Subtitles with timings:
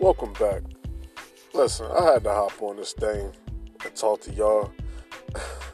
[0.00, 0.62] Welcome back.
[1.52, 3.32] Listen, I had to hop on this thing
[3.84, 4.72] and talk to y'all.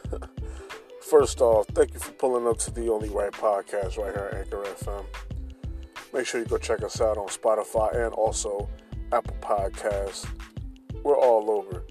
[1.01, 4.37] First off, thank you for pulling up to the Only Right podcast right here at
[4.37, 5.05] Anchor FM.
[6.13, 8.69] Make sure you go check us out on Spotify and also
[9.13, 10.27] Apple Podcasts.
[11.03, 11.85] We're all over.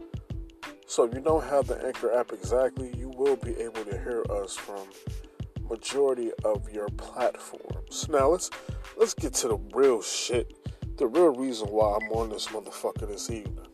[0.87, 4.23] So if you don't have the Anchor app exactly, you will be able to hear
[4.31, 4.87] us from
[5.71, 8.11] majority of your platforms.
[8.11, 8.51] Now let's
[8.99, 10.53] let's get to the real shit.
[10.97, 13.67] The real reason why I'm on this motherfucker this evening.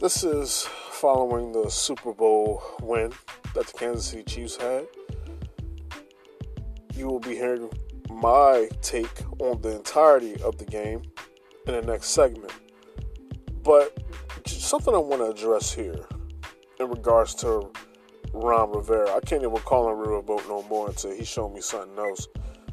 [0.00, 3.12] This is following the Super Bowl win
[3.54, 4.86] that the Kansas City Chiefs had.
[6.94, 7.68] You will be hearing
[8.08, 11.02] my take on the entirety of the game
[11.66, 12.54] in the next segment.
[13.62, 14.02] But
[14.46, 16.06] something I want to address here
[16.78, 17.70] in regards to
[18.32, 19.14] Ron Rivera.
[19.14, 22.26] I can't even call him Riverboat no more until he showed me something else.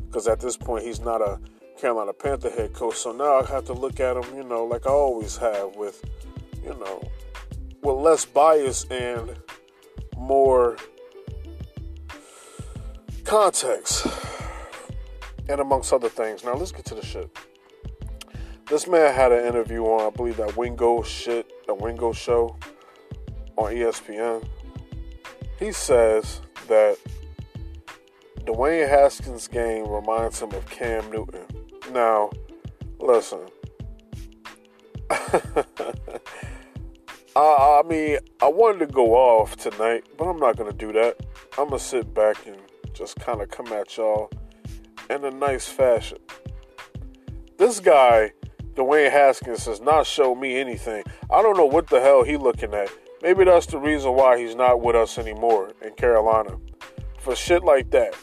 [0.06, 1.42] Because at this point, he's not a
[1.78, 2.96] Carolina Panther head coach.
[2.96, 6.04] So now I have to look at him, you know, like I always have with,
[6.64, 7.08] you know,
[7.82, 9.38] with less bias and
[10.18, 10.78] more
[13.24, 14.08] context.
[15.50, 16.44] And amongst other things.
[16.44, 17.30] Now let's get to the shit.
[18.70, 22.58] This man had an interview on, I believe, that Wingo shit, the Wingo show
[23.56, 24.46] on ESPN.
[25.58, 26.98] He says that
[28.40, 31.46] Dwayne Haskins' game reminds him of Cam Newton.
[31.92, 32.32] Now,
[33.00, 33.40] listen.
[35.10, 35.42] I,
[37.36, 41.18] I mean, I wanted to go off tonight, but I'm not going to do that.
[41.58, 42.58] I'm going to sit back and
[42.94, 44.32] just kind of come at y'all
[45.10, 46.18] in a nice fashion.
[47.58, 48.34] This guy
[48.78, 51.04] Dwayne Haskins has not shown me anything.
[51.32, 52.90] I don't know what the hell he looking at.
[53.24, 56.58] Maybe that's the reason why he's not with us anymore in Carolina.
[57.20, 58.16] For shit like that.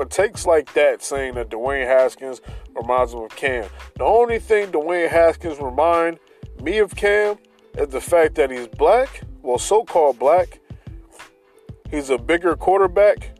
[0.00, 2.40] For takes like that saying that Dwayne Haskins
[2.74, 3.68] reminds him of Cam.
[3.98, 6.18] The only thing Dwayne Haskins remind
[6.58, 7.36] me of Cam
[7.74, 10.58] is the fact that he's black, well so-called black.
[11.90, 13.38] He's a bigger quarterback.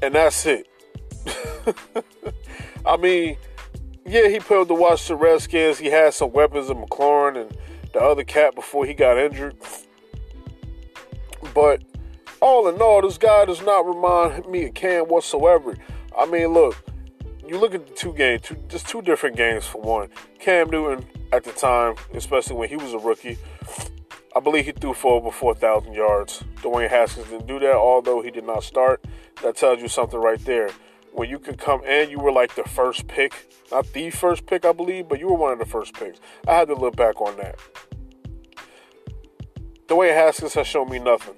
[0.00, 0.66] And that's it.
[2.86, 3.36] I mean,
[4.06, 5.76] yeah, he played with the Washington Redskins.
[5.76, 7.58] He had some weapons in McLaurin and
[7.92, 9.56] the other cat before he got injured.
[11.52, 11.82] But
[12.40, 15.76] all in all, this guy does not remind me of Cam whatsoever.
[16.18, 16.76] I mean, look,
[17.46, 20.08] you look at the two games, two, just two different games for one.
[20.38, 23.38] Cam Newton at the time, especially when he was a rookie,
[24.34, 26.44] I believe he threw for over 4,000 yards.
[26.56, 29.04] Dwayne Haskins didn't do that, although he did not start.
[29.42, 30.70] That tells you something right there
[31.12, 34.64] when you could come and you were like the first pick, not the first pick,
[34.64, 36.20] I believe, but you were one of the first picks.
[36.46, 37.58] I had to look back on that.
[39.88, 41.34] Dwayne Haskins has shown me nothing.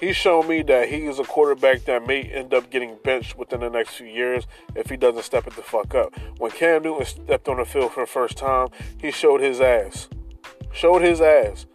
[0.00, 3.60] He's shown me that he is a quarterback that may end up getting benched within
[3.60, 6.18] the next few years if he doesn't step it the fuck up.
[6.38, 8.68] When Cam Newton stepped on the field for the first time,
[8.98, 10.08] he showed his ass.
[10.72, 11.66] Showed his ass.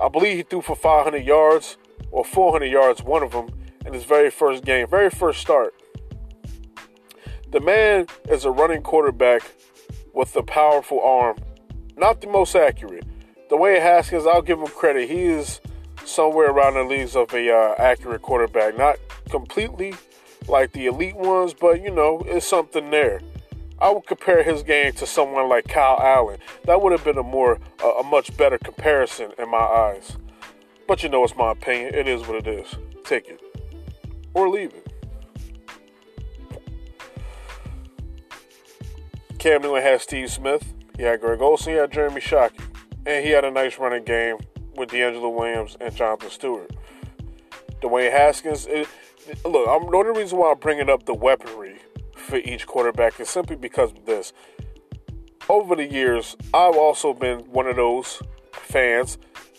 [0.00, 1.76] I believe he threw for 500 yards
[2.10, 3.50] or 400 yards, one of them,
[3.84, 5.74] in his very first game, very first start.
[7.50, 9.42] The man is a running quarterback
[10.14, 11.36] with a powerful arm,
[11.94, 13.04] not the most accurate.
[13.50, 15.10] Dwayne Haskins, I'll give him credit.
[15.10, 15.60] He is
[16.04, 18.96] somewhere around the leagues of a uh, accurate quarterback, not
[19.30, 19.94] completely
[20.48, 23.20] like the elite ones, but you know, it's something there.
[23.80, 26.38] I would compare his game to someone like Kyle Allen.
[26.64, 30.16] That would have been a more, a, a much better comparison in my eyes.
[30.86, 31.94] But you know, it's my opinion.
[31.94, 32.74] It is what it is.
[33.04, 33.40] Take it
[34.34, 34.86] or leave it.
[39.38, 41.72] Cam Newton had Steve Smith, he had Greg Olsen.
[41.72, 42.60] he had Jeremy Shockey,
[43.04, 44.36] and he had a nice running game
[44.76, 46.70] with DeAngelo Williams and Jonathan Stewart.
[47.80, 48.88] Dwayne Haskins, it,
[49.44, 51.78] look, I'm, the only reason why I'm bringing up the weaponry
[52.14, 54.32] for each quarterback is simply because of this.
[55.48, 58.22] Over the years, I've also been one of those
[58.52, 59.18] fans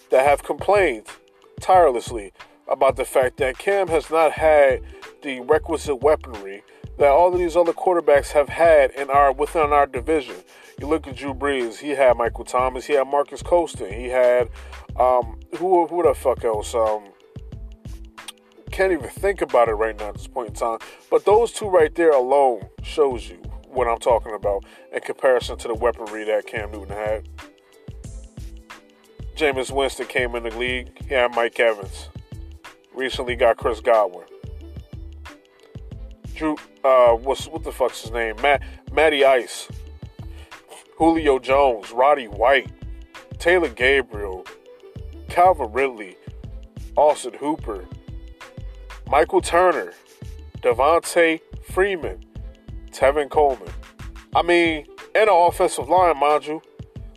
[0.10, 1.08] that have complained
[1.60, 2.32] tirelessly
[2.68, 4.82] about the fact that Cam has not had
[5.22, 6.64] the requisite weaponry
[6.98, 10.36] that all of these other quarterbacks have had in our within our division.
[10.80, 14.50] You look at Drew Brees, he had Michael Thomas, he had Marques Colston, he had
[15.00, 16.74] um, who who the fuck else?
[16.76, 17.04] Um,
[18.72, 20.80] can't even think about it right now at this point in time.
[21.12, 23.38] But those two right there alone shows you
[23.68, 27.30] what I'm talking about in comparison to the weaponry that Cam Newton had.
[29.36, 31.08] Jameis Winston came in the league.
[31.08, 32.10] Had Mike Evans
[32.94, 34.26] recently got Chris Godwin.
[36.36, 38.36] Drew, uh, what's what the fuck's his name?
[38.42, 38.62] Matt,
[38.92, 39.68] Matty Ice,
[40.98, 42.72] Julio Jones, Roddy White,
[43.38, 44.46] Taylor Gabriel,
[45.34, 46.16] Calvin Ridley,
[46.96, 47.88] Austin Hooper,
[49.10, 49.92] Michael Turner,
[50.60, 51.42] Devonta
[51.72, 52.24] Freeman,
[52.92, 53.74] Tevin Coleman.
[54.36, 54.86] I mean,
[55.16, 56.62] and an offensive line, mind you.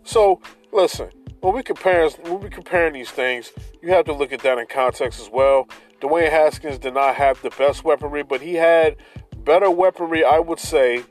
[0.05, 0.41] So
[0.73, 1.11] listen,
[1.43, 3.53] when we compare when we comparing these things,
[3.83, 5.69] you have to look at that in context as well.
[6.01, 8.97] Dwayne Haskins did not have the best weaponry, but he had
[9.45, 11.05] better weaponry, I would say,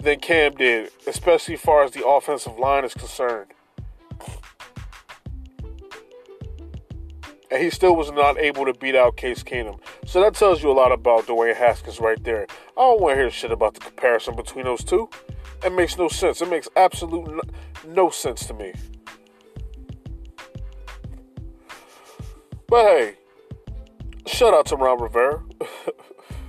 [0.00, 3.51] than Cam did, especially as far as the offensive line is concerned.
[7.52, 9.78] And he still was not able to beat out Case Keenum.
[10.06, 12.46] So that tells you a lot about Dwayne Haskins right there.
[12.78, 15.10] I don't want to hear shit about the comparison between those two.
[15.62, 16.40] It makes no sense.
[16.40, 17.42] It makes absolute
[17.86, 18.72] no, sense to me.
[22.68, 23.16] But hey,
[24.26, 25.42] shout out to Ron Rivera.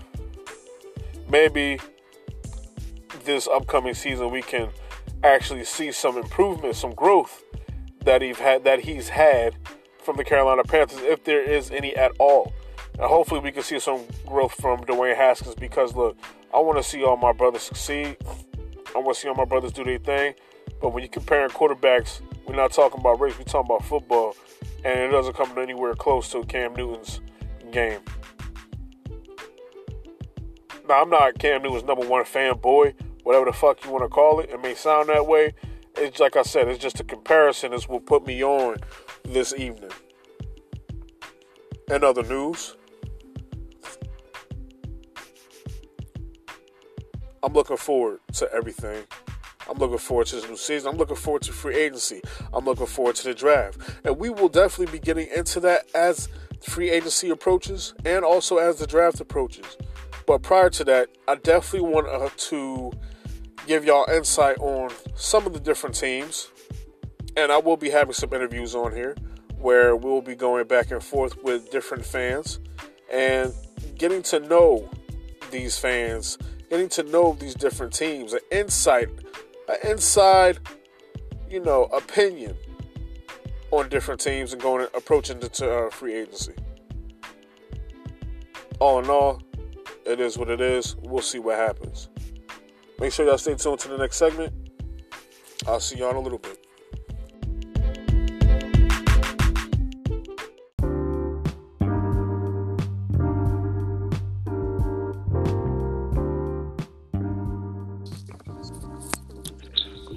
[1.30, 1.80] Maybe
[3.26, 4.70] this upcoming season we can
[5.22, 7.44] actually see some improvement, some growth
[8.06, 9.58] that he's had that he's had
[10.04, 12.54] from the Carolina Panthers, if there is any at all.
[12.94, 16.18] And hopefully we can see some growth from Dwayne Haskins because look,
[16.54, 18.18] I want to see all my brothers succeed.
[18.96, 20.36] I want to see all my brothers do their thing.
[20.82, 24.36] But when you're comparing quarterbacks, we're not talking about race, we're talking about football.
[24.86, 27.22] And it doesn't come anywhere close to Cam Newton's
[27.72, 28.02] game.
[30.88, 34.42] Now, I'm not Cam Newton's number one fanboy, whatever the fuck you want to call
[34.42, 34.50] it.
[34.50, 35.54] It may sound that way.
[35.96, 37.74] It's like I said, it's just a comparison.
[37.74, 38.78] It's what put me on
[39.24, 39.92] this evening.
[41.90, 42.76] And other news,
[47.44, 49.04] I'm looking forward to everything.
[49.70, 50.92] I'm looking forward to this new season.
[50.92, 52.22] I'm looking forward to free agency.
[52.54, 53.80] I'm looking forward to the draft.
[54.04, 56.30] And we will definitely be getting into that as
[56.62, 59.78] free agency approaches and also as the draft approaches.
[60.26, 62.92] But prior to that, I definitely want uh, to
[63.68, 66.50] give y'all insight on some of the different teams.
[67.36, 69.16] And I will be having some interviews on here
[69.58, 72.60] where we'll be going back and forth with different fans
[73.12, 73.54] and
[73.98, 74.90] getting to know
[75.52, 76.38] these fans,
[76.70, 79.08] getting to know these different teams, an insight,
[79.70, 80.60] an inside,
[81.50, 82.56] you know, opinion
[83.72, 86.54] on different teams and going approaching the uh, free agency.
[88.80, 89.42] All in all,
[90.06, 90.96] it is what it is.
[91.02, 92.10] We'll see what happens.
[93.00, 94.54] Make sure y'all stay tuned to the next segment.
[95.66, 96.63] I'll see y'all in a little bit.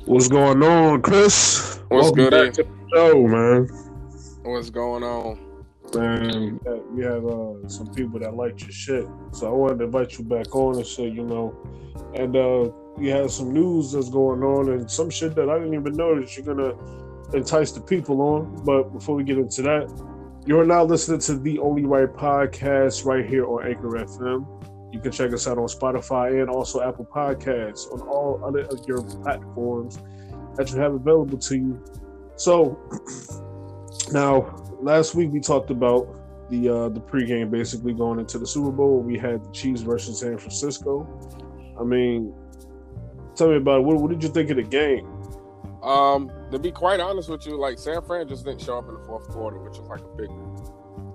[0.06, 1.81] What's going on, Chris?
[1.88, 2.31] What's Welcome good?
[2.31, 3.67] Back to the show, man.
[4.44, 5.37] What's going on?
[5.97, 6.61] Man,
[6.93, 10.25] we have uh, some people that like your shit, so I wanted to invite you
[10.25, 11.56] back on and say, you know,
[12.14, 15.75] and uh, we have some news that's going on and some shit that I didn't
[15.75, 16.76] even know that you're gonna
[17.35, 18.62] entice the people on.
[18.64, 19.91] But before we get into that,
[20.47, 24.47] you're now listening to the Only Right podcast right here on Anchor FM.
[24.96, 28.88] You can check us out on Spotify and also Apple Podcasts on all other of
[28.88, 29.98] your platforms
[30.54, 31.84] that you have available to you.
[32.37, 32.81] So
[34.12, 36.08] now, last week we talked about
[36.48, 39.00] the uh, the pregame basically going into the Super Bowl.
[39.00, 41.06] We had the Chiefs versus San Francisco.
[41.78, 42.32] I mean,
[43.34, 43.82] tell me about it.
[43.82, 45.06] What, what did you think of the game?
[45.82, 48.94] Um, to be quite honest with you, like San Fran just didn't show up in
[48.94, 50.31] the fourth quarter, which is like a big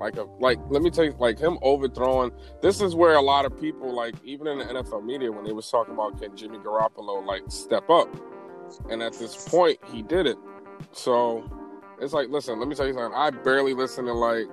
[0.02, 2.32] like a like let me tell you like him overthrowing
[2.62, 5.54] this is where a lot of people like even in the NFL media when they
[5.54, 8.10] was talking about can Jimmy Garoppolo like step up
[8.90, 10.38] and at this point he did it
[10.92, 11.44] so
[12.02, 14.48] it's like listen let me tell you something I barely listen to like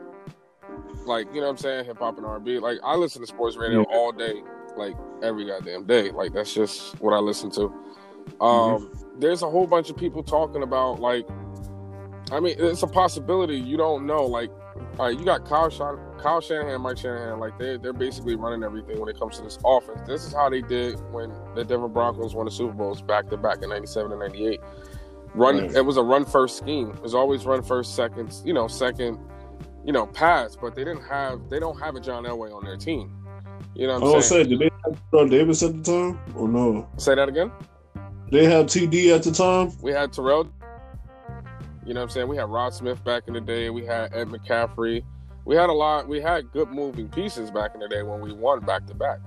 [1.06, 3.56] like you know what I'm saying hip hop and R&B like I listen to sports
[3.56, 3.96] radio yeah.
[3.96, 4.42] all day
[4.76, 7.64] like every goddamn day like that's just what I listen to
[8.42, 9.18] um mm-hmm.
[9.18, 11.26] there's a whole bunch of people talking about like
[12.30, 13.56] I mean, it's a possibility.
[13.56, 14.24] You don't know.
[14.24, 14.50] Like,
[14.98, 17.38] all right, you got Kyle, Shan- Kyle Shanahan, Mike Shanahan.
[17.38, 20.00] Like they they're basically running everything when it comes to this offense.
[20.06, 23.36] This is how they did when the Denver Broncos won the Super Bowls back to
[23.36, 24.60] back in '97 and '98.
[25.34, 25.76] Run.
[25.76, 26.90] It was a run first scheme.
[26.90, 28.34] It was always run first, second.
[28.44, 29.18] You know, second.
[29.84, 30.56] You know, pass.
[30.56, 31.48] But they didn't have.
[31.48, 33.14] They don't have a John Elway on their team.
[33.74, 34.44] You know what I'm oh, saying?
[34.44, 36.88] Say, did they have Terrell Davis at the time or no?
[36.96, 37.52] Say that again.
[38.30, 39.72] They had TD at the time.
[39.80, 40.48] We had Terrell
[41.88, 42.28] you know what I'm saying?
[42.28, 43.70] We had Rod Smith back in the day.
[43.70, 45.02] We had Ed McCaffrey.
[45.46, 46.06] We had a lot.
[46.06, 49.20] We had good moving pieces back in the day when we won back to back.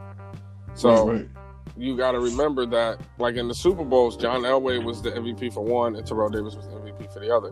[0.76, 1.28] So right.
[1.76, 5.52] you got to remember that, like in the Super Bowls, John Elway was the MVP
[5.52, 7.52] for one, and Terrell Davis was the MVP for the other.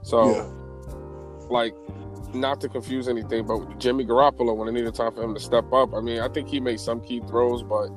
[0.00, 1.48] So, yeah.
[1.50, 1.74] like,
[2.32, 5.70] not to confuse anything, but Jimmy Garoppolo, when it needed time for him to step
[5.74, 7.88] up, I mean, I think he made some key throws, but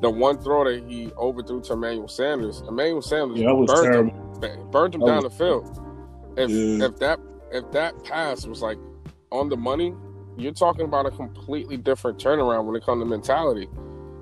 [0.00, 4.94] the one throw that he overthrew to Emmanuel Sanders, Emmanuel Sanders yeah, burned, him, burned
[4.94, 5.89] him down was, the field.
[6.40, 6.86] If yeah.
[6.86, 7.20] if that
[7.52, 8.78] if that pass was like
[9.30, 9.94] on the money,
[10.36, 13.68] you're talking about a completely different turnaround when it comes to mentality.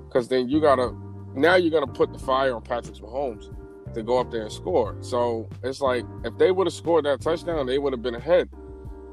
[0.07, 0.93] Because then you gotta
[1.35, 3.53] now you're gonna put the fire on Patrick Mahomes
[3.93, 4.97] to go up there and score.
[5.01, 8.49] So it's like if they would have scored that touchdown, they would have been ahead.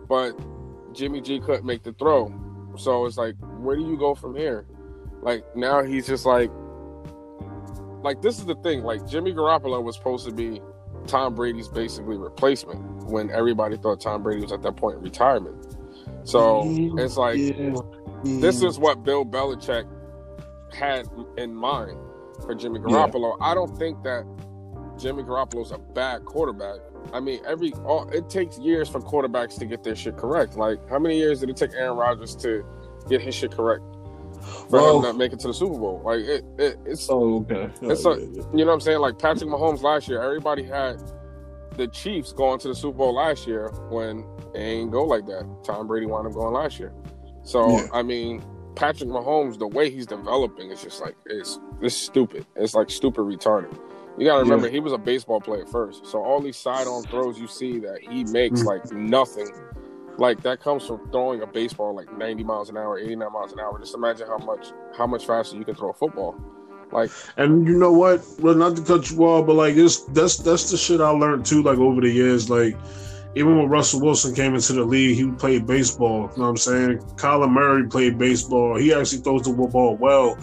[0.09, 0.39] But
[0.93, 2.33] Jimmy G couldn't make the throw.
[2.77, 4.67] So it's like, where do you go from here?
[5.23, 6.51] Like now he's just like
[8.03, 10.61] like this is the thing, like Jimmy Garoppolo was supposed to be
[11.07, 15.77] Tom Brady's basically replacement when everybody thought Tom Brady was at that point in retirement.
[16.25, 16.99] So mm-hmm.
[16.99, 17.75] it's like yeah.
[18.25, 19.87] this is what Bill Belichick
[20.73, 21.99] had in mind
[22.45, 23.37] for Jimmy Garoppolo.
[23.41, 23.47] Yeah.
[23.47, 24.25] I don't think that
[24.99, 26.81] Jimmy Garoppolo's a bad quarterback.
[27.13, 30.57] I mean, every all, it takes years for quarterbacks to get their shit correct.
[30.57, 32.65] Like, how many years did it take Aaron Rodgers to
[33.09, 33.85] get his shit correct
[34.47, 36.03] for well, him not make it to the Super Bowl?
[36.05, 39.01] Like, it, it it's oh okay, it's like you know what I'm saying.
[39.01, 41.01] Like Patrick Mahomes last year, everybody had
[41.77, 44.25] the Chiefs going to the Super Bowl last year when
[44.55, 45.47] it ain't go like that.
[45.65, 46.93] Tom Brady wound up going last year.
[47.43, 47.87] So yeah.
[47.93, 48.43] I mean,
[48.75, 52.47] Patrick Mahomes, the way he's developing, is just like it's it's stupid.
[52.57, 53.77] It's like stupid retarded.
[54.19, 54.75] You gotta remember yeah.
[54.75, 56.07] he was a baseball player first.
[56.07, 58.69] So all these sidearm throws you see that he makes mm-hmm.
[58.69, 59.51] like nothing.
[60.19, 63.61] Like that comes from throwing a baseball like 90 miles an hour, 89 miles an
[63.61, 63.79] hour.
[63.79, 66.35] Just imagine how much how much faster you can throw a football.
[66.93, 68.25] Like And you know what?
[68.39, 71.45] Well not to cut you off, but like it's that's that's the shit I learned
[71.45, 72.49] too, like over the years.
[72.49, 72.77] Like
[73.35, 76.31] even when Russell Wilson came into the league, he played baseball.
[76.33, 76.99] You know what I'm saying?
[77.17, 78.77] Kyler Murray played baseball.
[78.77, 80.39] He actually throws the ball well.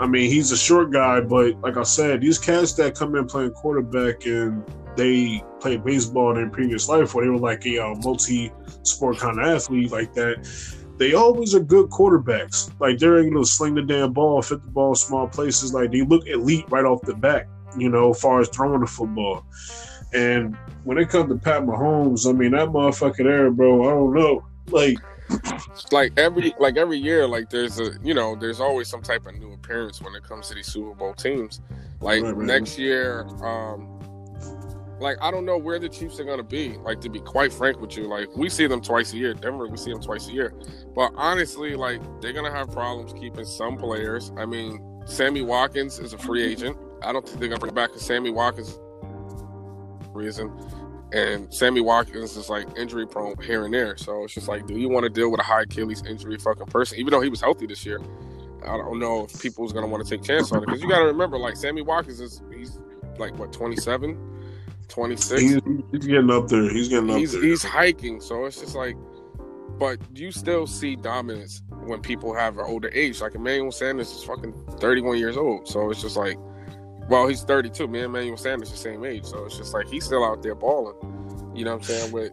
[0.00, 3.26] I mean, he's a short guy, but like I said, these cats that come in
[3.26, 4.64] playing quarterback and
[4.96, 9.38] they played baseball in their previous life, where they were like a uh, multi-sport kind
[9.40, 10.46] of athlete like that,
[10.98, 12.70] they always are good quarterbacks.
[12.80, 15.74] Like they're able to sling the damn ball, fit the ball small places.
[15.74, 18.86] Like they look elite right off the bat, you know, as far as throwing the
[18.86, 19.44] football.
[20.12, 23.82] And when it comes to Pat Mahomes, I mean that motherfucker there, bro.
[23.84, 24.98] I don't know, like
[25.90, 29.34] like every like every year, like there's a you know there's always some type of
[29.34, 31.60] new appearance when it comes to these Super Bowl teams.
[32.00, 32.46] Like right, right.
[32.46, 34.01] next year, um,
[35.02, 36.76] like I don't know where the Chiefs are gonna be.
[36.78, 39.34] Like to be quite frank with you, like we see them twice a year.
[39.34, 40.54] Denver, we see them twice a year.
[40.94, 44.32] But honestly, like they're gonna have problems keeping some players.
[44.36, 46.76] I mean, Sammy Watkins is a free agent.
[47.02, 48.78] I don't think they're gonna bring back Sammy Watkins
[50.12, 50.52] reason
[51.12, 53.96] and Sammy Watkins is like injury prone here and there.
[53.96, 56.66] So it's just like, do you want to deal with a high Achilles injury fucking
[56.66, 56.98] person?
[56.98, 58.00] Even though he was healthy this year,
[58.66, 61.00] I don't know if people's gonna want to take chance on it because you got
[61.00, 62.78] to remember, like Sammy Watkins is he's
[63.18, 64.16] like what 27,
[64.92, 65.40] 26.
[65.40, 66.70] He's, he's getting up there.
[66.70, 67.42] He's getting up he's, there.
[67.42, 68.20] He's hiking.
[68.20, 68.96] So it's just like,
[69.78, 73.20] but you still see dominance when people have an older age.
[73.20, 75.66] Like Emmanuel Sanders is fucking 31 years old.
[75.66, 76.36] So it's just like
[77.08, 77.88] well, he's 32.
[77.88, 80.54] Me and Emmanuel Sanders the same age, so it's just like he's still out there
[80.54, 80.94] balling.
[81.54, 82.12] You know what I'm saying?
[82.12, 82.32] With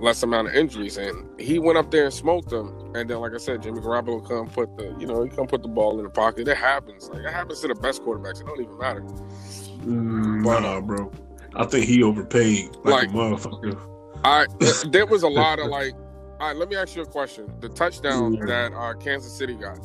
[0.00, 2.92] less amount of injuries, and he went up there and smoked them.
[2.94, 5.62] And then, like I said, Jimmy Garoppolo come put the, you know, he come put
[5.62, 6.48] the ball in the pocket.
[6.48, 7.08] It happens.
[7.08, 8.40] Like it happens to the best quarterbacks.
[8.40, 9.00] It don't even matter.
[9.00, 11.10] Mm, but, nah, bro.
[11.56, 13.80] I think he overpaid like, like a motherfucker.
[14.24, 14.46] I
[14.90, 15.94] there was a lot of like.
[16.40, 17.50] All right, let me ask you a question.
[17.60, 18.44] The touchdown yeah.
[18.46, 19.78] that uh, Kansas City got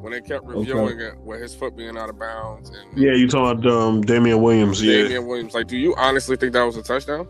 [0.00, 1.06] when they kept reviewing okay.
[1.06, 2.70] it with his foot being out of bounds.
[2.70, 4.80] And yeah, you talking um, Damien Williams?
[4.80, 5.54] Damien yeah, Damien Williams.
[5.54, 7.26] Like, do you honestly think that was a touchdown?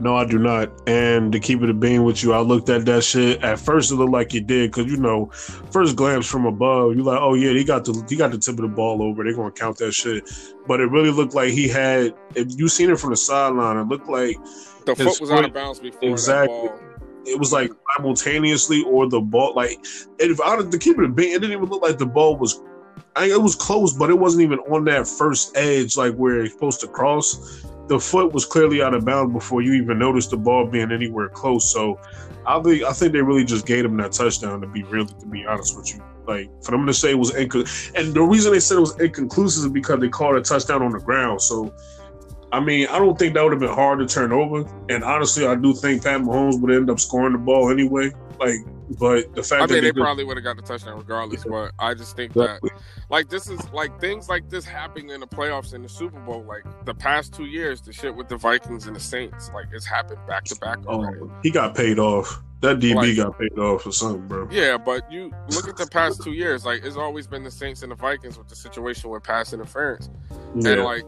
[0.00, 0.70] No, I do not.
[0.88, 3.42] And to keep it a bean with you, I looked at that shit.
[3.42, 5.26] At first, it looked like it did because you know,
[5.70, 8.54] first glance from above, you're like, oh yeah, he got the he got the tip
[8.54, 9.24] of the ball over.
[9.24, 10.30] They're gonna count that shit.
[10.68, 12.14] But it really looked like he had.
[12.36, 14.36] If you seen it from the sideline, it looked like
[14.84, 16.70] the foot was foot, out of bounds before exactly
[17.26, 19.84] it was like simultaneously or the ball like
[20.18, 22.62] if I to keep it a bit, it didn't even look like the ball was
[23.16, 26.54] I it was close, but it wasn't even on that first edge like where it's
[26.54, 27.64] supposed to cross.
[27.88, 31.28] The foot was clearly out of bounds before you even noticed the ball being anywhere
[31.28, 31.72] close.
[31.72, 31.98] So
[32.46, 35.26] I think I think they really just gave him that touchdown to be really to
[35.26, 36.02] be honest with you.
[36.26, 39.00] Like for them to say it was inconclusive, and the reason they said it was
[39.00, 41.40] inconclusive is because they called a touchdown on the ground.
[41.40, 41.72] So
[42.52, 44.64] I mean, I don't think that would have been hard to turn over.
[44.88, 48.10] And honestly, I do think Pat Mahomes would end up scoring the ball anyway.
[48.40, 48.60] Like,
[48.98, 51.44] but the fact I mean, they, they probably would have got the touchdown regardless.
[51.44, 52.60] But I just think that,
[53.10, 56.44] like, this is like things like this happening in the playoffs in the Super Bowl.
[56.44, 59.86] Like the past two years, the shit with the Vikings and the Saints, like it's
[59.86, 61.20] happened back to back oh, already.
[61.22, 62.42] Oh, he got paid off.
[62.60, 64.48] That DB like, got paid off for something, bro.
[64.50, 66.64] Yeah, but you look at the past two years.
[66.64, 70.10] Like it's always been the Saints and the Vikings with the situation with pass interference,
[70.56, 70.72] yeah.
[70.72, 71.04] and like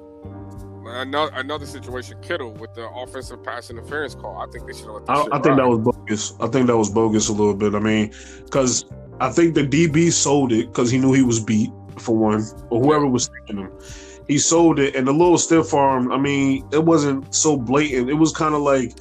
[0.90, 4.38] another another situation, Kittle with the offensive pass interference call.
[4.38, 5.08] I think they should have.
[5.08, 6.34] I, I think that was bogus.
[6.40, 7.74] I think that was bogus a little bit.
[7.74, 8.12] I mean,
[8.44, 8.84] because
[9.20, 12.80] I think the DB sold it because he knew he was beat for one, or
[12.80, 13.72] whoever was taking him.
[14.28, 16.12] He sold it, and the little stiff arm.
[16.12, 18.08] I mean, it wasn't so blatant.
[18.10, 18.92] It was kind of like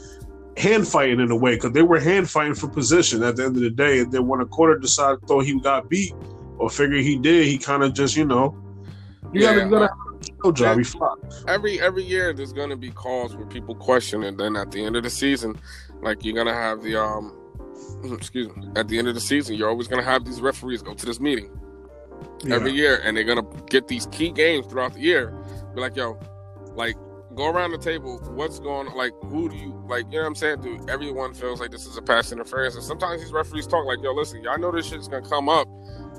[0.58, 3.56] hand fighting in a way because they were hand fighting for position at the end
[3.56, 4.00] of the day.
[4.00, 6.14] And then when a quarter decided thought he got beat
[6.58, 8.58] or figured he did, he kind of just you know
[9.34, 10.78] You Yeah, gotta, you gotta have a show job.
[10.78, 10.78] yeah.
[10.78, 11.16] You fly.
[11.48, 14.96] every every year there's gonna be calls where people question and then at the end
[14.96, 15.56] of the season
[16.02, 17.36] like you're gonna have the um
[18.14, 20.94] excuse me at the end of the season you're always gonna have these referees go
[20.94, 21.50] to this meeting
[22.50, 25.34] every year and they're gonna get these key games throughout the year
[25.76, 26.20] be like yo
[26.74, 26.96] like
[27.36, 30.28] go around the table what's going on like who do you like you know what
[30.28, 33.68] i'm saying dude everyone feels like this is a pass interference and sometimes these referees
[33.68, 35.68] talk like yo listen y'all know this shit's gonna come up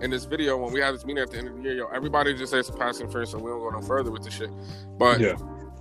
[0.02, 1.86] in this video when we have this meeting at the end of the year yo
[1.88, 4.30] everybody just says it's a pass interference so we don't go no further with the
[4.30, 4.50] shit
[4.98, 5.36] but Yeah.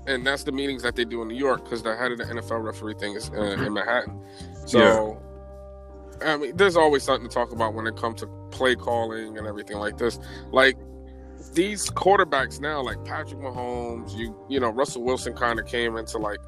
[0.07, 2.25] and that's the meetings that they do in New York because the head of the
[2.25, 4.19] NFL referee thing is uh, in Manhattan.
[4.65, 5.21] So,
[6.25, 9.45] I mean, there's always something to talk about when it comes to play calling and
[9.47, 10.19] everything like this.
[10.51, 10.77] Like
[11.53, 16.17] these quarterbacks now, like Patrick Mahomes, you you know Russell Wilson kind of came into
[16.17, 16.39] like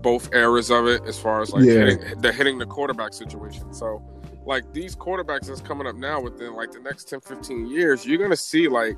[0.00, 1.72] both eras of it as far as like Yeah.
[1.72, 3.72] hitting, the hitting the quarterback situation.
[3.72, 4.02] So,
[4.48, 8.18] like these quarterbacks that's coming up now within like the next 10, 15 years, you're
[8.18, 8.96] gonna see like.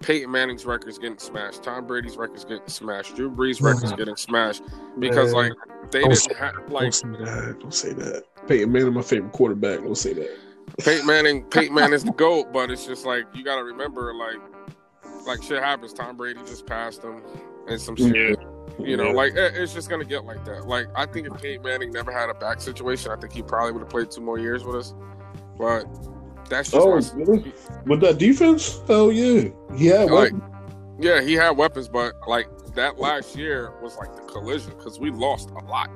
[0.00, 1.62] Peyton Manning's records getting smashed.
[1.62, 3.14] Tom Brady's records getting smashed.
[3.14, 3.98] Drew Brees' records mhm.
[3.98, 4.64] getting smashed
[4.98, 5.50] because Man.
[5.50, 5.52] like
[5.92, 7.56] they Don't didn't have Don't like say that.
[7.60, 8.24] Don't say that.
[8.48, 9.78] Peyton Manning, my favorite quarterback.
[9.78, 10.36] Don't say that.
[10.80, 11.44] Peyton Manning.
[11.50, 14.40] Peyton Manning is the goat, but it's just like you got to remember like
[15.24, 15.92] like shit happens.
[15.92, 17.22] Tom Brady just passed him
[17.68, 18.40] and some shit.
[18.78, 19.12] You know, Yeah.
[19.12, 20.66] like it's just gonna get like that.
[20.66, 23.72] Like I think if Peyton Manning never had a back situation, I think he probably
[23.72, 24.94] would have played two more years with us.
[25.58, 25.84] But
[26.48, 27.52] that's just Oh, really?
[27.86, 28.80] with that defense?
[28.86, 29.50] Hell yeah.
[29.76, 30.32] Yeah, like
[30.98, 35.10] yeah, he had weapons, but like that last year was like the collision because we
[35.10, 35.90] lost a lot.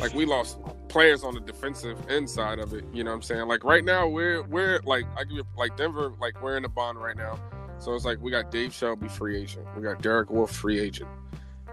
[0.00, 0.58] Like we lost
[0.88, 2.84] players on the defensive end side of it.
[2.92, 3.46] You know what I'm saying?
[3.48, 6.68] Like right now we're we're like I give you like Denver, like we're in a
[6.68, 7.38] bond right now.
[7.78, 9.66] So it's like we got Dave Shelby free agent.
[9.76, 11.08] We got Derek Wolfe free agent.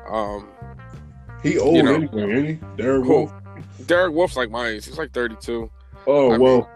[0.10, 0.48] Um
[1.44, 1.96] he old you know.
[1.96, 2.60] anyway, ain't he?
[2.78, 3.10] Derek Who?
[3.10, 3.34] Wolfe.
[3.88, 4.86] Derek Wolfe's like my age.
[4.86, 5.70] He's like 32.
[6.08, 6.70] Oh I well,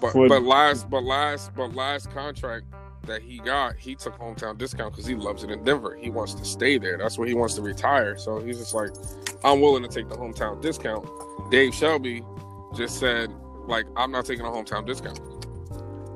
[0.00, 2.66] But but last but last but last contract
[3.06, 5.96] that he got, he took hometown discount because he loves it in Denver.
[6.00, 6.98] He wants to stay there.
[6.98, 8.18] That's where he wants to retire.
[8.18, 8.90] So he's just like,
[9.44, 11.08] I'm willing to take the hometown discount.
[11.50, 12.22] Dave Shelby
[12.76, 13.32] just said,
[13.66, 15.20] like, I'm not taking a hometown discount.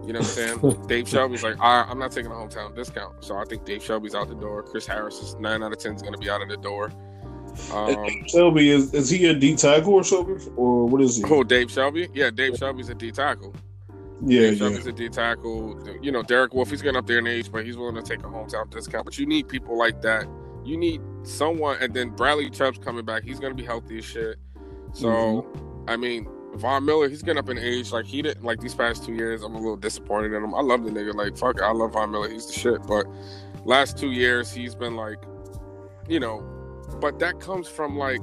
[0.04, 0.82] You know what I'm saying?
[0.88, 3.24] Dave Shelby's like, I, I'm not taking a hometown discount.
[3.24, 4.62] So I think Dave Shelby's out the door.
[4.62, 6.90] Chris Harris is nine out of ten is going to be out of the door.
[7.72, 11.24] Um, Shelby is is he a D tackle or something, or what is he?
[11.26, 12.08] Oh, Dave Shelby?
[12.14, 13.54] Yeah, Dave Shelby's a D tackle.
[14.24, 14.58] yeah, Dave yeah.
[14.58, 15.78] Shelby's a D tackle.
[16.00, 18.20] You know, Derek Wolfe, he's getting up there in age, but he's willing to take
[18.20, 19.04] a hometown discount.
[19.04, 20.26] But you need people like that.
[20.64, 23.22] You need someone, and then Bradley Chubb's coming back.
[23.22, 24.36] He's going to be healthy as shit.
[24.94, 25.90] So, Mm-hmm.
[25.90, 27.92] I mean, Von Miller, he's getting up in age.
[27.92, 30.54] Like, he didn't, like, these past two years, I'm a little disappointed in him.
[30.54, 31.14] I love the nigga.
[31.14, 31.60] Like, fuck.
[31.60, 32.28] I love Von Miller.
[32.28, 32.82] He's the shit.
[32.86, 33.06] But
[33.64, 35.18] last two years, he's been, like,
[36.08, 36.40] you know,
[37.00, 38.20] but that comes from, like,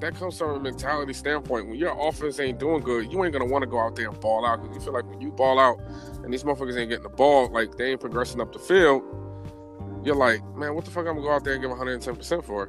[0.00, 1.68] that comes from a mentality standpoint.
[1.68, 4.20] When your offense ain't doing good, you ain't gonna want to go out there and
[4.20, 5.80] ball out because you feel like when you ball out
[6.22, 9.02] and these motherfuckers ain't getting the ball, like they ain't progressing up the field.
[10.04, 11.06] You're like, man, what the fuck?
[11.06, 12.68] I'm gonna go out there and give 110 percent for?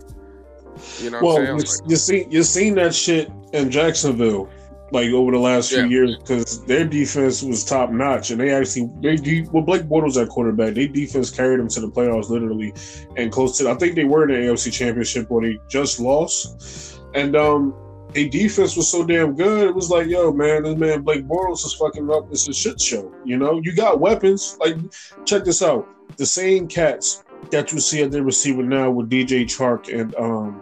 [1.00, 1.82] You know what Well, I'm you, saying?
[1.82, 4.50] Like, you see, you seen that shit in Jacksonville,
[4.92, 8.90] like over the last few years, because their defense was top notch, and they actually
[9.02, 12.74] they de- well Blake Bortles at quarterback, their defense carried them to the playoffs literally,
[13.16, 13.70] and close to.
[13.70, 17.76] I think they were in the AFC Championship, or they just lost, and um.
[18.16, 19.68] A defense was so damn good.
[19.68, 22.32] It was like, yo, man, this man Blake Bortles is fucking up.
[22.32, 23.14] It's a shit show.
[23.26, 24.58] You know, you got weapons.
[24.62, 24.78] Like,
[25.26, 25.88] check this out.
[26.16, 30.62] The same cats that you see at the receiver now with DJ Chark and um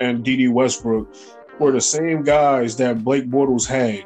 [0.00, 1.14] and Dede Westbrook
[1.58, 4.04] were the same guys that Blake Bortles had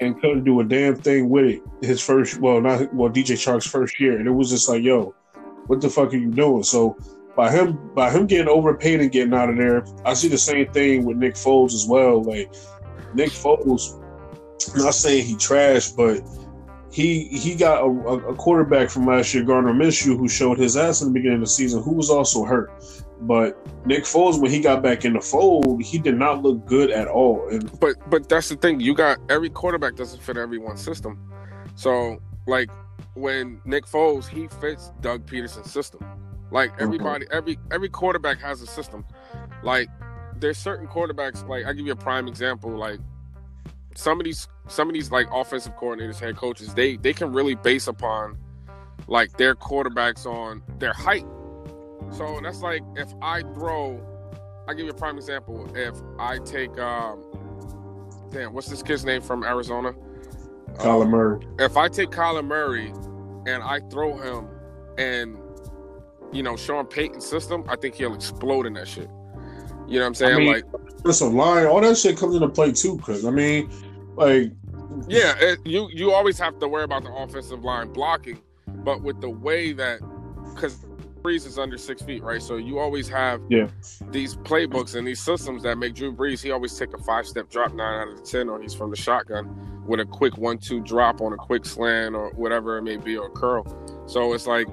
[0.00, 1.62] and couldn't do a damn thing with it.
[1.82, 5.14] His first, well, not well, DJ Chark's first year, and it was just like, yo,
[5.66, 6.62] what the fuck are you doing?
[6.62, 6.96] So
[7.36, 10.70] by him, by him getting overpaid and getting out of there, I see the same
[10.72, 12.22] thing with Nick Foles as well.
[12.22, 12.52] Like
[13.14, 14.00] Nick Foles,
[14.76, 16.22] not saying he trashed, but
[16.90, 21.02] he he got a, a quarterback from last year, Gardner Minshew, who showed his ass
[21.02, 22.72] in the beginning of the season, who was also hurt.
[23.22, 26.90] But Nick Foles, when he got back in the fold, he did not look good
[26.90, 27.46] at all.
[27.48, 28.80] And but but that's the thing.
[28.80, 31.18] You got every quarterback doesn't fit everyone's system.
[31.74, 32.70] So like
[33.14, 36.04] when Nick Foles, he fits Doug Pederson's system.
[36.50, 39.04] Like everybody, every every quarterback has a system.
[39.62, 39.88] Like
[40.36, 41.46] there's certain quarterbacks.
[41.46, 42.70] Like I give you a prime example.
[42.70, 43.00] Like
[43.94, 47.54] some of these some of these like offensive coordinators, head coaches, they they can really
[47.54, 48.38] base upon
[49.06, 51.26] like their quarterbacks on their height.
[52.10, 54.00] So that's like if I throw,
[54.68, 55.68] I give you a prime example.
[55.74, 57.24] If I take, um,
[58.30, 59.94] damn, what's this kid's name from Arizona?
[60.74, 62.92] Kyler Um, Murray, if I take Kyler Murray
[63.46, 64.48] and I throw him
[64.98, 65.38] and
[66.32, 69.08] you know Sean Payton's system, I think he'll explode in that shit.
[69.88, 70.38] You know what I'm saying?
[70.38, 70.64] mean- like,
[71.20, 72.96] a line, all that shit comes into play too.
[72.96, 73.70] Because I mean,
[74.16, 74.52] like,
[75.08, 79.20] yeah, it, you you always have to worry about the offensive line blocking, but with
[79.20, 80.00] the way that,
[80.54, 80.86] because
[81.22, 82.42] Brees is under six feet, right?
[82.42, 83.68] So you always have Yeah.
[84.10, 86.42] these playbooks and these systems that make Drew Brees.
[86.42, 88.90] He always take a five step drop nine out of the ten, or he's from
[88.90, 92.82] the shotgun with a quick one two drop on a quick slant or whatever it
[92.82, 93.64] may be, or curl.
[94.06, 94.66] So it's like,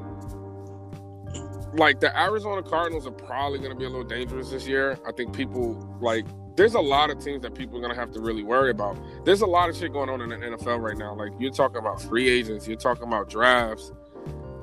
[1.74, 4.98] like the Arizona Cardinals are probably going to be a little dangerous this year.
[5.08, 6.26] I think people like.
[6.56, 8.98] There's a lot of teams that people are gonna have to really worry about.
[9.26, 11.14] There's a lot of shit going on in the NFL right now.
[11.14, 13.92] Like you're talking about free agents, you're talking about drafts,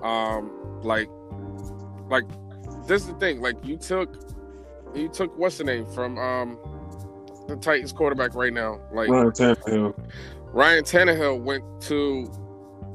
[0.03, 0.51] um,
[0.83, 1.09] like
[2.15, 4.17] like this is the thing like you took
[4.95, 6.59] you took what's the name from um
[7.49, 10.11] the titans quarterback right now like Ryan Tannehill.
[10.53, 12.31] ryan Tannehill went to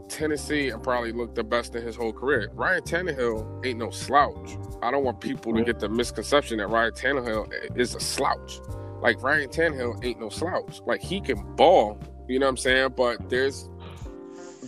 [0.08, 2.50] tennessee and probably looked the best in his whole career.
[2.54, 4.58] Ryan Tannehill ain't no slouch.
[4.82, 8.60] I don't want people to get the misconception that ryan Tannehill is a slouch.
[9.02, 10.82] Like ryan Tannehill ain't no slouch.
[10.86, 12.94] Like he can ball you know what i'm saying?
[12.96, 13.70] But there's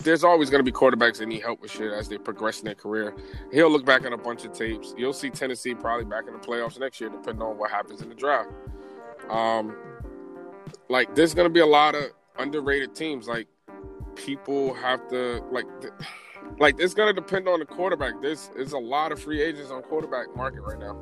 [0.04, 2.66] there's always going to be quarterbacks that need help with shit as they progress in
[2.66, 3.14] their career.
[3.52, 4.94] He'll look back at a bunch of tapes.
[4.98, 8.10] You'll see Tennessee probably back in the playoffs next year, depending on what happens in
[8.10, 8.50] the draft.
[9.30, 9.76] Um,
[10.90, 12.06] like there's going to be a lot of
[12.38, 13.28] underrated teams.
[13.28, 13.48] Like
[14.16, 15.66] people have to like.
[15.82, 15.94] th-
[16.60, 18.14] Like it's gonna depend on the quarterback.
[18.22, 20.98] There's there's a lot of free agents on quarterback market right now.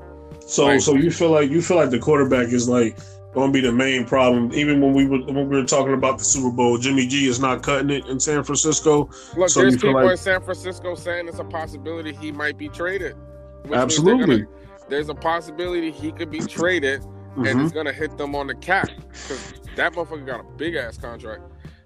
[0.46, 0.82] So Right.
[0.82, 3.00] so you feel like you feel like the quarterback is like
[3.34, 4.52] to be the main problem.
[4.54, 7.40] Even when we were when we were talking about the Super Bowl, Jimmy G is
[7.40, 9.10] not cutting it in San Francisco.
[9.38, 12.70] Look, So there's people like- in San Francisco saying it's a possibility he might be
[12.70, 13.16] traded.
[13.64, 13.82] which means they're
[14.14, 14.38] Absolutely.
[14.44, 14.50] gonna-
[14.88, 17.04] there's a possibility he could be traded
[17.36, 17.64] and Mhm.
[17.66, 21.42] it's gonna hit them on the cap because that motherfucker got a big ass contract.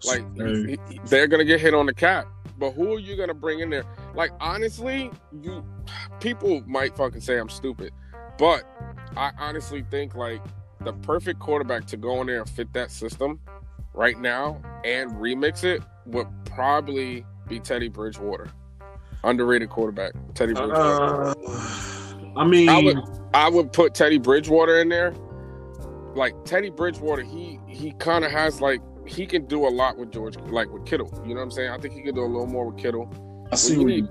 [0.05, 0.53] Like Hey.
[0.67, 2.27] he- he- they're gonna get hit on the cap.
[2.59, 3.83] But who are you gonna bring in there?
[4.13, 5.09] Like honestly,
[5.41, 5.65] you
[6.19, 7.91] people might fucking say I'm stupid,
[8.37, 8.63] but
[9.17, 10.41] I honestly think like
[10.83, 13.39] the perfect quarterback to go in there and fit that system
[13.93, 18.49] right now and remix it would probably be Teddy Bridgewater.
[19.23, 21.29] Underrated quarterback, Teddy Bridgewater.
[21.29, 21.33] Uh,
[22.35, 22.97] I mean, I would
[23.33, 25.13] I would put Teddy Bridgewater in there.
[26.13, 30.11] Like Teddy Bridgewater, he he kind of has like he can do a lot with
[30.11, 31.09] George, like with Kittle.
[31.25, 31.69] You know what I'm saying?
[31.69, 33.09] I think he can do a little more with Kittle.
[33.51, 34.07] I see when what you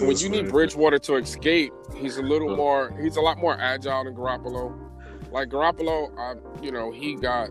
[0.00, 2.96] you when you need Bridgewater to escape, he's a little more.
[3.00, 4.85] He's a lot more agile than Garoppolo.
[5.30, 7.50] Like Garoppolo, I, you know, he got.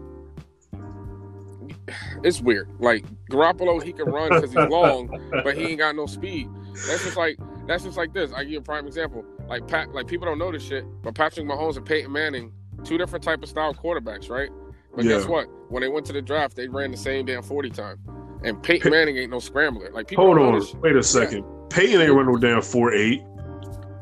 [2.24, 2.70] It's weird.
[2.80, 5.08] Like Garoppolo, he can run because he's long,
[5.44, 6.50] but he ain't got no speed.
[6.88, 8.32] That's just like that's just like this.
[8.32, 9.24] I give you a prime example.
[9.48, 12.52] Like Pat, like people don't know this shit, but Patrick Mahomes and Peyton Manning,
[12.84, 14.50] two different type of style quarterbacks, right?
[14.96, 15.48] But guess what?
[15.70, 18.00] When they went to the draft, they ran the same damn forty time.
[18.44, 19.92] And Peyton Manning ain't no scrambler.
[19.92, 21.44] Like people Hold on, wait a second.
[21.70, 23.24] Peyton ain't run no damn four eight.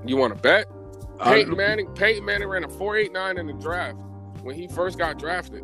[0.06, 0.68] You want to bet?
[1.24, 3.98] Peyton Manning, Peyton Manning ran a four eight nine in the draft
[4.42, 5.64] when he first got drafted.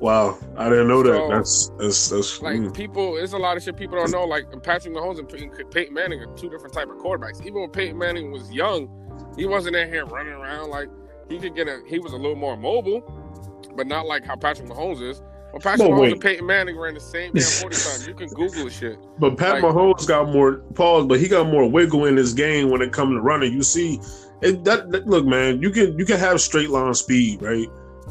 [0.00, 1.14] Wow, I didn't know that.
[1.14, 2.74] So- that's that's that's Like mm.
[2.74, 4.24] people, there's a lot of shit people don't know.
[4.24, 7.40] Like Patrick Mahomes and Peyton, Peyton Manning are two different type of quarterbacks.
[7.42, 8.88] Even when Peyton Manning was young,
[9.36, 10.88] he wasn't in here running around like
[11.28, 11.80] he could get a.
[11.86, 13.02] He was a little more mobile,
[13.76, 15.22] but not like how Patrick Mahomes is.
[15.52, 16.12] Well, Patrick No, Mahomes wait.
[16.14, 18.06] and Peyton Manning ran the same damn forty times.
[18.08, 18.98] You can Google shit.
[19.20, 22.68] But Pat Like- Mahomes got more pause, but he got more wiggle in his game
[22.70, 23.52] when it comes to running.
[23.52, 24.00] You see,
[24.44, 27.68] it, that, that- look, man, you can you can have straight line speed, right?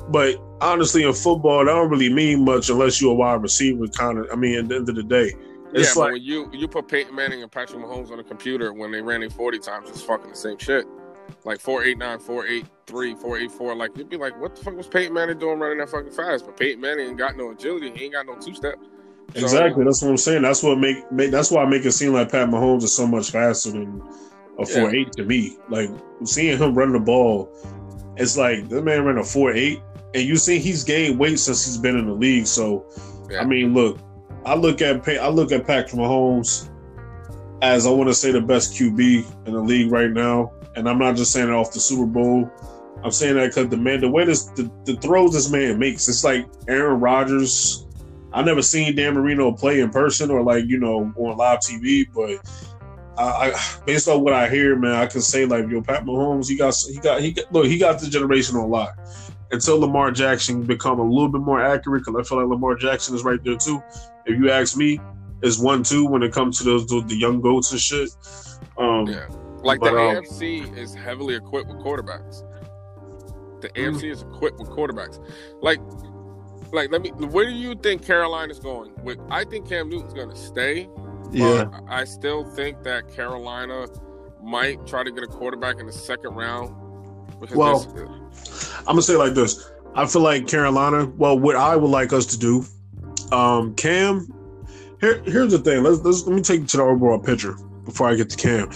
[0.09, 3.87] But honestly, in football, that don't really mean much unless you're a wide receiver.
[3.87, 5.31] Kind of, I mean, at the end of the day,
[5.71, 8.73] Yeah, it's but when you you put Peyton Manning and Patrick Mahomes on a computer
[8.73, 10.85] when they ran it 40 times, it's fucking the same shit.
[11.45, 13.75] Like 489, 483, 484.
[13.75, 16.45] Like, you'd be like, what the fuck was Peyton Manning doing running that fucking fast?
[16.45, 17.91] But Peyton Manning ain't got no agility.
[17.91, 18.75] He ain't got no two step.
[19.35, 20.41] exactly that's what I'm saying.
[20.41, 23.07] That's what make, make that's why I make it seem like Pat Mahomes is so
[23.07, 24.01] much faster than
[24.59, 24.79] a Yeah.
[24.79, 25.57] four eight to me.
[25.69, 25.89] Like
[26.23, 27.49] seeing him run the ball,
[28.17, 29.79] it's like this man ran a four eight,
[30.13, 32.47] and you see he's gained weight since he's been in the league.
[32.47, 32.85] So
[33.29, 33.41] Yeah.
[33.41, 33.99] I mean, look,
[34.45, 36.69] I look at I look at Patrick Mahomes
[37.61, 40.99] as I want to say the best QB in the league right now, and I'm
[40.99, 42.49] not just saying it off the Super Bowl.
[43.03, 46.07] I'm saying that because the man, the way this the, the throws this man makes,
[46.07, 47.87] it's like Aaron Rodgers.
[48.33, 52.05] I never seen Dan Marino play in person or like you know on live TV,
[52.13, 52.39] but
[53.17, 56.47] I, I based on what I hear, man, I can say like yo, Pat Mahomes,
[56.47, 58.97] he got he got he got look, he got the generation on lock.
[59.51, 63.13] Until Lamar Jackson become a little bit more accurate, because I feel like Lamar Jackson
[63.13, 63.83] is right there too.
[64.25, 64.99] If you ask me,
[65.43, 68.09] is one two when it comes to those the, the young goats and shit.
[68.77, 69.27] Um, Yeah.
[69.61, 72.43] Like But, the um, AFC is heavily equipped with quarterbacks.
[73.61, 73.93] The Mm.
[73.93, 75.19] AFC is equipped with quarterbacks.
[75.61, 75.79] Like,
[76.73, 77.11] like let me.
[77.11, 78.91] Where do you think Carolina's going?
[79.03, 80.89] With I think Cam Newton's going to stay.
[81.33, 81.65] Yeah.
[81.65, 83.87] But I still think that Carolina
[84.41, 86.75] might try to get a quarterback in the second round.
[87.53, 87.85] Well,
[88.79, 89.71] I'm gonna say it like this.
[89.95, 91.05] I feel like Carolina.
[91.17, 92.65] Well, what I would like us to do,
[93.31, 94.27] um, Cam.
[95.01, 95.83] Here, here's the thing.
[95.83, 98.69] Let's, let's let me take you to the overall picture before I get to Cam.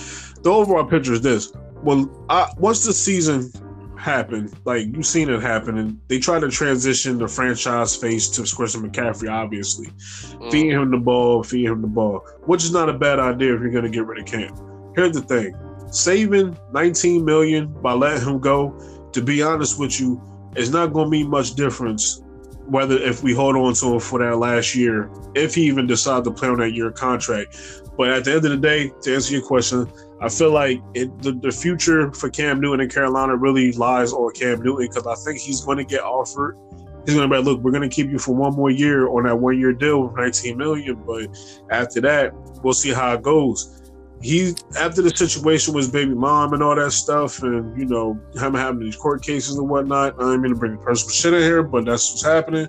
[0.43, 3.52] The overall picture is this: well, I, once the season
[3.97, 8.55] happened, like you've seen it happen, and they try to transition the franchise face to
[8.55, 10.51] Christian McCaffrey, obviously, Mm.
[10.51, 13.62] feeding him the ball, feeding him the ball, which is not a bad idea if
[13.62, 14.53] you're going to get rid of Cam.
[14.95, 15.53] Here's the thing:
[15.91, 18.73] saving 19 million by letting him go.
[19.13, 20.21] To be honest with you,
[20.55, 22.21] it's not going to be much difference
[22.67, 26.27] whether if we hold on to him for that last year, if he even decides
[26.27, 27.55] to play on that year contract.
[27.97, 29.88] But at the end of the day, to answer your question,
[30.19, 34.32] I feel like it, the, the future for Cam Newton in Carolina really lies on
[34.34, 36.58] Cam Newton because I think he's going to get offered.
[37.06, 39.08] He's going to be like, look, we're going to keep you for one more year
[39.08, 41.27] on that one year deal with 19 million, but
[41.69, 43.91] after that, we'll see how it goes.
[44.21, 48.56] He after the situation with baby mom and all that stuff, and you know him
[48.56, 50.15] having these court cases and whatnot.
[50.15, 52.67] I don't mean to bring the personal shit in here, but that's what's happening.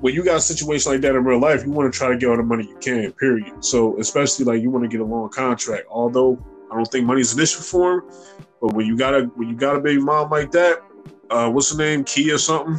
[0.00, 2.16] When you got a situation like that in real life, you want to try to
[2.16, 3.12] get all the money you can.
[3.14, 3.64] Period.
[3.64, 5.86] So especially like you want to get a long contract.
[5.90, 6.38] Although
[6.70, 8.02] I don't think money's an issue for him,
[8.60, 10.82] but when you got a when you got a baby mom like that,
[11.30, 12.78] uh, what's her name, Kia or something?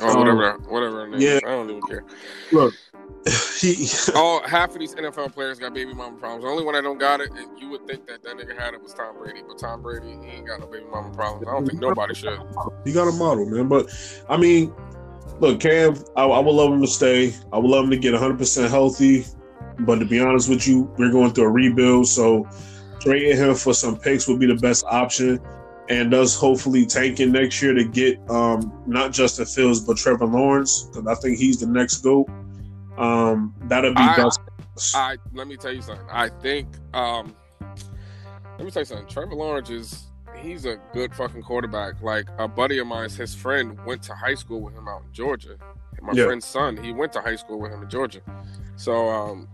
[0.00, 1.00] Oh, whatever, whatever.
[1.00, 1.30] her name yeah.
[1.30, 1.40] is.
[1.44, 2.04] I don't even care.
[2.52, 2.74] Look,
[3.60, 6.44] he All half of these NFL players got baby mama problems.
[6.44, 8.82] The only one that don't got it, you would think that that nigga had it
[8.82, 11.46] was Tom Brady, but Tom Brady he ain't got no baby mama problems.
[11.46, 12.38] I don't think nobody should.
[12.84, 13.68] he got a model, man.
[13.68, 13.90] But
[14.28, 14.72] I mean,
[15.38, 17.34] look, Cam, I, I would love him to stay.
[17.52, 19.26] I would love him to get 100 percent healthy.
[19.80, 22.48] But to be honest with you, we're going through a rebuild, so
[23.00, 25.40] trading him for some picks would be the best option.
[25.88, 30.84] And us hopefully tanking next year to get um, not Justin Fields but Trevor Lawrence
[30.84, 32.28] because I think he's the next goat.
[32.96, 34.38] Um, that'll be I- best.
[34.94, 36.06] I let me tell you something.
[36.10, 39.06] I think um let me tell you something.
[39.08, 40.04] Trevor Lawrence is
[40.40, 42.00] he's a good fucking quarterback.
[42.00, 45.12] Like a buddy of mine, his friend went to high school with him out in
[45.12, 45.56] Georgia.
[45.98, 46.26] And my Yeah.
[46.26, 48.20] friend's son, he went to high school with him in Georgia.
[48.76, 49.48] So um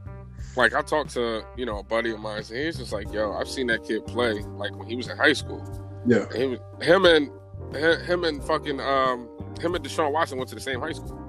[0.56, 3.32] like I talked to, you know, a buddy of mine, and he's just like, yo,
[3.32, 5.62] I've seen that kid play like when he was in high school.
[6.06, 6.24] Yeah.
[6.32, 7.30] And he was him and
[7.74, 9.28] him and fucking um
[9.60, 11.20] him and Deshaun Watson went to the same high school.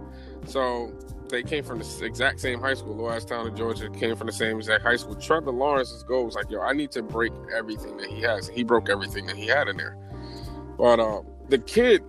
[0.45, 0.93] So
[1.29, 2.95] they came from the exact same high school.
[2.95, 5.15] Low Town in Georgia came from the same exact high school.
[5.15, 8.47] Trevor Lawrence's goal was like, yo, I need to break everything that he has.
[8.47, 9.97] He broke everything that he had in there.
[10.77, 12.03] But um, the kid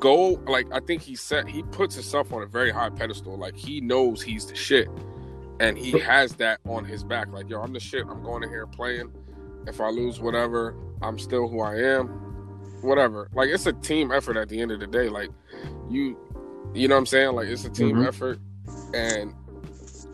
[0.00, 3.36] goal, like I think he set, he puts himself on a very high pedestal.
[3.36, 4.88] Like he knows he's the shit,
[5.60, 7.28] and he has that on his back.
[7.32, 8.04] Like yo, I'm the shit.
[8.08, 9.10] I'm going in here playing.
[9.66, 12.08] If I lose, whatever, I'm still who I am.
[12.82, 13.28] Whatever.
[13.34, 15.08] Like it's a team effort at the end of the day.
[15.08, 15.30] Like
[15.90, 16.16] you,
[16.74, 17.34] you know what I'm saying?
[17.34, 18.06] Like it's a team Mhm.
[18.06, 18.38] effort,
[18.94, 19.34] and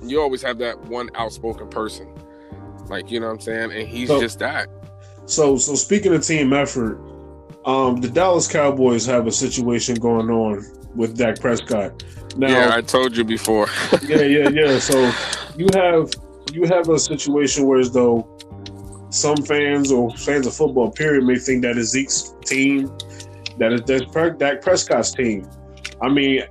[0.02, 2.09] you always have that one outspoken person.
[2.88, 4.68] Like you know what I'm saying, and he's So- just that.
[5.26, 6.98] So, so speaking of team effort,
[7.64, 10.62] um, the Dallas Cowboys have a situation going on
[10.94, 12.04] with Dak Prescott.
[12.37, 13.68] Now, yeah, I told you before.
[14.02, 14.78] yeah, yeah, yeah.
[14.78, 15.12] So
[15.57, 16.12] you have
[16.52, 18.28] you have a situation where as though
[19.11, 22.90] some fans or fans of football period may think that is Zeke's team,
[23.59, 25.48] that is that's Dak Prescott's team.
[26.02, 26.42] I mean,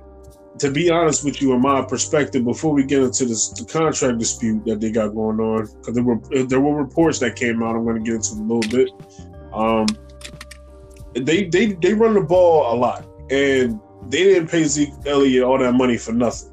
[0.58, 4.18] to be honest with you, in my perspective, before we get into this the contract
[4.18, 7.76] dispute that they got going on, because there were there were reports that came out.
[7.76, 8.90] I'm going to get into in a little bit.
[9.52, 9.86] Um,
[11.14, 15.58] they they they run the ball a lot, and they didn't pay Zeke Elliott all
[15.58, 16.50] that money for nothing.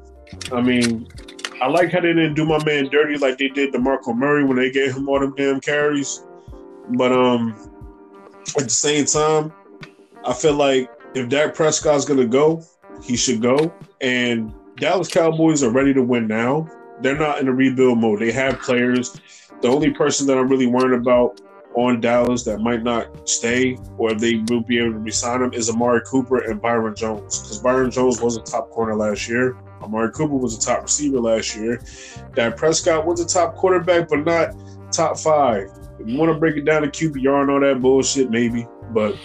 [0.50, 1.08] I mean,
[1.60, 4.44] I like how they didn't do my man dirty like they did to Marco Murray
[4.44, 6.24] when they gave him all them damn carries.
[6.90, 7.54] But um,
[8.58, 9.52] at the same time,
[10.24, 12.64] I feel like if Dak Prescott's gonna go,
[13.02, 13.72] he should go.
[14.00, 16.68] And Dallas Cowboys are ready to win now.
[17.00, 18.20] They're not in a rebuild mode.
[18.20, 19.20] They have players.
[19.60, 21.40] The only person that I'm really worried about
[21.74, 25.70] on Dallas that might not stay or they will be able to resign him is
[25.70, 27.40] Amari Cooper and Byron Jones.
[27.40, 29.56] Because Byron Jones was a top corner last year.
[29.82, 31.80] Amari Cooper was a top receiver last year.
[32.34, 34.54] Dak Prescott was a top quarterback, but not
[34.92, 35.68] top five.
[35.98, 39.16] If you want to break it down to QBR and all that bullshit, maybe, but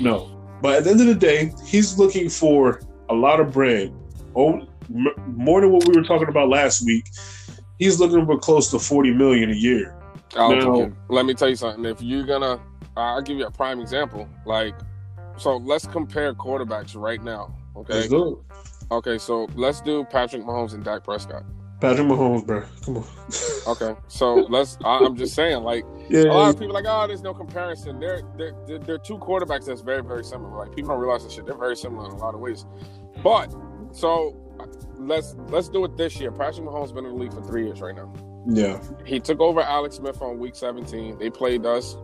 [0.00, 0.32] no.
[0.62, 3.92] But at the end of the day, he's looking for a lot of bread.
[4.34, 7.08] Oh, more than what we were talking about last week.
[7.78, 9.94] He's looking for close to forty million a year.
[10.38, 11.84] Now- Let me tell you something.
[11.84, 12.60] If you're gonna,
[12.96, 14.28] I'll give you a prime example.
[14.44, 14.74] Like,
[15.36, 17.54] so let's compare quarterbacks right now.
[17.76, 17.94] Okay.
[17.94, 18.92] Let's do it.
[18.92, 19.18] Okay.
[19.18, 21.44] So let's do Patrick Mahomes and Dak Prescott.
[21.80, 22.64] Patrick Mahomes, bro.
[22.84, 23.04] Come on.
[23.66, 23.94] Okay.
[24.08, 24.78] So let's.
[24.84, 27.34] I, I'm just saying, like, Yeah, a lot of people are like, oh, there's no
[27.34, 28.00] comparison.
[28.00, 30.56] They're, they're they're they're two quarterbacks that's very very similar.
[30.64, 31.44] Like people don't realize this shit.
[31.44, 32.64] They're very similar in a lot of ways.
[33.22, 33.54] But
[33.92, 34.34] so
[34.94, 36.32] let's let's do it this year.
[36.32, 38.10] Patrick Mahomes been in the league for three years right now.
[38.46, 41.18] Yeah, He took over Alex Smith on week 17.
[41.18, 41.96] They played us.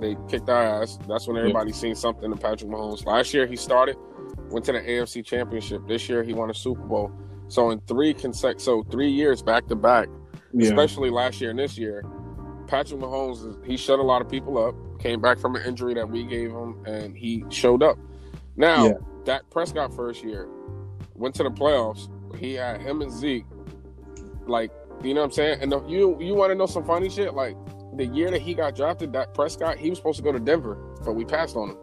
[0.00, 0.98] They kicked our ass.
[1.08, 3.04] That's when everybody seen something to Patrick Mahomes.
[3.04, 3.96] Last year he started,
[4.48, 5.86] went to the AFC Championship.
[5.88, 7.10] This year he won a Super Bowl.
[7.48, 10.08] So in three consec so three years back to back,
[10.52, 10.68] yeah.
[10.68, 12.04] especially last year and this year,
[12.68, 14.74] Patrick Mahomes he shut a lot of people up.
[15.00, 17.98] came back from an injury that we gave him, and he showed up.
[18.56, 18.92] Now, Yeah.
[19.24, 20.48] Dak Prescott first year
[21.14, 22.08] went to the playoffs.
[22.36, 23.44] He had him and Zeke,
[24.46, 24.70] like
[25.02, 25.58] you know what I'm saying.
[25.62, 27.34] And the, you you want to know some funny shit?
[27.34, 27.56] Like
[27.96, 30.76] the year that he got drafted, Dak Prescott, he was supposed to go to Denver,
[31.04, 31.76] but we passed on him.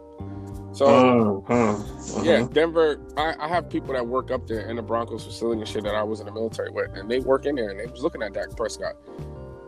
[0.72, 0.86] So.
[0.86, 2.22] Uh, huh, uh-huh.
[2.22, 3.00] Yeah, Denver.
[3.16, 5.94] I, I have people that work up there in the Broncos facility and shit that
[5.94, 8.22] I was in the military with, and they work in there and they was looking
[8.22, 8.94] at Dak Prescott.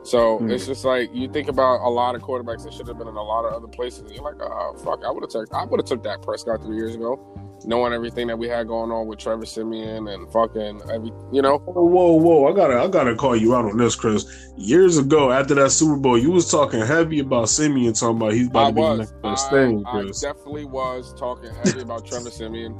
[0.03, 0.51] So Hmm.
[0.51, 3.17] it's just like you think about a lot of quarterbacks that should have been in
[3.17, 5.65] a lot of other places, and you're like, oh fuck, I would have took I
[5.65, 7.19] would have took Dak Prescott three years ago,
[7.65, 11.59] knowing everything that we had going on with Trevor Siemian and fucking every, you know.
[11.59, 12.53] Whoa, whoa, whoa!
[12.53, 14.51] I gotta, I gotta call you out on this, Chris.
[14.57, 18.49] Years ago, after that Super Bowl, you was talking heavy about Siemian, talking about he's
[18.49, 22.31] about I to be the next I, thing, I definitely was talking heavy about Trevor
[22.31, 22.79] Siemian,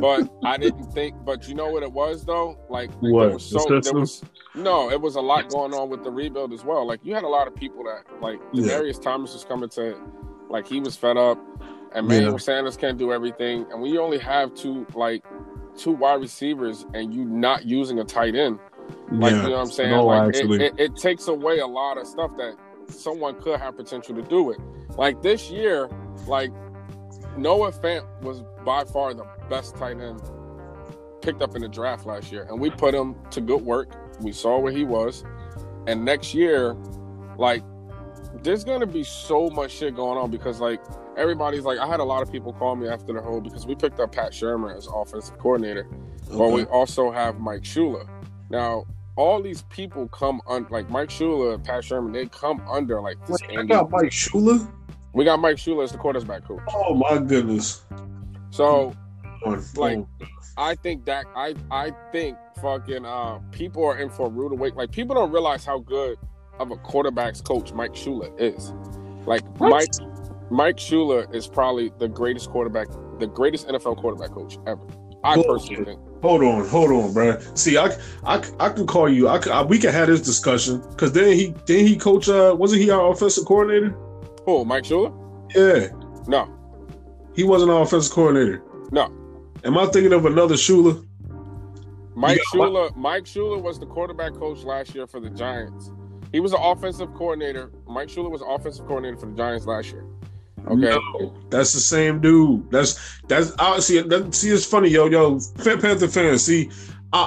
[0.00, 1.16] but I didn't think.
[1.24, 2.58] But you know what it was though?
[2.68, 4.90] Like What, There was so there was no.
[4.90, 6.86] It was a lot going on with the rebuild as well.
[6.86, 8.78] Like you had a lot of people that like Yeah.
[8.78, 9.96] Darius Thomas was coming to,
[10.48, 11.38] like he was fed up,
[11.94, 15.24] and Manuel Sanders can't do everything, and when you only have two like
[15.76, 18.58] two wide receivers and you not using a tight end.
[19.10, 19.90] Like yeah, you know what I'm saying?
[19.90, 22.56] No, like it, it, it takes away a lot of stuff that
[22.88, 24.58] someone could have potential to do it.
[24.96, 25.88] Like this year,
[26.26, 26.50] like
[27.36, 30.20] Noah Fant was by far the best tight end
[31.22, 33.90] picked up in the draft last year, and we put him to good work.
[34.20, 35.24] We saw where he was,
[35.86, 36.74] and next year,
[37.36, 37.62] like
[38.42, 40.80] there's gonna be so much shit going on because like
[41.20, 43.74] everybody's like I had a lot of people call me after the whole because we
[43.74, 45.86] picked up Pat Shurmur as offensive coordinator.
[46.30, 48.08] But we also have Mike Shula.
[48.48, 48.84] Now,
[49.16, 53.38] all these people come on like Mike Shula Pat Shurmur, they come under like this
[53.48, 54.70] Wait, I got Mike Shula.
[55.12, 56.60] We got Mike Shula as the quarterback coach.
[56.74, 57.82] Oh my goodness!
[58.50, 58.94] So
[59.76, 60.04] Like-
[60.56, 64.78] I think that I I think fucking uh people are in for a rude awakening.
[64.78, 66.18] Like people don't realize how good
[66.58, 68.72] of a quarterbacks coach Mike Shula is.
[69.26, 69.70] Like What?
[69.70, 69.88] Mike
[70.50, 74.82] Mike Shula is probably the greatest quarterback, the greatest NFL quarterback coach ever.
[75.22, 75.50] I Bullshit.
[75.50, 76.00] personally think.
[76.22, 77.38] hold on, hold on, bro.
[77.54, 77.90] See, I,
[78.24, 79.28] I, I can call you.
[79.28, 82.28] I, I we can have this discussion because then he, then he coach.
[82.28, 83.94] Uh, wasn't he our offensive coordinator?
[84.46, 85.12] Oh, Mike Shula?
[85.54, 85.88] Yeah,
[86.26, 86.48] No,
[87.34, 88.62] he wasn't our offensive coordinator.
[88.90, 89.12] no.
[89.62, 91.06] Am I thinking of another Shula?
[92.14, 92.96] Mike Shula.
[92.96, 95.92] Mike Shula was the quarterback coach last year for the Giants.
[96.32, 97.70] He was the offensive coordinator.
[97.86, 100.04] Mike Shula was offensive coordinator for the Giants last year.
[100.66, 100.76] Okay.
[100.76, 102.70] No, that's the same dude.
[102.70, 103.52] That's that's.
[103.58, 104.00] I see.
[104.02, 105.38] That, see, it's funny, yo, yo.
[105.58, 106.44] Fan Panther fans.
[106.44, 106.70] See,
[107.12, 107.22] I, I,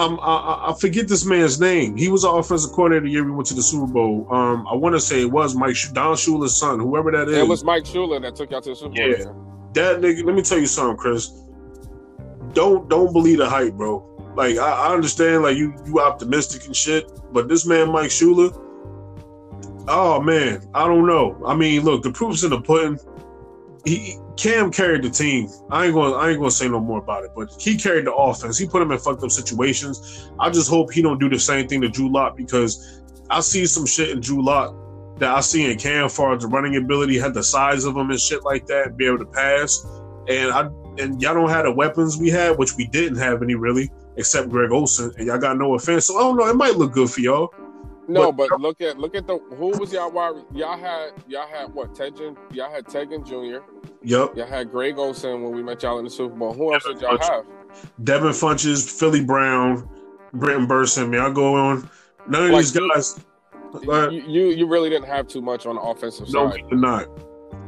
[0.00, 1.96] I, I'm- I, I, I forget this man's name.
[1.96, 4.26] He was our offensive coordinator the year we went to the Super Bowl.
[4.32, 7.36] Um, I want to say it was Mike Sh- Don Shula's son, whoever that is.
[7.38, 8.96] It was Mike Shula that took y'all to the Super Bowl.
[9.08, 9.16] Yeah.
[9.18, 9.32] Yeah.
[9.74, 10.24] that nigga.
[10.24, 11.30] Let me tell you something, Chris.
[12.54, 14.04] Don't don't believe the hype, bro.
[14.34, 18.64] Like I, I understand, like you you optimistic and shit, but this man Mike Shula.
[19.88, 21.42] Oh man, I don't know.
[21.46, 22.98] I mean, look, the proof's in the pudding.
[23.84, 25.48] He Cam carried the team.
[25.70, 26.12] I ain't going.
[26.12, 27.30] to I ain't going to say no more about it.
[27.34, 28.58] But he carried the offense.
[28.58, 30.30] He put him in fucked up situations.
[30.38, 33.66] I just hope he don't do the same thing to Drew Lock because I see
[33.66, 34.74] some shit in Drew Lock
[35.18, 38.10] that I see in Cam far as the running ability, had the size of him
[38.10, 39.84] and shit like that, be able to pass.
[40.28, 43.54] And I and y'all don't have the weapons we had, which we didn't have any
[43.54, 46.06] really, except Greg Olsen, and y'all got no offense.
[46.06, 46.46] So I don't know.
[46.46, 47.54] It might look good for y'all.
[48.08, 51.72] No, but look at look at the who was y'all wide y'all had y'all had
[51.74, 53.58] what Ted Ginn y'all had Ted Ginn Jr.
[54.02, 54.36] Yep.
[54.36, 56.54] Y'all had Greg Olsen when we met y'all in the Super Bowl.
[56.54, 57.44] Who else did y'all have?
[58.04, 59.88] Devin Funchess, Philly Brown,
[60.32, 61.10] Brenton Bersin.
[61.10, 61.88] Man, I go on.
[62.28, 63.20] None of Like, these guys.
[63.86, 66.70] Uh, You, you you really didn't have too much on the offensive no, side, we
[66.70, 67.08] did not.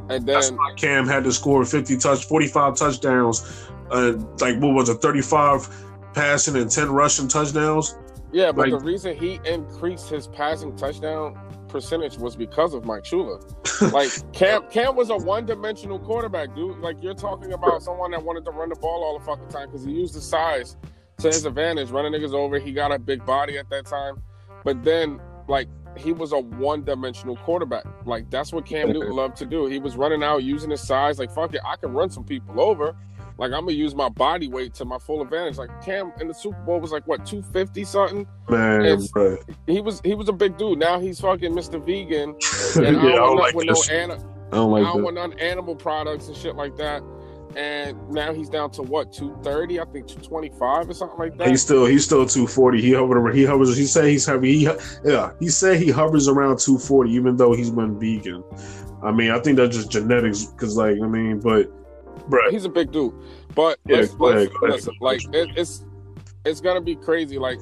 [0.09, 3.67] and That's then why Cam had to score 50 touch, 45 touchdowns.
[3.91, 5.67] Uh, like what was it, 35
[6.13, 7.95] passing and 10 rushing touchdowns?
[8.31, 13.03] Yeah, but like- the reason he increased his passing touchdown percentage was because of Mike
[13.03, 13.41] Shula.
[13.91, 16.77] Like Cam Cam was a one dimensional quarterback, dude.
[16.79, 19.69] Like you're talking about someone that wanted to run the ball all the fucking time
[19.69, 20.77] because he used his size
[21.17, 22.59] to his advantage, running niggas over.
[22.59, 24.21] He got a big body at that time,
[24.63, 27.85] but then like he was a one dimensional quarterback.
[28.05, 29.65] Like that's what Cam Newton loved to do.
[29.65, 31.17] He was running out using his size.
[31.17, 32.95] Like fuck it, I can run some people over.
[33.37, 35.57] Like I'm gonna use my body weight to my full advantage.
[35.57, 38.27] Like Cam in the Super Bowl was like what 250 something.
[38.49, 38.99] Man.
[39.67, 40.79] He was he was a big dude.
[40.79, 41.83] Now he's fucking Mr.
[41.83, 42.35] Vegan.
[42.85, 43.89] And yeah, I I don't don't want like no this.
[43.89, 44.13] ana-
[44.51, 45.03] I don't I like don't that.
[45.03, 47.01] want none animal products and shit like that.
[47.55, 49.81] And now he's down to what, 230?
[49.81, 51.49] I think 225 or something like that.
[51.49, 52.79] He's still he's still 240.
[52.81, 54.57] He hovered around, he hovers he said he's heavy.
[54.59, 54.69] He
[55.03, 58.43] yeah, he said he hovers around 240 even though he's been vegan.
[59.03, 61.69] I mean, I think that's just genetics cuz like I mean, but
[62.27, 63.13] bro, he's a big dude.
[63.55, 64.73] But Yeah, let's, go let's- go ahead.
[64.75, 65.85] listen, like it, it's
[66.45, 67.37] it's gonna be crazy.
[67.37, 67.59] Like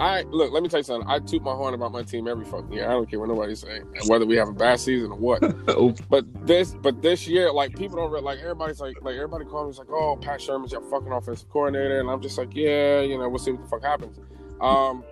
[0.00, 0.50] I look.
[0.52, 1.08] Let me tell you something.
[1.08, 2.86] I toot my horn about my team every fucking year.
[2.88, 5.42] I don't care what nobody's saying, whether we have a bad season or what.
[5.68, 8.38] Oh, But this, but this year, like people don't like.
[8.38, 12.08] Everybody's like, like everybody calling me like, "Oh, Pat Shurmur's your fucking offensive coordinator," and
[12.10, 14.18] I'm just like, "Yeah, you know, we'll see what the fuck happens."
[14.60, 15.04] Um,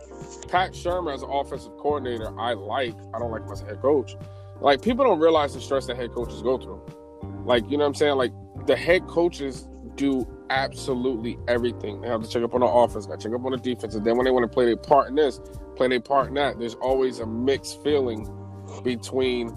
[0.48, 2.94] Pat Shurmur as an offensive coordinator, I like.
[3.14, 4.16] I don't like him as a head coach.
[4.60, 6.80] Like people don't realize the stress that head coaches go through.
[7.44, 8.14] Like you know what I'm saying?
[8.16, 8.32] Like
[8.66, 12.00] the head coaches do absolutely everything.
[12.00, 13.94] They have to check up on the offense, got to check up on the defense,
[13.94, 15.40] and then when they want to play their part in this,
[15.76, 16.58] play their part in that.
[16.58, 18.28] There's always a mixed feeling
[18.82, 19.48] between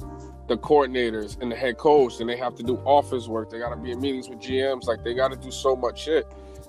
[0.48, 3.50] the coordinators and the head coach, and they have to do office work.
[3.50, 4.84] They got to be in meetings with GMs.
[4.86, 6.26] Like they got to do so much shit.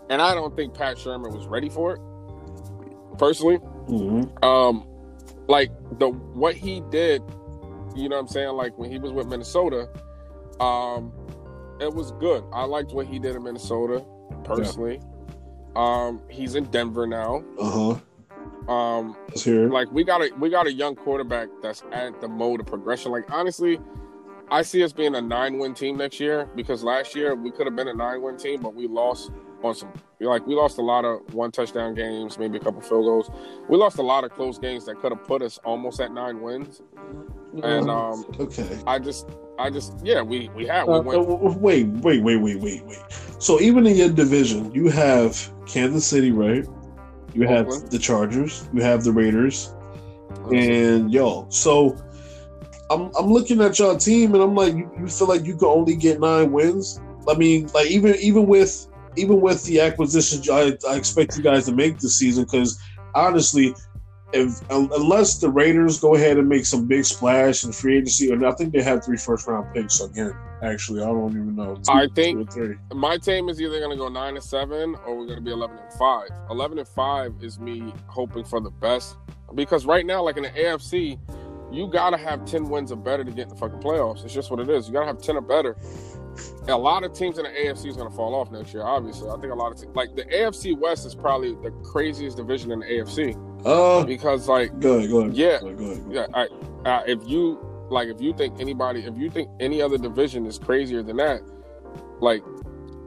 [0.09, 3.19] And I don't think Pat Shurmur was ready for it.
[3.19, 3.59] Personally,
[3.89, 4.45] mhm.
[4.45, 4.87] um,
[5.49, 7.23] like the what he did,
[7.95, 8.51] you know what I'm saying?
[8.51, 9.89] Like when he was with Minnesota,
[10.61, 11.13] um,
[11.81, 12.45] it was good.
[12.53, 14.05] I liked what he did in Minnesota
[14.45, 15.01] personally.
[15.75, 17.45] Um, he's in Denver now.
[17.59, 18.01] uh-huh.
[18.73, 22.27] Um, Let's hear like we got a we got a young quarterback that's at the
[22.27, 23.13] mode of progression.
[23.13, 23.79] Like honestly,
[24.51, 27.67] I see us being a nine win team next year because last year we could
[27.67, 29.31] have been a nine win team, but we lost
[29.63, 33.05] on some like we lost a lot of one touchdown games, maybe a couple field
[33.05, 33.31] goals.
[33.69, 36.41] We lost a lot of close games that could have put us almost at nine
[36.41, 36.83] wins.
[37.63, 38.79] And um, okay.
[38.87, 39.27] I just
[39.59, 41.23] I just yeah we we had we Uh, went uh,
[41.59, 42.99] wait, wait, wait, wait, wait, wait.
[43.39, 46.67] So even in your division, you have Kansas City, right?
[47.35, 47.91] You have Oakland.
[47.91, 49.75] the Chargers, you have the Raiders,
[50.53, 51.47] and yo.
[51.51, 51.97] So
[52.91, 55.69] I'm I'm looking at your team, and I'm like, you, you feel like you can
[55.69, 57.01] only get nine wins?
[57.29, 58.87] I mean, like even even with
[59.17, 62.79] even with the acquisitions, I, I expect you guys to make this season because
[63.15, 63.75] honestly.
[64.33, 68.45] If, unless the Raiders go ahead and make some big splash in free agency, and
[68.45, 70.35] I think they have three first round picks again.
[70.63, 71.77] Actually, I don't even know.
[71.77, 72.77] Two- I think- three.
[72.93, 75.53] my team is either going to go 9 and 7 or we're going to be
[75.53, 79.17] 11 and 5 11 and 5 is me hoping for the best
[79.55, 81.19] because right now like in the afc
[81.73, 84.35] you got to have 10 wins or better to get in the fucking playoffs it's
[84.35, 85.77] just what it is you got to have 10 or better
[86.69, 89.29] a lot of teams in the afc is going to fall off next year obviously
[89.31, 92.71] i think a lot of teams like the afc west is probably the craziest division
[92.73, 95.35] in the afc Uh, because like go ahead, go ahead.
[95.35, 95.59] Yeah.
[95.61, 96.05] go ahead, go ahead.
[96.11, 96.47] yeah, I,
[96.89, 97.59] uh, if you
[97.89, 101.41] like, if you think anybody, if you think any other division is crazier than that,
[102.21, 102.43] like,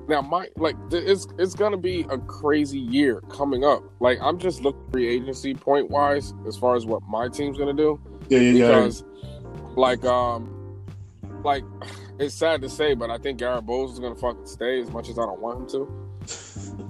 [0.07, 3.83] now my like, it's it's gonna be a crazy year coming up.
[3.99, 7.73] Like, I'm just looking free agency point wise as far as what my team's gonna
[7.73, 7.99] do
[8.29, 8.67] Yeah, yeah, yeah.
[8.67, 9.03] because,
[9.75, 10.83] like, um,
[11.43, 11.63] like,
[12.19, 15.09] it's sad to say, but I think Garett Bolles is gonna fucking stay as much
[15.09, 16.09] as I don't want him to.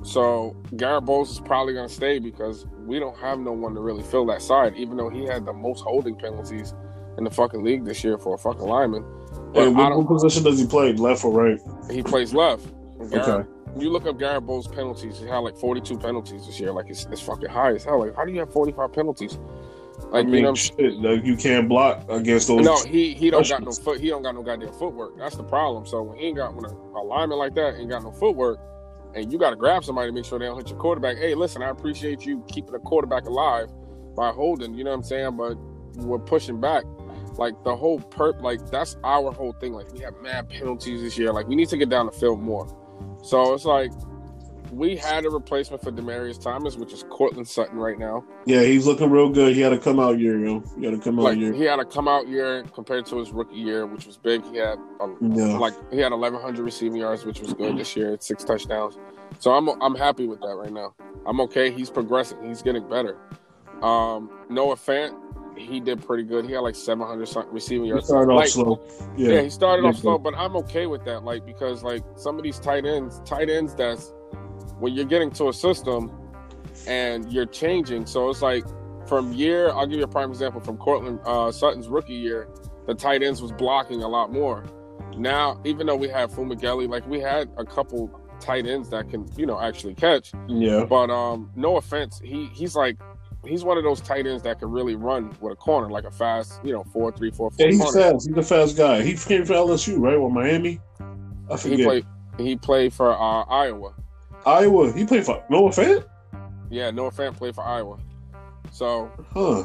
[0.04, 3.82] So Garett Bolles is probably going to stay because we don't have no one to
[3.82, 6.74] really fill that side, even though he had the most holding penalties
[7.18, 9.04] in the fucking league this year for a fucking lineman.
[9.54, 10.94] But And what, what position does he play?
[10.94, 11.60] Left or right?
[11.92, 12.66] he plays left.
[13.12, 13.50] Garrett- Okay.
[13.78, 15.20] You look up Garett Bolles' penalties.
[15.20, 16.72] He had like 42 penalties this year.
[16.72, 18.00] Like it's, it's fucking high as hell.
[18.00, 19.38] Like how do you have 45 penalties?
[20.06, 22.66] Like I mean, shit, like, you can't block against those.
[22.66, 24.00] no, he he don't got no foot.
[24.00, 25.18] He don't got no goddamn footwork.
[25.18, 25.86] That's the problem.
[25.86, 28.60] So when he ain't got when a, a lineman like that ain't got no footwork,
[29.16, 31.18] and you got to grab somebody to make sure they don't hit your quarterback.
[31.18, 33.70] Hey, listen, I appreciate you keeping the quarterback alive
[34.16, 34.74] by holding.
[34.74, 35.38] You know what I'm saying?
[35.38, 35.56] But
[36.04, 36.84] we're pushing back.
[37.38, 39.74] Like the whole perp, like that's our whole thing.
[39.74, 41.32] Like we have mad penalties this year.
[41.32, 42.68] Like we need to get down the field more.
[43.24, 43.91] So it's like
[44.72, 48.24] we had a replacement for Demaryius Thomas, which is Courtland Sutton right now.
[48.45, 49.55] Yeah, he's looking real good.
[49.55, 50.63] He had a come out year, yo.
[50.78, 51.53] He had a come out Like year.
[51.53, 54.43] he had a come out year compared to his rookie year, which was big.
[54.51, 55.57] He had a, Yeah.
[55.57, 58.17] like he had 1100 receiving yards, which was good this year.
[58.20, 58.97] Six touchdowns.
[59.39, 60.93] So I'm I'm happy with that right now.
[61.26, 61.72] I'm okay.
[61.72, 62.43] He's progressing.
[62.47, 63.17] He's getting better.
[63.82, 65.15] Um, Noah Fant,
[65.57, 66.45] he did pretty good.
[66.45, 68.07] He had like 700 something receiving He yards.
[68.07, 68.82] started off slow.
[69.17, 69.41] Yeah, Yeah.
[69.41, 71.24] he started off slow, but I'm okay with that.
[71.24, 74.13] Like because like some of these tight ends, tight ends that's
[74.80, 76.12] when you're getting to a system
[76.88, 78.06] and you're changing.
[78.06, 78.66] So it's like
[79.08, 82.48] from year, I'll give you a prime example from Courtland uh, Sutton's rookie year,
[82.88, 84.64] the tight ends was blocking a lot more.
[85.18, 88.10] Now, even though we have Fumagalli, like we had a couple
[88.40, 90.32] tight ends that can, you know, actually catch.
[90.48, 90.86] Yeah.
[90.86, 92.98] But um, Noah Fant, he he's like
[93.46, 96.12] he's one of those tight ends that can really run with a corner, like a
[96.12, 97.66] fast, you know, four three four four.
[97.66, 98.12] Yeah, he's corner.
[98.14, 98.28] fast.
[98.28, 99.02] He's a fast guy.
[99.02, 100.16] He came for LSU, right?
[100.16, 100.80] Or Miami?
[101.50, 101.86] I He forget.
[101.86, 102.06] played
[102.38, 103.94] he played for uh, Iowa.
[104.50, 104.91] Iowa.
[104.91, 106.04] He played for Noah Fant?
[106.70, 107.97] Yeah, Noah Fant played for Iowa.
[108.72, 109.64] So Huh.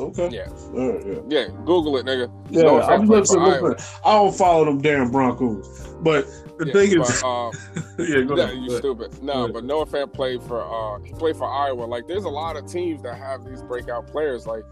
[0.00, 0.28] Okay.
[0.30, 1.20] yeah, right, yeah.
[1.28, 2.28] yeah, Google it, nigga.
[2.50, 3.76] Yeah, Noah I'm played for Iowa.
[4.04, 5.94] I don't follow them damn Broncos.
[6.00, 6.26] But
[6.58, 7.50] the Yeah, thing but, is, uh,
[7.98, 9.22] yeah, go yeah, you stupid.
[9.22, 11.84] No, but Noah Fant played for uh he played for Iowa.
[11.84, 14.46] Like there's a lot of teams that have these breakout players.
[14.46, 14.64] Like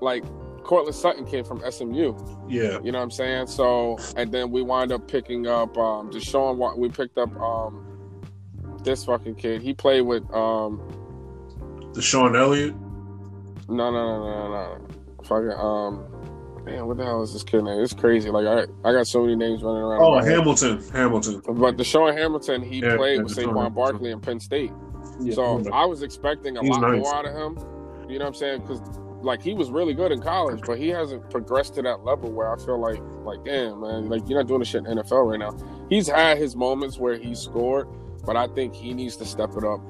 [0.00, 0.24] like
[0.62, 2.14] Courtland Sutton came from SMU.
[2.48, 2.78] Yeah.
[2.82, 3.48] You know what I'm saying?
[3.48, 7.93] So and then we wind up picking up um DaeSean we picked up um
[8.84, 9.62] this fucking kid.
[9.62, 10.80] He played with um
[11.92, 12.74] Deshaun Elliott.
[13.68, 14.88] No, no, no, no, no.
[15.24, 17.80] Fucking um, man, what the hell is this kid name?
[17.80, 18.30] It's crazy.
[18.30, 20.02] Like I, I got so many names running around.
[20.02, 20.38] Oh, in head.
[20.38, 20.82] Hamilton.
[20.92, 21.42] Hamilton.
[21.46, 23.74] But DaeSean Hamilton, he Yeah, played with DaeSean Saquon Hamilton.
[23.74, 24.72] Barkley in Penn State.
[25.20, 25.34] Yeah.
[25.34, 27.00] So I was expecting a He's lot nice.
[27.00, 27.58] more out of him.
[28.10, 28.60] You know what I'm saying?
[28.62, 28.80] Because
[29.22, 32.52] like he was really good in college, but he hasn't progressed to that level where
[32.52, 35.30] I feel like, like damn man, like you're not doing the shit in the NFL
[35.30, 35.56] right now.
[35.88, 37.88] He's had his moments where he scored,
[38.24, 39.80] but I think he needs to step it up.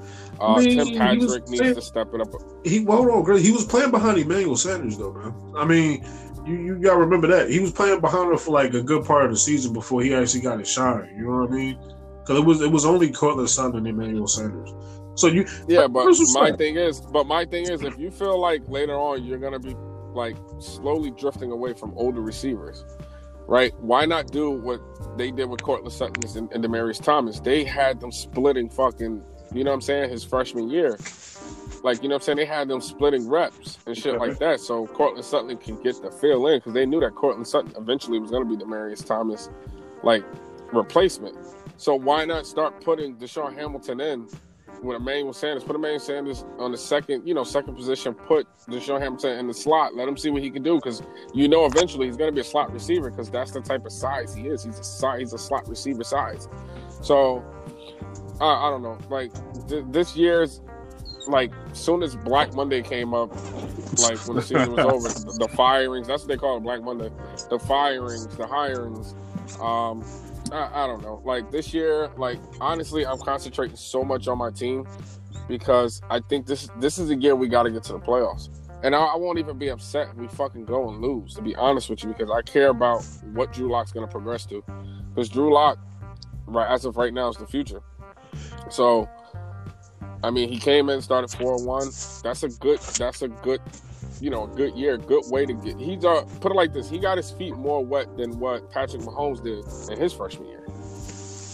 [0.41, 2.29] Uh, I mean, Tim Patrick needs to step it up.
[2.65, 5.35] he well, hold on, He was playing behind Emmanuel Sanders though, man.
[5.57, 6.05] I mean,
[6.47, 9.25] you, you gotta remember that he was playing behind him for like a good part
[9.25, 11.15] of the season before he actually got his shine.
[11.17, 11.79] You know what I mean?
[12.21, 14.73] Because it was it was only Courtland Sutton and Emmanuel Sanders.
[15.17, 16.57] So you Yeah, but my saying.
[16.57, 19.75] thing is, but my thing is, if you feel like later on you're gonna be
[20.15, 22.85] like slowly drifting away from older receivers,
[23.47, 23.73] right?
[23.81, 24.81] Why not do what
[25.19, 27.41] they did with Courtland Sutton and, and Demaryius Thomas?
[27.41, 29.23] They had them splitting fucking,
[29.53, 30.99] you know what I'm saying, his freshman year.
[31.83, 32.39] Like, you know what I'm saying?
[32.39, 34.45] They had them splitting reps and shit like mm-hmm.
[34.45, 34.61] that.
[34.61, 38.19] So Courtland Sutton can get the fill in because they knew that Courtland Sutton eventually
[38.19, 39.51] was going to be Demaryius Thomas,
[40.03, 40.25] like,
[40.73, 41.37] replacement.
[41.77, 44.29] So why not start putting DaeSean Hamilton in
[44.83, 45.65] with Emmanuel Sanders?
[45.65, 48.15] Put Emmanuel Sanders on the second, you know, second position.
[48.15, 49.95] Put DaeSean Hamilton in the slot.
[49.95, 51.03] Let him see what he can do because
[51.33, 53.93] you know eventually he's going to be a slot receiver because that's the type of
[53.93, 54.65] size he is.
[54.65, 56.49] He's a size, he's a slot receiver size.
[57.03, 57.45] So
[58.41, 58.99] I, I don't know.
[59.09, 59.33] Like
[59.69, 60.61] th- this year's
[61.27, 63.31] like soon as Black Monday came up,
[63.99, 66.07] like when the season was over, the, the firings.
[66.07, 67.11] That's what they call it, Black Monday.
[67.51, 69.15] The firings, the hirings.
[69.61, 70.03] Um,
[70.55, 71.21] I, I don't know.
[71.25, 74.87] Like this year, like honestly, I'm concentrating so much on my team
[75.49, 78.49] because I think this this is the year we got to get to the playoffs.
[78.83, 81.35] And I, I won't even be upset if we fucking go and lose.
[81.35, 83.03] To be honest with you, because I care about
[83.33, 84.63] what Drew Lock's going to progress to.
[85.09, 85.79] Because Drew Lock,
[86.47, 87.81] right as of right now, is the future.
[88.71, 89.09] So,
[90.23, 91.89] I mean, he came in, started four one.
[92.23, 92.79] That's a good.
[92.99, 93.61] That's a good.
[94.21, 95.79] You know, a good year, good way to get.
[95.79, 99.03] He's uh, put it like this: he got his feet more wet than what Patrick
[99.03, 100.61] Mahomes did in his freshman year.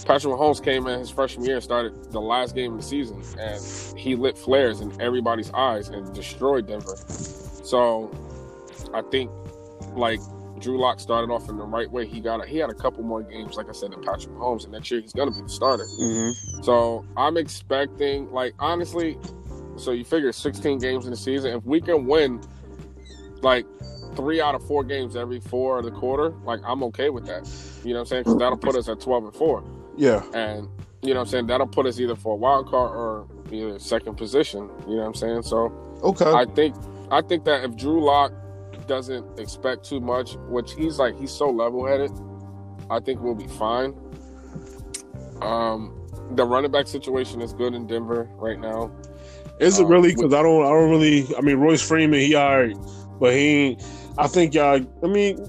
[0.06, 3.98] Patrick Mahomes came in his freshman year, started the last game of the season, and
[3.98, 6.96] he lit flares in everybody's eyes and destroyed Denver.
[6.96, 8.10] So,
[8.92, 9.30] I think
[9.94, 10.20] like
[10.58, 12.06] Drew Lock started off in the right way.
[12.06, 14.64] He got a, he had a couple more games, like I said, than Patrick Mahomes,
[14.64, 15.86] and next year he's gonna be the starter.
[16.62, 19.18] So I'm expecting, like, honestly,
[19.76, 21.52] so you figure 16 games in the season.
[21.56, 22.40] If we can win,
[23.42, 23.66] like,
[24.16, 27.48] three out of four games every four of the quarter, like, I'm okay with that.
[27.84, 28.22] You know what I'm saying?
[28.24, 29.64] Because that'll put us at 12 and four,
[29.96, 30.22] Yeah.
[30.34, 30.68] and
[31.02, 31.46] you know what I'm saying.
[31.46, 34.68] That'll put us either for a wild card or either second position.
[34.86, 35.42] You know what I'm saying?
[35.42, 36.30] So Okay.
[36.30, 36.74] I think,
[37.10, 38.32] I think that if Drew Lock
[38.86, 42.10] doesn't expect too much, which he's like, he's so level headed,
[42.90, 43.94] I think we'll be fine.
[45.40, 45.96] Um,
[46.32, 48.90] the running back situation is good in Denver right now.
[49.60, 50.14] Is it Uh, really?
[50.14, 50.64] Because I don't.
[50.64, 51.26] I don't really.
[51.36, 52.76] I mean, Royce Freeman, he alright,
[53.20, 53.76] but he.
[54.18, 54.80] I think y'all.
[55.02, 55.46] I mean,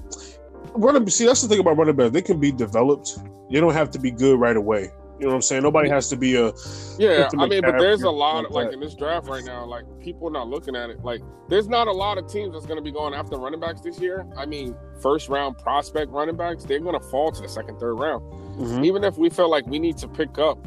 [0.74, 1.08] running.
[1.08, 2.12] See, that's the thing about running backs.
[2.12, 3.18] They can be developed.
[3.50, 4.90] They don't have to be good right away.
[5.18, 5.62] You know what I'm saying?
[5.62, 6.52] Nobody has to be a.
[6.98, 9.64] Yeah, I mean, but there's a lot like of like in this draft right now,
[9.64, 11.04] like people not looking at it.
[11.04, 13.82] Like, there's not a lot of teams that's going to be going after running backs
[13.82, 14.26] this year.
[14.36, 17.94] I mean, first round prospect running backs, they're going to fall to the second, third
[17.94, 18.22] round.
[18.58, 18.84] Mhm.
[18.84, 20.58] Even if we feel like we need to pick up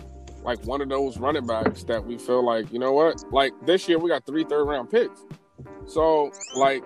[0.46, 3.90] like one of those running backs that we feel like, you know what, like this
[3.90, 5.26] year we got three third round picks.
[5.88, 6.84] So, like,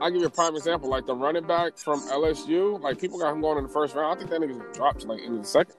[0.00, 0.88] I'll give you a prime example.
[0.88, 4.16] Like the running back from LSU, like people got him going in the first round.
[4.16, 5.76] I think that nigga's gonna drop like into the second.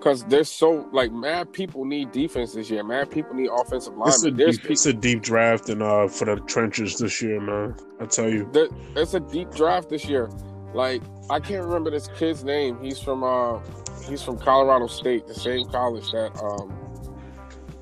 [0.00, 2.82] Cause there's so like mad people need defense this year.
[2.82, 4.30] Mad people need offensive It's a.
[4.30, 7.76] Deep, it's a deep draft and uh for the trenches this year, man.
[8.00, 8.48] I tell you.
[8.52, 10.28] there, it's a deep draft this year.
[10.74, 12.78] Like I can't remember this kid's name.
[12.80, 13.60] He's from uh
[14.04, 16.72] he's from Colorado State, the same college that um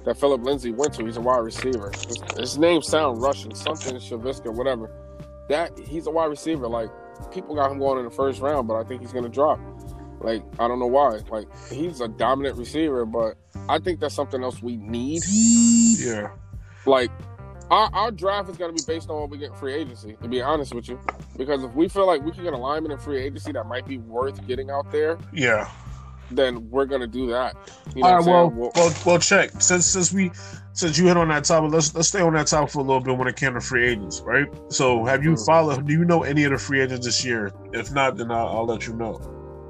[0.05, 1.05] that Philip Lindsay went to.
[1.05, 1.91] He's a wide receiver.
[2.07, 4.91] His, his name sounds Russian, something Shaviska, whatever.
[5.49, 6.69] That he's a wide receiver.
[6.69, 6.91] Like
[7.33, 9.59] people got him going in the first round, but I think he's gonna drop.
[10.21, 11.21] Like I don't know why.
[11.31, 13.37] Like he's a dominant receiver, but
[13.69, 15.23] I think that's something else we need.
[15.99, 16.31] Yeah.
[16.87, 17.11] Like
[17.71, 20.17] our, our draft is to be based on what we get in free agency.
[20.23, 21.01] To be honest with you,
[21.37, 23.87] because if we feel like we can get a lineman in free agency that might
[23.87, 25.71] be worth getting out there, Yeah.
[26.31, 27.57] Then we're going to do that.
[27.95, 29.19] You know All what Well, well, well.
[29.19, 29.51] Check.
[29.61, 30.31] Since since we
[30.73, 33.01] since you hit on that topic, let's let's stay on that topic for a little
[33.01, 34.47] bit when it came to free agents, right?
[34.69, 35.47] So, have you Mhm.
[35.47, 35.87] followed?
[35.87, 37.53] Do you know any of the free agents this year?
[37.73, 39.21] If not, then I'll, I'll let you know.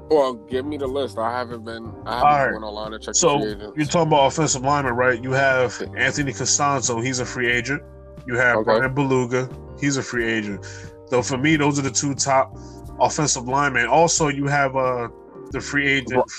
[0.09, 1.17] well, give me the list.
[1.17, 1.91] I haven't been.
[2.05, 2.51] I haven't right.
[2.53, 3.73] went online and checked So free agents.
[3.75, 5.21] you're talking about offensive lineman, right?
[5.21, 7.03] You have Anthony Castonzo.
[7.03, 7.81] He's a free agent.
[8.27, 8.77] You have Okay.
[8.77, 9.51] Bryan Bulaga.
[9.79, 10.65] He's a free agent.
[11.09, 12.55] So for me, those are the two top
[12.99, 13.87] offensive linemen.
[13.87, 15.09] Also, you have uh
[15.51, 16.29] the free agent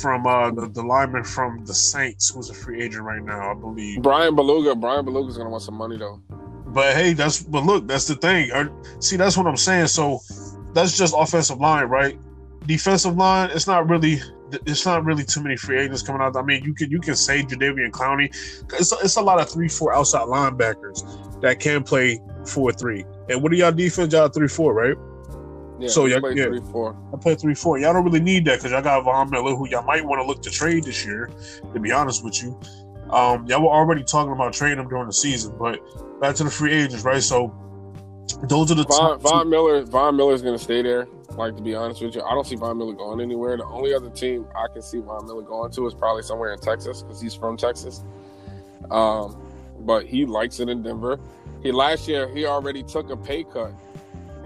[0.00, 3.54] from uh, the, the lineman from the Saints, who's a free agent right now, I
[3.54, 4.02] believe.
[4.02, 4.78] Bryan Bulaga.
[4.78, 6.20] Bryan Bulaga's gonna want some money though.
[6.66, 8.50] But hey, that's but look, that's the thing.
[8.52, 8.68] Uh,
[9.00, 9.86] See, that's what I'm saying.
[9.86, 10.20] So
[10.74, 12.18] that's just offensive line, right?
[12.66, 14.20] Defensive line, it's not really.
[14.64, 16.36] It's not really too many free agents coming out.
[16.36, 18.26] I mean, you can you can say Jadeveon Clowney.
[18.74, 23.04] It's, it's a lot of three four outside linebackers that can play four three.
[23.28, 24.12] And what are y'all defense?
[24.12, 24.96] Y'all three four, right?
[25.78, 26.46] Yeah, So, yeah, played yeah.
[26.46, 26.96] three four.
[27.12, 27.78] I play three four.
[27.78, 30.26] Y'all don't really need that because y'all got Von Miller, who y'all might want to
[30.26, 31.30] look to trade this year.
[31.74, 32.58] To be honest with you,
[33.10, 35.54] um, y'all were already talking about trading him during the season.
[35.58, 35.80] But
[36.20, 37.22] back to the free agents, right?
[37.22, 37.54] So
[38.44, 39.82] those are the Von, Von Miller.
[39.82, 41.06] Von Miller's gonna stay there.
[41.30, 43.56] Like to be honest with you, I don't see Von Miller going anywhere.
[43.56, 46.58] The only other team I can see Von Miller going to is probably somewhere in
[46.60, 48.02] Texas because he's from Texas.
[48.90, 49.42] Um,
[49.80, 51.18] but he likes it in Denver.
[51.62, 53.72] He last year he already took a pay cut.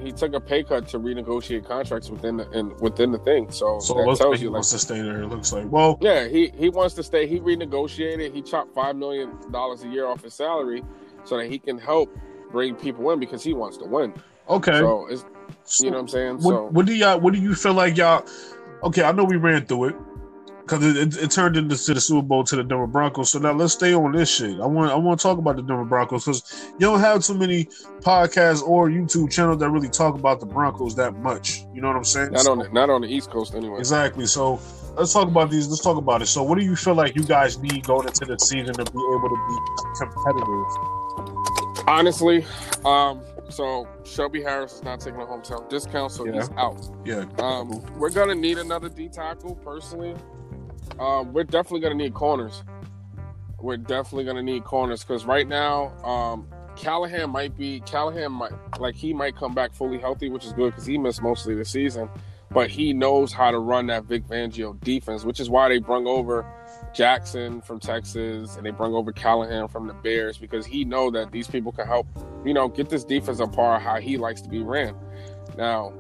[0.01, 3.51] He took a pay cut to renegotiate contracts within the in, within the thing.
[3.51, 5.22] So, So that tells you he like wants to stay there.
[5.22, 5.66] It looks like.
[5.70, 7.26] Well, yeah, he he wants to stay.
[7.26, 8.34] He renegotiated.
[8.34, 10.82] He chopped five million dollars a year off his salary
[11.24, 12.11] so that he can help
[12.51, 14.14] bring people in because he wants to win.
[14.48, 14.78] okay.
[14.78, 15.24] So it's
[15.64, 16.34] So you know what I'm saying.
[16.36, 17.20] what, so what do y'all?
[17.20, 18.24] What do you feel like y'all?
[18.82, 19.96] Okay, I know we ran through it
[20.70, 23.30] because it, it, it turned into the Super Bowl to the Denver Broncos.
[23.32, 24.60] So now let's stay on this shit.
[24.60, 27.34] I want I want to talk about the Denver Broncos because you don't have too
[27.34, 27.64] many
[28.00, 31.64] podcasts or YouTube channels that really talk about the Broncos that much.
[31.74, 32.32] You know what I'm saying?
[32.32, 33.78] not So- on the, not on the East Coast anyway.
[33.78, 34.26] Exactly.
[34.26, 34.60] So
[34.96, 35.68] let's talk about these.
[35.68, 36.26] Let's talk about it.
[36.26, 38.90] So what do you feel like you guys need going into the season to be
[39.16, 39.56] able to be
[39.98, 41.86] competitive?
[41.88, 42.44] Honestly,
[42.84, 46.34] um, so Shelby Harris is not taking a hometown discount, so Yeah.
[46.34, 46.88] he's out.
[47.04, 47.24] Yeah.
[47.38, 50.14] Um, we're gonna need another D tackle personally.
[50.99, 52.62] Um, we're definitely gonna need corners.
[53.61, 58.95] We're definitely gonna need corners because right now, um, Callahan might be Callahan might like
[58.95, 62.09] he might come back fully healthy, which is good because he missed mostly the season.
[62.53, 66.09] But he knows how to run that Vic Fangio defense, which is why they brung
[66.09, 66.45] over
[66.93, 71.30] Jackson from Texas and they brung over Callahan from the Bears because he know that
[71.30, 72.09] these people can help,
[72.45, 74.97] you know, get this defense on par how he likes to be ran.
[75.57, 75.93] Now,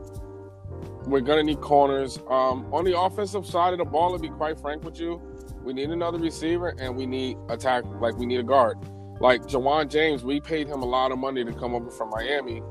[1.06, 2.18] we're gonna need corners.
[2.28, 5.20] Um, on the offensive side of the ball, to be quite frank with you,
[5.64, 7.84] we need another receiver and we need attack.
[8.00, 8.78] Like we need a guard.
[9.20, 12.62] Like Ja'Wuan James, we paid him a lot of money to come over from Miami.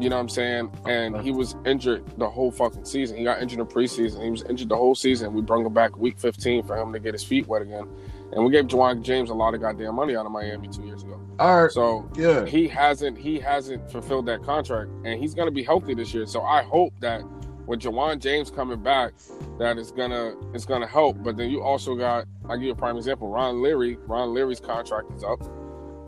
[0.00, 0.70] You know what I'm saying?
[0.86, 3.16] And he was injured the whole fucking season.
[3.16, 4.22] He got injured in preseason.
[4.22, 5.32] He was injured the whole season.
[5.34, 7.88] We brought him back week 15 for him to get his feet wet again.
[8.32, 11.02] And we gave Ja'Wuan James a lot of goddamn money out of Miami two years
[11.02, 11.20] ago.
[11.40, 11.70] All right.
[11.72, 12.44] So Yeah.
[12.44, 16.26] he hasn't he hasn't fulfilled that contract and he's gonna be healthy this year.
[16.26, 17.22] So I hope that
[17.68, 19.12] with Ja'Wuan James coming back,
[19.58, 21.22] that it's gonna it's gonna help.
[21.22, 23.98] But then you also got I give you a prime example, Ron Leary.
[24.06, 25.40] Ron Leary's contract is up.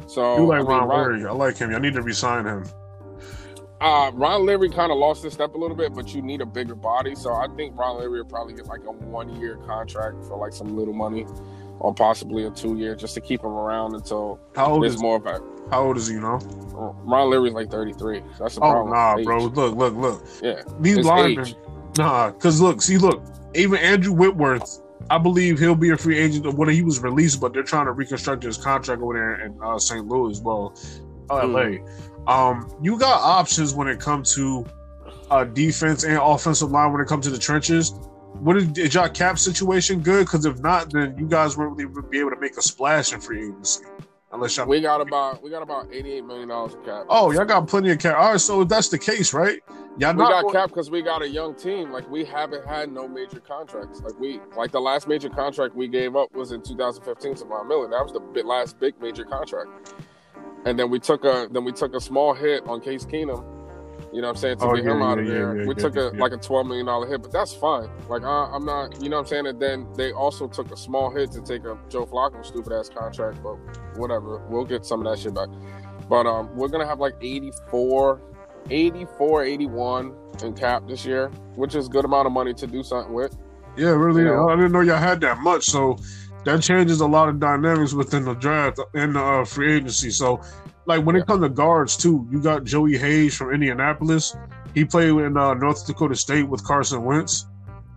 [0.08, 1.26] So You like I mean, Ron Leary?
[1.26, 1.74] I like him.
[1.74, 2.64] I need to resign him.
[3.80, 6.46] uh, Ron Leary kind of lost his step a little bit, but you need a
[6.46, 7.14] bigger body.
[7.14, 10.52] So I think Ron Leary will probably get like a one year contract for like
[10.52, 11.26] some little money,
[11.81, 15.01] or possibly a two year, just to keep him around until How old there's is
[15.03, 15.41] more of a.
[15.70, 16.14] How old is he?
[16.14, 16.39] You know?
[17.05, 18.22] Ron Leary's like 33.
[18.39, 18.91] That's the Oh problem.
[18.95, 19.24] nah, Age.
[19.24, 19.45] bro.
[19.45, 20.24] Look, look, look.
[20.43, 20.62] Yeah.
[20.81, 21.57] These linemen, age.
[21.99, 22.31] nah.
[22.31, 23.22] Because look, see, look.
[23.55, 27.53] Even Andrew Whitworth, I believe he'll be a free agent when he was released, but
[27.53, 30.07] they're trying to reconstruct his contract over there in uh, St.
[30.07, 30.74] Louis, well,
[31.31, 31.78] LA.
[32.26, 34.64] Um, you got options when it comes to
[35.31, 37.95] uh, defense and offensive line when it comes to the trenches.
[38.35, 40.26] What is, is y'all cap situation good?
[40.26, 43.20] Because if not, then you guys won't really be able to make a splash in
[43.20, 43.85] free agency
[44.33, 44.66] unless y'all.
[44.66, 47.05] We got about we got about 88 million dollars in cap.
[47.09, 48.16] Oh, y'all got plenty of cap.
[48.16, 49.61] All right, so that's the case, right?
[49.99, 51.93] Y'all we got cap because we got a young team.
[51.93, 54.01] Like we haven't had no major contracts.
[54.01, 57.68] Like we like the last major contract we gave up was in 2015 to Von
[57.68, 57.89] Miller.
[57.89, 59.95] That was the last big major contract.
[60.64, 63.45] And then we took a then we took a small hit on Case Keenum.
[64.12, 65.56] You know what I'm saying to Oh, get yeah, him out of there.
[65.56, 66.20] yeah, we yeah, took a yeah.
[66.20, 67.88] like a 12 million dollar hit, but that's fine.
[68.08, 69.46] Like I, I'm not, you know what I'm saying.
[69.46, 72.88] And then they also took a small hit to take a Joe Flacco stupid ass
[72.88, 73.54] contract, but
[73.96, 74.38] whatever.
[74.48, 75.48] We'll get some of that shit back.
[76.08, 78.20] But um, we're gonna have like 84,
[78.68, 83.14] 84, 81 in cap this year, which is good amount of money to do something
[83.14, 83.36] with.
[83.76, 84.22] Yeah, really.
[84.22, 84.48] You know?
[84.48, 85.64] I didn't know y'all had that much.
[85.66, 85.96] So
[86.45, 90.11] that changes a lot of dynamics within the draft and the uh, free agency.
[90.11, 90.41] So,
[90.86, 91.22] like when Yeah.
[91.22, 94.36] it comes to guards too, you got Joey Hayes from Indianapolis.
[94.74, 97.47] He played in uh, North Dakota State with Carson Wentz,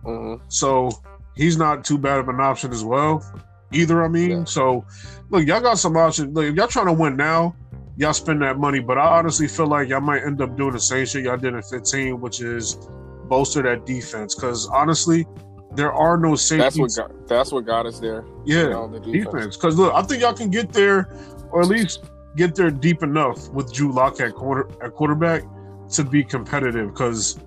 [0.04, 0.90] hmm so
[1.34, 3.24] he's not too bad of an option as well.
[3.72, 4.30] Either, I mean.
[4.30, 4.44] Yeah.
[4.44, 4.84] So,
[5.30, 6.32] look, y'all got some options.
[6.34, 7.56] Look, if y'all trying to win now,
[7.96, 8.78] y'all spend that money.
[8.80, 11.54] But I honestly feel like y'all might end up doing the same shit y'all did
[11.54, 12.76] in 15, which is
[13.24, 14.34] bolster that defense.
[14.36, 15.26] Because honestly,
[15.74, 16.96] there are no safeties.
[16.96, 18.24] That's what got, that's what got us there.
[18.44, 19.24] Yeah, you know, the defense.
[19.24, 19.56] defense.
[19.56, 21.08] Because look, I think y'all can get there,
[21.50, 22.04] or at least
[22.36, 25.44] get there deep enough with Drew Lock at quarter at quarterback
[25.90, 26.88] to be competitive.
[26.88, 27.38] Because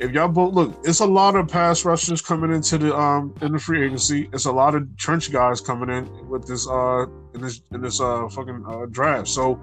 [0.00, 3.52] if y'all both look, it's a lot of pass rushers coming into the um in
[3.52, 4.28] the free agency.
[4.32, 8.00] It's a lot of trench guys coming in with this uh in this in this
[8.00, 9.28] uh fucking uh, draft.
[9.28, 9.60] So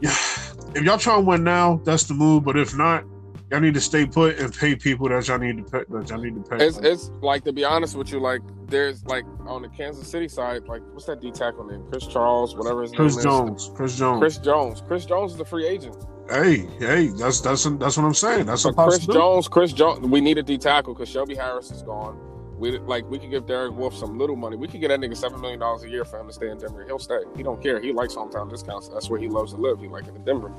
[0.00, 0.10] yeah,
[0.74, 2.44] if y'all try to win now, that's the move.
[2.44, 3.04] But if not,
[3.50, 5.84] y'all need to stay put and pay people that y'all need to pay.
[5.88, 6.64] That y'all need to pay.
[6.64, 10.28] It's, it's like to be honest with you, like there's like on the Kansas City
[10.28, 11.84] side, like what's that D tackle name?
[11.90, 13.62] Chris Charles, whatever his Chris name Jones.
[13.64, 13.70] is.
[13.74, 14.18] Chris Jones.
[14.20, 14.82] Chris Jones.
[14.86, 15.96] Chris Jones is the free agent.
[16.28, 18.46] Hey, hey, that's that's that's what I'm saying.
[18.46, 19.06] That's So a Chris.
[19.06, 22.18] Jones, Chris Jones, we need a D tackle because Shelby Harris is gone.
[22.58, 24.56] We like we could give Derek Wolfe some little money.
[24.56, 26.58] We could get that nigga seven million dollars a year for him to stay in
[26.58, 26.84] Denver.
[26.84, 27.18] He'll stay.
[27.36, 27.80] He don't care.
[27.80, 28.88] He likes hometown discounts.
[28.88, 29.78] That's where he loves to live.
[29.78, 30.52] He like it in Denver.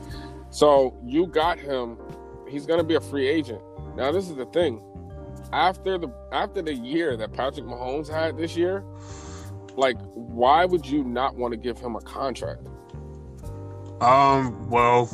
[0.51, 1.97] So you got him.
[2.47, 3.61] He's gonna be a free agent.
[3.95, 4.81] Now this is the thing.
[5.53, 8.83] After the after the year that Patrick Mahomes had this year,
[9.75, 12.61] like why would you not want to give him a contract?
[14.01, 15.09] Um, well,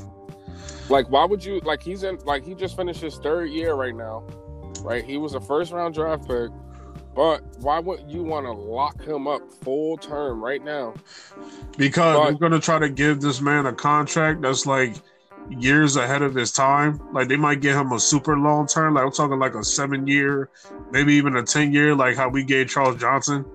[0.90, 3.96] Like, why would you like he's in like he just finished his third year right
[3.96, 4.24] now,
[4.82, 5.04] right?
[5.04, 6.50] He was a first round draft pick,
[7.16, 10.94] but why would you want to lock him up full term right now?
[11.78, 14.96] because But- they're gonna try to give this man a contract that's like
[15.50, 17.00] years ahead of his time.
[17.14, 18.96] Like they might get him a super long term.
[18.96, 20.50] Like I'm talking like a seven year,
[20.92, 23.46] maybe even a ten year, like how we gave Charles Johnson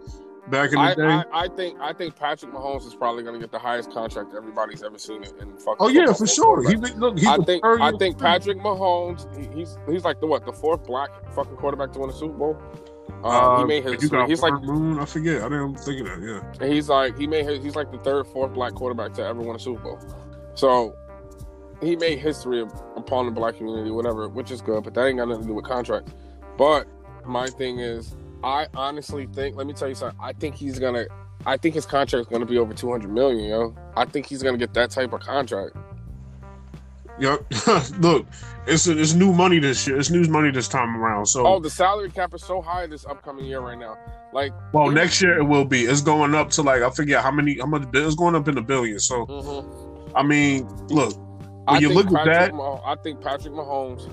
[0.51, 1.03] back in the I, day.
[1.03, 4.35] I, I think I think Patrick Mahomes is probably going to get the highest contract
[4.37, 5.77] everybody's ever seen in, in fucking.
[5.79, 6.69] oh yeah, for sure.
[6.69, 7.19] He look.
[7.19, 10.85] He's I think I think Patrick Mahomes he, he's he's like the what the fourth
[10.85, 12.63] black fucking quarterback to win a Super Bowl.
[13.09, 14.99] Um, Uh, he made his you got he's like Moon.
[14.99, 15.43] I forget.
[15.43, 16.53] I didn't think of that.
[16.61, 16.67] Yeah.
[16.69, 19.57] He's like he made his, he's like the third, fourth black quarterback to ever win
[19.57, 19.99] a Super Bowl.
[20.55, 20.97] So
[21.81, 22.61] he made history
[22.97, 24.85] upon the black community, whatever, which is good.
[24.85, 26.11] But that ain't got nothing to do with contract.
[26.57, 26.87] But
[27.25, 29.57] my thing is, I honestly think.
[29.57, 30.19] Let me tell you something.
[30.21, 31.07] I think he's gonna.
[31.47, 33.49] I think his contract is gonna be over two hundred million.
[33.49, 35.77] Yo, I think he's gonna get that type of contract.
[37.21, 37.47] Yep.
[37.99, 38.27] look,
[38.67, 39.99] it's it's new money this year.
[39.99, 41.27] It's new money this time around.
[41.27, 43.97] So, Oh, the salary cap is so high this upcoming year right now.
[44.33, 45.83] Like, well, next year it will be.
[45.83, 47.89] It's going up to like I forget how many how much.
[47.93, 49.05] It's going up in the billions.
[49.05, 50.13] So, mhm.
[50.15, 51.15] I mean, look,
[51.69, 54.09] I When you think look at that- Mah- I think Patrick Mahomes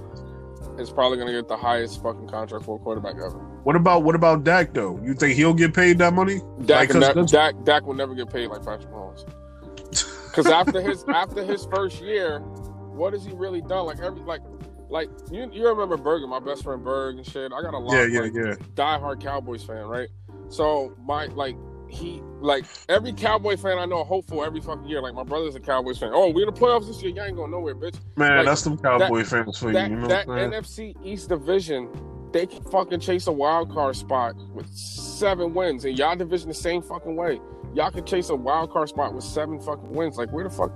[0.80, 3.40] is probably going to get the highest fucking contract for a quarterback ever.
[3.64, 5.00] what about what about Dak though?
[5.04, 6.42] You think he'll get paid that money?
[6.66, 9.26] Dak, Like, ne- Dak, Dak will never get paid like Patrick Mahomes.
[10.36, 13.86] Because after his after his first year, what has he really done?
[13.86, 14.42] Like every like
[14.90, 17.54] like you you remember Bergen, my best friend Berg and shit.
[17.54, 18.56] I got a lot Yeah, of yeah, like, yeah.
[18.74, 20.10] diehard Cowboys fan, right?
[20.50, 21.56] So my like
[21.90, 25.02] he like every Cowboy fan I know hopeful every fucking year.
[25.02, 26.12] Like my brother's a Cowboys fan.
[26.14, 27.14] Oh, we're in the playoffs this year.
[27.14, 27.96] Y'all ain't going nowhere, bitch.
[28.16, 29.96] Man, Like, that's some Cowboy fans for that you.
[29.96, 31.90] You know that NFC East division,
[32.32, 36.54] they can fucking chase a wild card spot with seven wins, and y'all division the
[36.54, 37.40] same fucking way.
[37.74, 40.18] Y'all can chase a wild card spot with seven fucking wins.
[40.18, 40.72] Like where the fuck?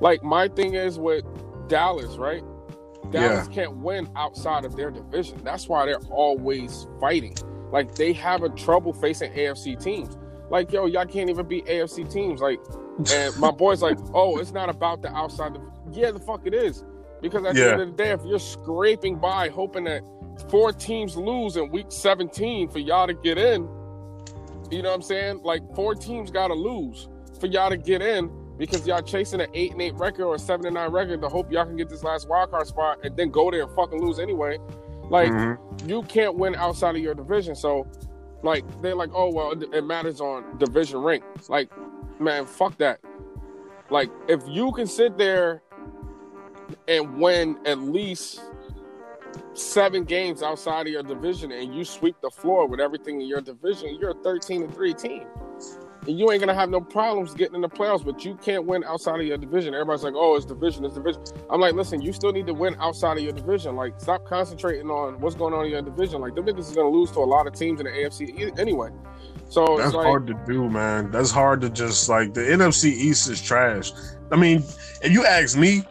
[0.00, 1.24] Like my thing is with
[1.68, 2.42] Dallas, right?
[3.10, 5.40] Dallas can't win outside of their division.
[5.42, 7.36] That's why they're always fighting.
[7.72, 10.16] Like they have a trouble facing AFC teams.
[10.50, 12.40] Like yo, y'all can't even beat AFC teams.
[12.40, 12.60] Like,
[13.12, 15.56] and my boy's like, oh, it's not about the outside.
[15.56, 16.84] Of, yeah, the fuck it is.
[17.22, 20.02] Because at the end of the day, if you're scraping by, hoping that
[20.50, 23.68] four teams lose in week 17 for y'all to get in,
[24.70, 25.40] you know what I'm saying?
[25.42, 29.48] Like four teams got to lose for y'all to get in because y'all chasing an
[29.54, 31.88] eight and eight record or a seven and nine record to hope y'all can get
[31.88, 34.58] this last wild card spot and then go there and fucking lose anyway.
[35.10, 35.88] Like Mhm.
[35.88, 37.54] you can't win outside of your division.
[37.54, 37.86] So,
[38.42, 41.24] like, they're like, oh, well, it- matters on division rank.
[41.48, 41.70] Like,
[42.20, 43.00] man, fuck that.
[43.90, 45.62] Like, if you can sit there
[46.88, 48.40] and win at least
[49.54, 53.40] seven games outside of your division and you sweep the floor with everything in your
[53.40, 55.24] division, you're a 13 and 3 team.
[56.06, 58.84] And you ain't gonna have no problems getting in the playoffs, but you can't win
[58.84, 59.74] outside of your division.
[59.74, 62.74] Everybody's like, "Oh, it's division, it's division." I'm like, "Listen, you still need to win
[62.80, 63.76] outside of your division.
[63.76, 66.20] Like, stop concentrating on what's going on in your division.
[66.20, 68.90] Like, the niggas is gonna lose to a lot of teams in the AFC anyway."
[69.50, 71.10] So That's it's like, hard to do, man.
[71.10, 73.92] That's hard to just like the NFC East is trash.
[74.32, 74.62] I mean,
[75.02, 75.84] if you ask me,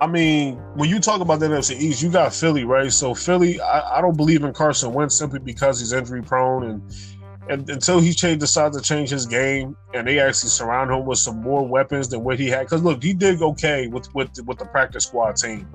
[0.00, 2.90] I mean, when you talk about the NFC East, you got Philly, right?
[2.92, 6.82] So Philly, I, I don't believe in Carson Wentz simply because he's injury prone and
[7.48, 11.18] and until he change decides to change his game and they actually surround him with
[11.18, 12.60] some more weapons than what he had.
[12.64, 15.68] Because look, he did okay with with with the practice squad team.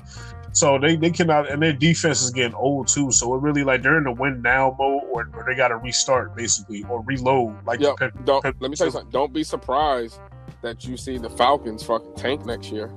[0.52, 3.12] So they, they cannot and their defense is getting old too.
[3.12, 6.36] So it really like they're in the win now mode or, or they gotta restart
[6.36, 9.12] basically or reload like Pen- don't let me tell you something.
[9.12, 10.20] Don't be surprised
[10.62, 12.92] that you see the Falcons fucking tank next year.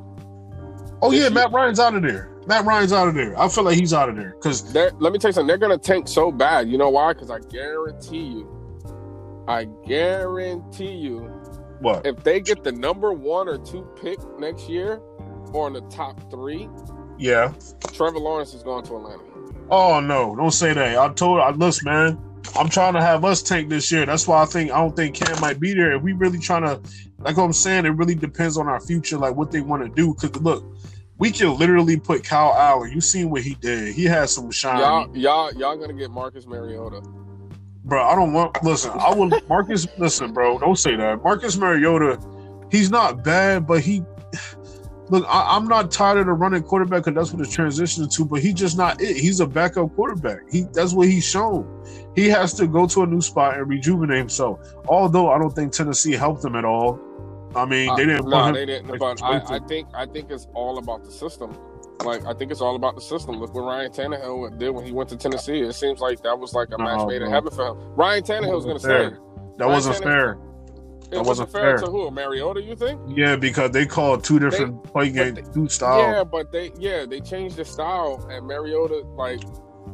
[1.02, 2.30] Oh this yeah, year- Matt Ryan's out of there.
[2.46, 3.38] Matt Ryan's out of there.
[3.38, 5.46] I feel like he's out of there because let me tell you something.
[5.46, 6.68] They're gonna tank so bad.
[6.68, 7.12] You know why?
[7.12, 8.61] Because I guarantee you,
[9.48, 11.20] I guarantee you,
[11.80, 12.06] what?
[12.06, 15.00] if they get the number one or two pick next year,
[15.52, 16.68] or in the top three,
[17.18, 17.52] Yeah,
[17.92, 19.22] Trevor Lawrence is going to Atlanta.
[19.70, 20.98] Oh no, don't say that.
[20.98, 22.18] I told I listen, man.
[22.56, 24.04] I'm trying to have us tank this year.
[24.04, 25.92] That's why I think I don't think Cam might be there.
[25.92, 26.80] If we really trying to,
[27.20, 30.14] like I'm saying, it really depends on our future, like what they want to do.
[30.14, 30.64] Because look,
[31.18, 32.90] we can literally put Kyle Allen.
[32.92, 33.94] You seen what he did?
[33.94, 34.80] He had some shine.
[34.80, 37.00] Y'all, y'all, y'all gonna get Marcus Mariota.
[37.84, 38.02] Bro.
[38.04, 38.62] I don't want.
[38.62, 39.30] Listen, I will.
[39.48, 40.58] Marcus, listen, bro.
[40.58, 41.22] Don't say that.
[41.22, 42.18] Marcus Mariota,
[42.70, 44.02] he's not bad, but he.
[45.08, 48.24] Look, I, I'm not tired of the running quarterback because that's what it's transitioning to.
[48.24, 49.16] But he's just not it.
[49.16, 50.50] He's a backup quarterback.
[50.50, 51.84] He that's what he's shown.
[52.14, 54.74] He has to go to a new spot and rejuvenate himself.
[54.86, 57.00] Although I don't think Tennessee helped him at all.
[57.54, 58.32] I mean, they didn't.
[58.32, 58.98] Uh, no, they didn't.
[58.98, 61.58] But I, I think I think it's all about the system.
[62.04, 63.36] Like I think it's all about the system.
[63.38, 65.60] Look what Ryan Tannehill did when he went to Tennessee.
[65.60, 67.76] It seems like that was like a match No, made in heaven for him.
[67.96, 69.10] Ryan Tannehill's going to stay.
[69.10, 69.18] that
[69.58, 70.38] Ryan wasn't Tannehill- fair.
[71.02, 71.86] It That wasn't fair, fair.
[71.86, 72.10] to who?
[72.10, 72.62] Mariota?
[72.62, 72.98] You think?
[73.06, 75.98] Yeah, because they called two different play game, but two style.
[76.00, 79.40] Yeah, but they yeah they changed the style and Mariota like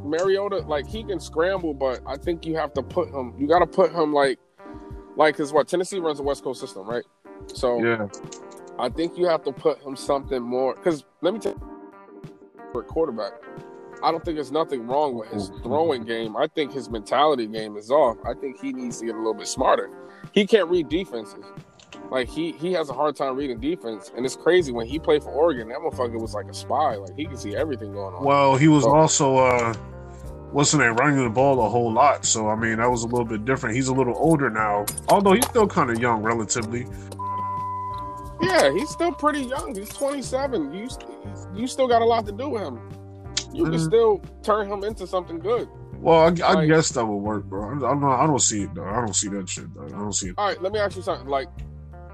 [0.04, 3.34] Mariota like he can scramble, but I think you have to put him.
[3.36, 4.38] You got to put him like
[5.16, 7.04] like because what Tennessee runs a West Coast system, right?
[7.52, 8.06] So yeah.
[8.78, 10.76] I think you have to put him something more.
[10.76, 11.77] Because let me tell you,
[12.72, 13.32] for a quarterback,
[14.02, 16.36] I don't think there's nothing wrong with his throwing game.
[16.36, 18.16] I think his mentality game is off.
[18.24, 19.90] I think he needs to get a little bit smarter.
[20.32, 21.44] He can't read defenses.
[22.10, 25.22] Like he he has a hard time reading defense, and it's crazy when he played
[25.22, 25.68] for Oregon.
[25.68, 26.94] That motherfucker was like a spy.
[26.96, 28.24] Like he could see everything going on.
[28.24, 29.74] Well, he was So- also uh
[30.54, 32.24] the name, running the ball a whole lot.
[32.24, 33.74] So I mean that was a little bit different.
[33.76, 34.86] He's a little older now.
[35.10, 36.86] Although he's still kind of young relatively.
[38.41, 39.74] Yeah, he's still pretty young.
[39.74, 40.72] He's 27.
[40.72, 40.89] You
[41.55, 42.80] you still got a lot to do with him.
[43.53, 43.84] You can Mhm.
[43.86, 45.68] still turn him into something good.
[46.01, 47.70] Well, I, I Like- guess that would work, bro.
[47.70, 48.84] I, not, I don't see it though.
[48.84, 49.72] I don't see that shit.
[49.74, 49.84] Though.
[49.86, 50.34] I don't see it.
[50.39, 51.26] All right, let me ask you something.
[51.26, 51.49] Like,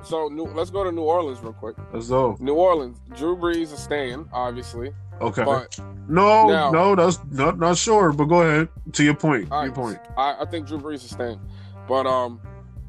[0.03, 1.77] so new, let's go to New Orleans real quick.
[1.93, 5.45] As though New Orleans, Drew Brees is staying, obviously, okay.
[5.45, 8.13] but no, Now- no, that's not not sure.
[8.13, 9.49] But go ahead to your point.
[9.53, 9.99] all your point.
[10.17, 11.41] I, I think Drew Brees is staying.
[11.87, 12.41] But um,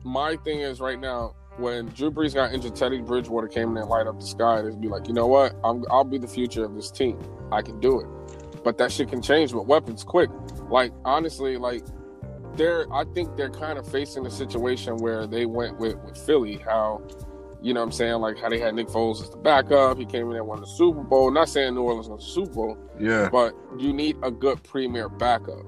[0.06, 3.90] my thing is right now, when Drew Brees got injured, Teddy Bridgewater came in and
[3.90, 4.60] light up the sky.
[4.60, 5.56] And be like, you know what?
[5.64, 7.20] I'm I'll be the future of this team.
[7.52, 8.08] I can do it.
[8.64, 10.30] But that shit can change with weapons quick.
[10.70, 11.84] Like honestly, like
[12.56, 16.58] they're I think they're kind of facing a situation where they went with with Philly,
[16.58, 17.02] how
[17.62, 19.98] you know what I'm saying, like how they had Nick Foles as the backup.
[19.98, 21.32] He came in and won the Super Bowl.
[21.32, 23.30] Not saying New Orleans won the Super Bowl, Yeah.
[23.32, 25.64] but you need a good premier backup.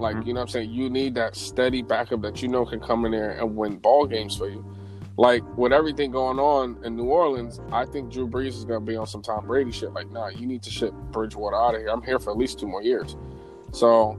[0.00, 0.26] Like, Mhm.
[0.26, 0.70] you know what I'm saying?
[0.70, 4.06] You need that steady backup that you know can come in there and win ball
[4.06, 4.64] games for you.
[5.18, 8.96] Like, with everything going on in New Orleans, I think Drew Brees is to be
[8.96, 9.92] on some Tom Brady shit.
[9.92, 11.88] Like, nah, you need to ship Bridgewater out of here.
[11.88, 13.16] I'm here for at least two more years.
[13.72, 14.16] So,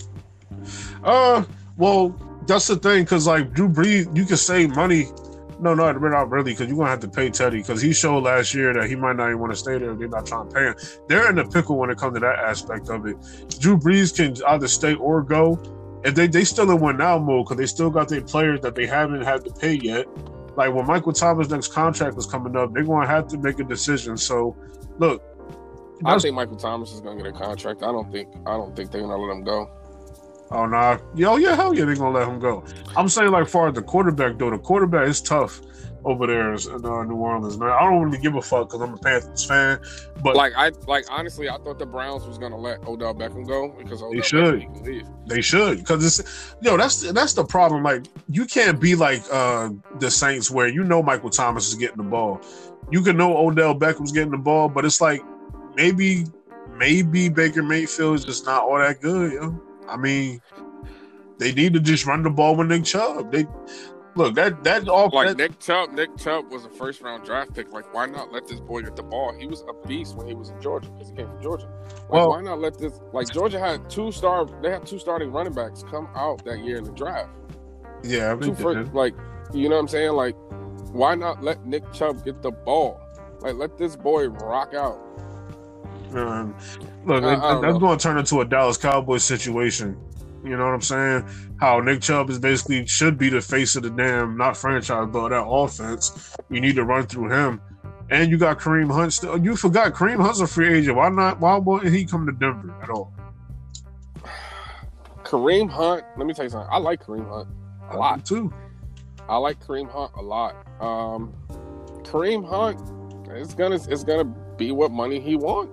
[1.03, 1.43] Uh,
[1.77, 2.15] well,
[2.47, 5.07] that's the thing, because like Drew Brees, you can save money.
[5.59, 8.53] No, no, not really, because you're gonna have to pay Teddy because he showed last
[8.53, 10.63] year that he might not even want to stay there they're not trying to pay
[10.65, 10.75] him.
[11.07, 13.17] They're in the pickle when it comes to that aspect of it.
[13.59, 15.59] Drew Brees can either stay or go,
[16.05, 18.75] and they they still in one now mode because they still got their players that
[18.75, 20.05] they haven't had to pay yet.
[20.57, 23.63] Like when Michael Thomas' next contract was coming up, they're gonna have to make a
[23.63, 24.17] decision.
[24.17, 24.57] So,
[24.97, 25.21] look,
[26.03, 27.83] I that's- think Michael Thomas is going to get a contract.
[27.83, 29.69] I don't think I don't think they're going to let him go.
[30.49, 32.63] Oh nah, yo, yeah, hell yeah, they're gonna let him go.
[32.95, 35.59] I'm saying like far as the quarterback though, the quarterback is tough
[36.07, 37.69] over there in uh, New Orleans, man.
[37.69, 39.79] I don't really give a fuck because I'm a Panthers fan,
[40.23, 43.45] but Like I like honestly, I thought the Browns was going to let Odell Beckham
[43.45, 44.65] go because Odell should.
[44.83, 45.05] Leave.
[45.27, 47.83] they should because it's yo, that's that's the problem.
[47.83, 51.97] Like you can't be like uh the Saints where you know Michael Thomas is getting
[51.97, 52.41] the ball,
[52.89, 55.21] you can know Odell Beckham's getting the ball, but it's like
[55.75, 56.25] maybe
[56.77, 59.33] maybe Baker Mayfield is just not all that good.
[59.33, 59.61] Yo.
[59.89, 60.41] I mean,
[61.37, 63.31] they need to just run the ball with Nick Chubb.
[63.31, 63.45] They
[64.17, 67.53] look that that all Like that, Nick Chubb, Nick Chubb was a first round draft
[67.53, 67.71] pick.
[67.71, 69.33] Like, why not let this boy get the ball?
[69.37, 71.69] He was a beast when he was in Georgia because he came from Georgia.
[72.01, 72.99] Like, Well- why not let this?
[73.13, 76.77] Like, Georgia had two star, they had two starting running backs come out that year
[76.77, 77.29] in the draft.
[78.03, 79.15] yeah, Two first, like,
[79.53, 80.11] you know what I'm saying?
[80.13, 80.35] Like,
[80.91, 82.99] why not let Nick Chubb get the ball?
[83.41, 84.99] Like, let this boy rock out.
[86.15, 86.55] Um,
[87.05, 89.97] look, I- I that's going to turn into a Dallas Cowboys situation.
[90.49, 91.29] You know what I'm saying?
[91.59, 95.29] How Nick Chubb is basically should be the face of the damn not franchise, but
[95.29, 96.35] that offense.
[96.49, 97.61] You need to run through him,
[98.09, 99.13] and you got Kareem Hunt.
[99.13, 100.95] Still, you forgot Kareem Hunt's a free agent.
[100.97, 101.39] Why not?
[101.39, 103.13] Why wouldn't he come to Denver at all?
[105.23, 106.69] Kareem Hunt, let me tell you something.
[106.71, 107.49] I like Kareem Hunt
[107.89, 108.25] a lot.
[108.25, 108.53] too.
[109.27, 110.55] I like Kareem Hunt a lot.
[110.81, 111.33] Um,
[112.03, 112.79] Kareem Hunt,
[113.35, 115.69] it's gonna it's gonna be what money he want.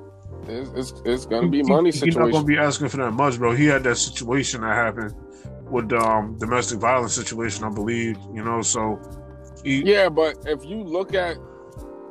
[0.48, 3.38] It's, it's, it's gonna be money he- He's not to be asking for that much,
[3.38, 3.52] bro.
[3.54, 5.14] He had that situation that happened
[5.70, 8.16] with um domestic violence situation, I believe.
[8.32, 9.00] You know, so
[9.64, 11.36] he, Yeah, but if you look at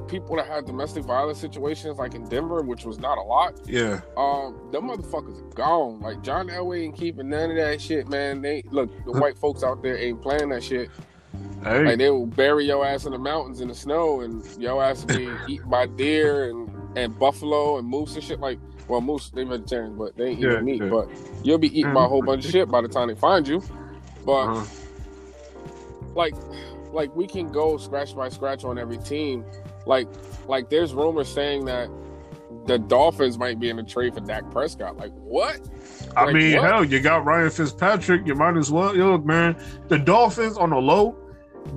[0.07, 3.59] people that had domestic violence situations, like in Denver, which was not a lot.
[3.65, 4.01] Yeah.
[4.17, 6.01] Um, them motherfuckers are gone.
[6.01, 8.41] Like John Elway ain't keeping none of that shit, man.
[8.41, 10.89] They look the white folks out there ain't playing that shit.
[11.63, 11.83] Hey.
[11.85, 15.05] Like they will bury your ass in the mountains in the snow, and your ass
[15.05, 18.39] be eaten by deer and and buffalo and moose and shit.
[18.39, 20.81] Like, well, moose they vegetarians, but they ain't Yeah, eating meat.
[20.81, 20.89] yeah.
[20.89, 21.09] But
[21.43, 23.61] you'll be eaten by a whole bunch of shit by the time they find you.
[24.25, 24.65] But Uh-huh.
[26.15, 26.33] like
[26.91, 29.43] like we can go scratch by scratch on every team.
[29.85, 30.07] Like
[30.47, 31.89] like there's rumors saying that
[32.65, 34.97] the Dolphins might be in a trade for Dak Prescott.
[34.97, 35.59] Like what?
[36.15, 36.69] I Like, mean, what?
[36.69, 38.25] hell, you got Ryan Fitzpatrick.
[38.27, 38.95] You might as well.
[38.95, 39.55] Yo, look, man,
[39.87, 41.15] the Dolphins on the low,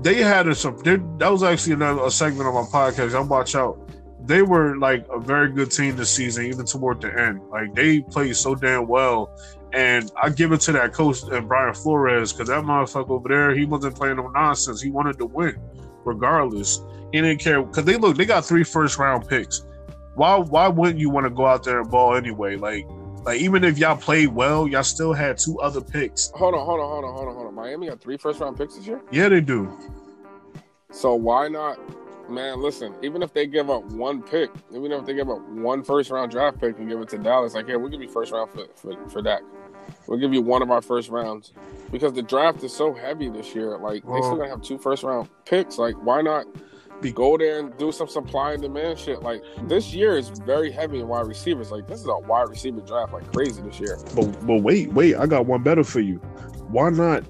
[0.03, 0.77] they had a some.
[0.79, 3.13] That was actually another a segment of my podcast.
[3.13, 3.86] Y'all watch out.
[4.27, 7.41] They were like a very good team this season, even toward the end.
[7.49, 9.31] Like they played so damn well,
[9.73, 13.55] and I give it to that coach uh, Brian Flores because that motherfucker over there,
[13.55, 14.83] he wasn't playing no nonsense.
[14.83, 15.57] He wanted to win,
[16.05, 16.81] regardless.
[17.13, 18.17] He didn't care because they look.
[18.17, 19.65] They got three first round picks.
[20.15, 20.37] Why?
[20.37, 22.57] Why wouldn't you want to go out there and ball anyway?
[22.57, 22.87] Like
[23.27, 26.31] like even if y'all played well, y'all still had two other picks.
[26.37, 27.55] Hold on, hold on, hold on, hold on, hold on.
[27.55, 29.01] Miami got three first round picks this year.
[29.11, 29.77] Yeah, they do.
[30.93, 31.79] So why not?
[32.29, 32.95] Man, listen.
[33.03, 36.31] Even if they give up one pick, even if they give up one first round
[36.31, 38.67] draft pick and give it to Dallas, like, here we'll give you first round for
[38.75, 39.43] for, for Dak.
[40.07, 41.53] We'll give you one of our first rounds
[41.91, 43.77] because the draft is so heavy this year.
[43.79, 45.79] Like they still gonna have two first round picks.
[45.79, 46.47] Like why not
[47.01, 49.23] Be- go there and do some supply and demand shit?
[49.23, 51.71] Like this year is very heavy in wide receivers.
[51.71, 53.99] Like this is a wide receiver draft like crazy this year.
[54.15, 56.17] But but wait, wait, I got one better for you.
[56.69, 57.25] Why not?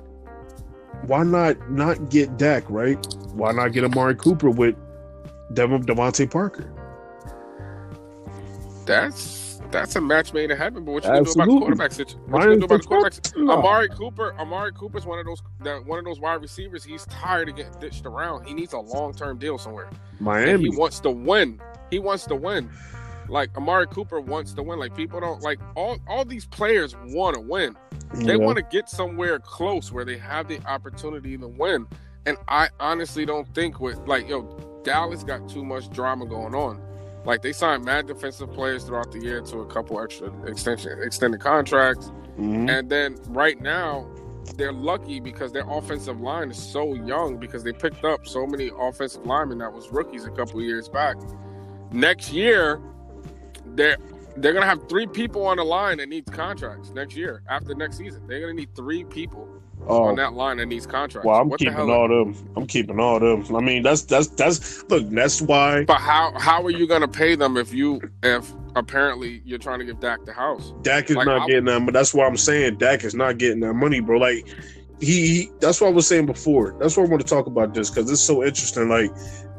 [1.03, 2.97] Why not not get Dak right?
[3.33, 4.77] Why not get Amari Cooper with
[5.55, 6.73] Devon DeVante Parker?
[8.85, 10.85] That's that's a match made in heaven.
[10.85, 12.21] But what you gonna do about the quarterback situation?
[12.31, 13.37] What you gonna do about the quarterback?
[13.37, 13.53] No.
[13.59, 16.85] Amari Cooper, Amari Cooper's one of those that one of those wide receivers.
[16.85, 18.45] He's tired of getting ditched around.
[18.47, 19.89] He needs a long term deal somewhere.
[19.89, 20.71] And Miami.
[20.71, 21.61] he wants to win.
[21.91, 22.71] He wants to win.
[23.29, 24.79] Like Amari Cooper wants to win.
[24.79, 27.77] Like people don't like all all these players want to win.
[28.15, 28.37] They Yeah.
[28.37, 31.87] want to get somewhere close where they have the opportunity to win.
[32.25, 34.43] And I honestly don't think with like yo
[34.87, 36.81] Dallas got too much drama going on.
[37.25, 41.41] Like they signed mad defensive players throughout the year to a couple extra extension extended
[41.41, 42.13] contracts.
[42.39, 42.71] Mhm.
[42.71, 44.09] And then right now,
[44.57, 48.71] they're lucky because their offensive line is so young because they picked up so many
[48.79, 51.17] offensive linemen that was rookies a couple years back.
[51.91, 52.81] Next year,
[53.75, 53.97] they're
[54.37, 57.43] they're gonna have three people on the line that needs contracts next year.
[57.49, 59.49] After next season, they're gonna need three people
[59.89, 61.25] Oh, on that line that needs contracts.
[61.25, 61.91] well, I'm what the keeping hell?
[61.93, 62.35] all them.
[62.57, 63.45] I'm keeping all them.
[63.55, 65.09] I mean, that's that's that's look.
[65.11, 69.59] That's why But how how are you gonna pay them if you if apparently you're
[69.61, 70.73] trying to give Dak the house?
[70.83, 71.85] Dak is Like, not I'm- getting that.
[71.85, 74.19] But that's why I'm saying Dak is not getting that money, bro.
[74.19, 74.47] Like
[75.01, 76.75] he, he that's what I was saying before.
[76.81, 78.89] That's why I want to talk about this because it's so interesting.
[78.89, 79.11] Like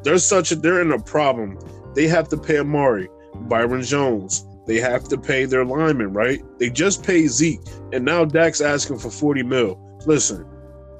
[0.03, 1.57] there's such a they're in a problem.
[1.95, 3.07] They have to pay Amari,
[3.47, 4.45] Byron Jones.
[4.67, 6.41] They have to pay their linemen, right?
[6.59, 7.61] They just paid Zeke,
[7.93, 9.79] and now Dak's asking for 40 mil.
[10.05, 10.45] Listen,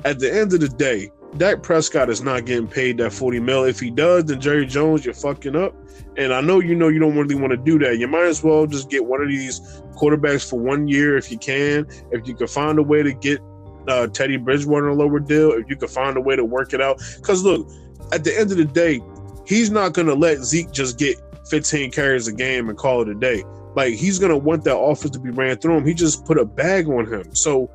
[0.06, 3.64] at the end of the day, Dak Prescott is not getting paid that 40 mil.
[3.66, 5.76] If he does, then Jerry Jones, you're fucking up.
[6.16, 7.98] And I know you know you don't really want to do that.
[7.98, 9.60] You might as well just get one of these
[9.95, 11.86] quarterbacks for one year if you can.
[12.12, 13.39] If you can find a way to get
[13.88, 16.82] uh, Teddy Bridgewater a lower deal, if you can find a way to work it
[16.82, 17.02] out.
[17.18, 17.70] Because look,
[18.12, 19.02] at the end of the day,
[19.45, 21.18] he's not going to let Zeke just get
[21.50, 23.43] 15 carries a game and call it a day.
[23.76, 25.86] Like he's going to want that offense to be ran through him.
[25.86, 27.36] He just put a bag on him.
[27.36, 27.70] So,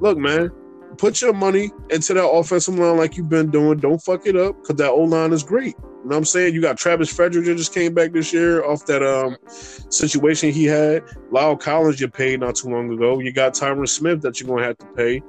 [0.00, 0.50] look, man,
[0.96, 3.78] put your money into that offensive line like you've been doing.
[3.78, 5.76] Don't fuck it up because that O line is great.
[5.78, 6.54] You know what I'm saying?
[6.54, 11.04] You got Travis Frederick just came back this year off that um situation he had.
[11.32, 13.18] La'el Collins you paid not too long ago.
[13.18, 15.22] You got Tyron Smith that you're gonna have to pay.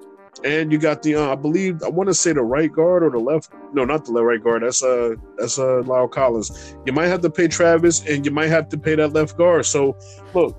[0.43, 3.09] And you got the uh, I believe I want to say the right guard or
[3.09, 6.75] the left no not the right guard that's uh that's uh La'el Collins.
[6.85, 9.65] You might have to pay Travis and you might have to pay that left guard.
[9.65, 9.97] So
[10.35, 10.55] look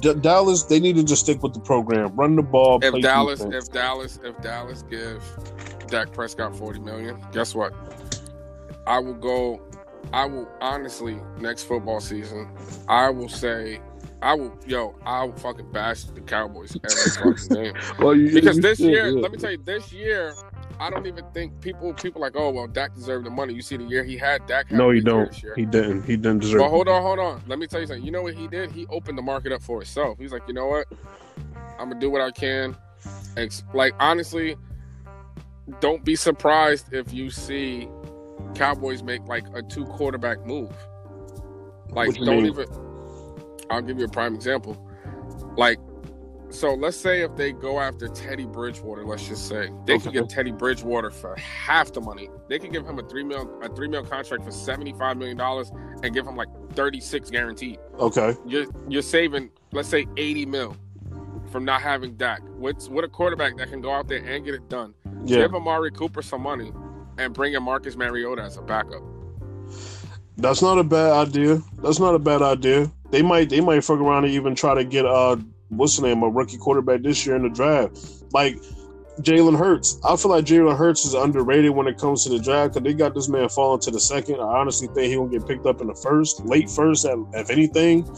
[0.00, 2.78] D- Dallas they need to just stick with the program, run the ball.
[2.82, 3.66] If Dallas, defense.
[3.66, 5.22] if Dallas, if Dallas give
[5.88, 7.72] Dak Prescott forty million, guess what?
[8.86, 9.60] I will go.
[10.12, 12.48] I will honestly next football season.
[12.88, 13.80] I will say,
[14.22, 14.94] I will yo.
[15.04, 18.90] I will fucking bash the Cowboys every fucking game well, you, because you this should,
[18.90, 19.20] year, yeah.
[19.20, 20.34] let me tell you, this year.
[20.80, 23.54] I don't even think people people like oh well Dak deserved the money.
[23.54, 24.68] You see the year he had Dak.
[24.68, 25.34] had No, a he don't.
[25.56, 26.02] He didn't.
[26.04, 26.60] He didn't deserve.
[26.60, 27.42] But hold on, hold on.
[27.46, 28.04] Let me tell you something.
[28.04, 28.70] You know what he did?
[28.70, 30.18] He opened the market up for himself.
[30.18, 30.86] He's like, you know what?
[31.78, 32.76] I'm gonna do what I can.
[33.36, 34.56] Ex- like honestly,
[35.80, 37.88] don't be surprised if you see
[38.54, 40.72] Cowboys make like a two quarterback move.
[41.90, 42.46] Like, don't mean?
[42.46, 42.66] even.
[43.70, 44.76] I'll give you a prime example.
[45.56, 45.78] Like
[46.50, 50.20] so let's say if they go after Teddy Bridgewater, let's just say they can Okay.
[50.20, 52.28] get Teddy Bridgewater for half the money.
[52.48, 55.36] They can give him a three mil a three mil contract for seventy five million
[55.36, 55.70] dollars
[56.02, 57.78] and give him like thirty six guaranteed.
[57.98, 58.34] Okay.
[58.46, 60.76] You're you're saving let's say eighty mil
[61.50, 62.40] from not having Dak.
[62.56, 64.94] What's what a quarterback that can go out there and get it done.
[65.24, 65.38] Yeah.
[65.38, 66.72] Give Amari Cooper some money
[67.18, 69.02] and bring in Marcus Mariota as a backup.
[70.36, 71.60] That's not a bad idea.
[71.82, 72.90] That's not a bad idea.
[73.10, 75.36] They might they might fuck around and even try to get uh
[75.68, 77.98] what's the name a rookie quarterback this year in the draft.
[78.32, 78.56] Like
[79.20, 80.00] Jalen Hurts.
[80.04, 82.94] I feel like Jalen Hurts is underrated when it comes to the draft because they
[82.94, 84.36] got this man falling to the second.
[84.36, 87.50] I honestly think he will get picked up in the first, late first, at, if
[87.50, 88.08] anything.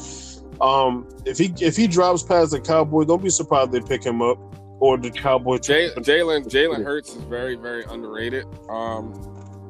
[0.61, 4.21] Um, if he if he drops past the Cowboys, don't be surprised they pick him
[4.21, 4.39] up
[4.79, 5.61] or the Cowboys.
[5.61, 8.45] Jalen Jalen Hurts is very very underrated.
[8.69, 9.15] Um,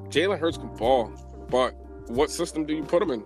[0.08, 1.12] Jalen Hurts can ball,
[1.48, 1.74] but
[2.08, 3.24] what system do you put him in?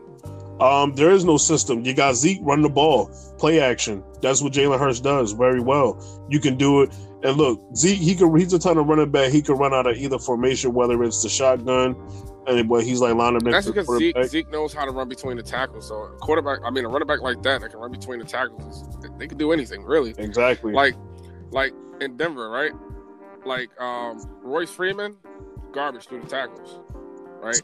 [0.61, 1.85] Um, there is no system.
[1.85, 4.05] You got Zeke run the ball, play action.
[4.25, 6.03] That's what Jalen Hurts does very well.
[6.31, 6.91] You can do it.
[7.23, 8.35] And look, Zeke, he can.
[8.35, 9.31] He's a ton of running back.
[9.31, 11.95] He can run out of either formation, whether it's the shotgun,
[12.47, 14.25] and but he's like lining up That's the because Zeke.
[14.25, 15.89] Zeke knows how to run between the tackles.
[15.89, 18.25] So a quarterback, I mean, a running back like that that can run between the
[18.25, 20.15] tackles, they, they can do anything really.
[20.17, 20.73] Exactly.
[20.73, 20.95] Like,
[21.51, 22.73] like in Denver, right?
[23.45, 25.19] Like um, Royce Freeman,
[25.73, 26.79] garbage through the tackles,
[27.45, 27.61] right?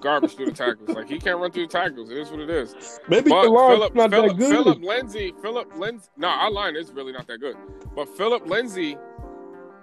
[0.00, 0.88] garbage through the tackles.
[0.90, 2.10] Like he can't run through the tackles.
[2.10, 3.00] It is what it is.
[3.08, 4.52] Maybe But the line's Philip, not Philip, that good.
[4.52, 6.08] Philip Lindsay, Philip Lindsay.
[6.16, 7.56] No, our line is really not that good.
[7.94, 8.94] But Philip Lindsay,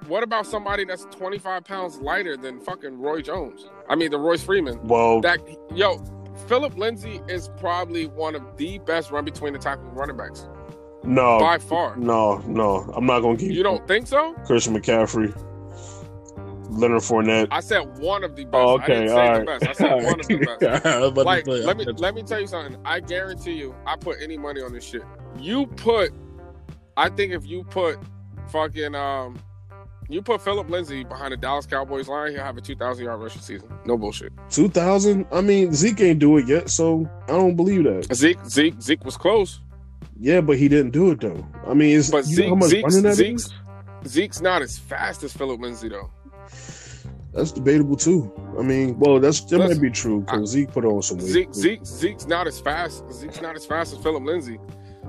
[0.07, 3.69] what about somebody that's 25 pounds lighter than fucking Roy Jones?
[3.89, 4.79] I mean, the Royce Freeman.
[4.87, 5.39] well, That
[5.73, 6.03] yo,
[6.47, 10.47] Philip Lindsay is probably one of the best run between the tackle running backs
[11.03, 11.95] no, by far.
[11.95, 12.91] no, no.
[12.95, 14.33] I'm not gonna give You don't think so?
[14.45, 15.33] Christian McCaffrey,
[16.73, 17.47] Leonard Fournette.
[17.51, 18.55] I said one of the best.
[18.55, 19.67] Oh, I okay, all the best.
[19.67, 20.85] I said one of the best.
[20.85, 23.75] I was about to like let me let me tell you something i guarantee you
[23.85, 25.03] i put any money on this shit
[25.39, 26.11] you put
[26.97, 27.99] i think if you put
[28.49, 29.37] fucking um
[30.09, 33.41] you put philip lindsay behind the dallas cowboys line he'll have a 2000 yard rushing
[33.41, 35.25] season no bullshit 2000.
[35.31, 38.13] I mean, Zeke ain't do it yet, so I don't believe that.
[38.13, 39.59] zeke zeke zeke was close
[40.19, 41.45] Yeah, but he didn't do it though.
[41.65, 43.49] I mean, but you know how zeke much zeke's, zeke's,
[44.05, 46.09] zeke's not as fast as philip lindsay though
[47.33, 48.31] That's debatable too.
[48.57, 51.27] I mean, well, that's that might be true because Zeke put on some weight.
[51.27, 53.03] Zeke, Zeke, Zeke's not as fast.
[53.11, 54.59] Zeke's not as fast as Philip Lindsay.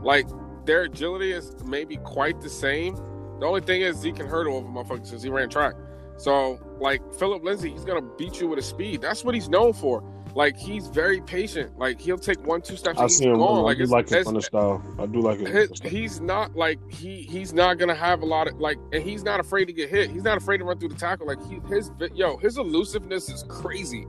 [0.03, 0.27] Like
[0.65, 2.97] their agility is maybe quite the same.
[3.41, 5.75] The only thing is Zeke can hurdle over motherfuckers since he ran track.
[6.17, 9.03] So like Philip Lindsay, he's gonna beat you with his speed.
[9.03, 10.03] That's what he's known for.
[10.35, 11.79] Like he's very patient.
[11.79, 13.39] Like he'll take one, two steps I and he's see him.
[13.39, 13.59] gone.
[13.59, 14.83] I Like do like his running style.
[14.99, 15.49] I do like his.
[15.49, 19.23] his, he's not like he he's not gonna have a lot of like and he's
[19.23, 21.61] not afraid to get hit he's not afraid to run through the tackle like he,
[21.69, 24.07] his yo his elusiveness is crazy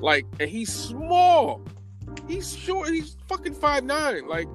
[0.00, 1.60] like and he's small
[2.28, 4.46] he's short he's fucking five nine like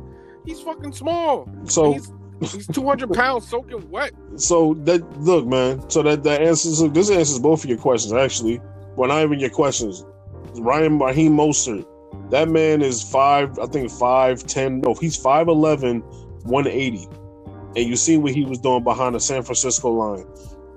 [0.45, 2.11] he's fucking small So, he's
[2.41, 5.89] he's 200 pounds soaking wet so that look, man.
[5.89, 8.61] So that that answers this answers both of your questions actually.
[8.95, 10.05] Well, not even your questions.
[10.55, 11.85] Ryan Raheem Mostert.
[12.31, 13.57] That man is five.
[13.59, 14.81] I think five ten.
[14.81, 16.03] No, he's 5'11",
[16.43, 17.07] 180.
[17.75, 20.25] And you see what he was doing behind the San Francisco line.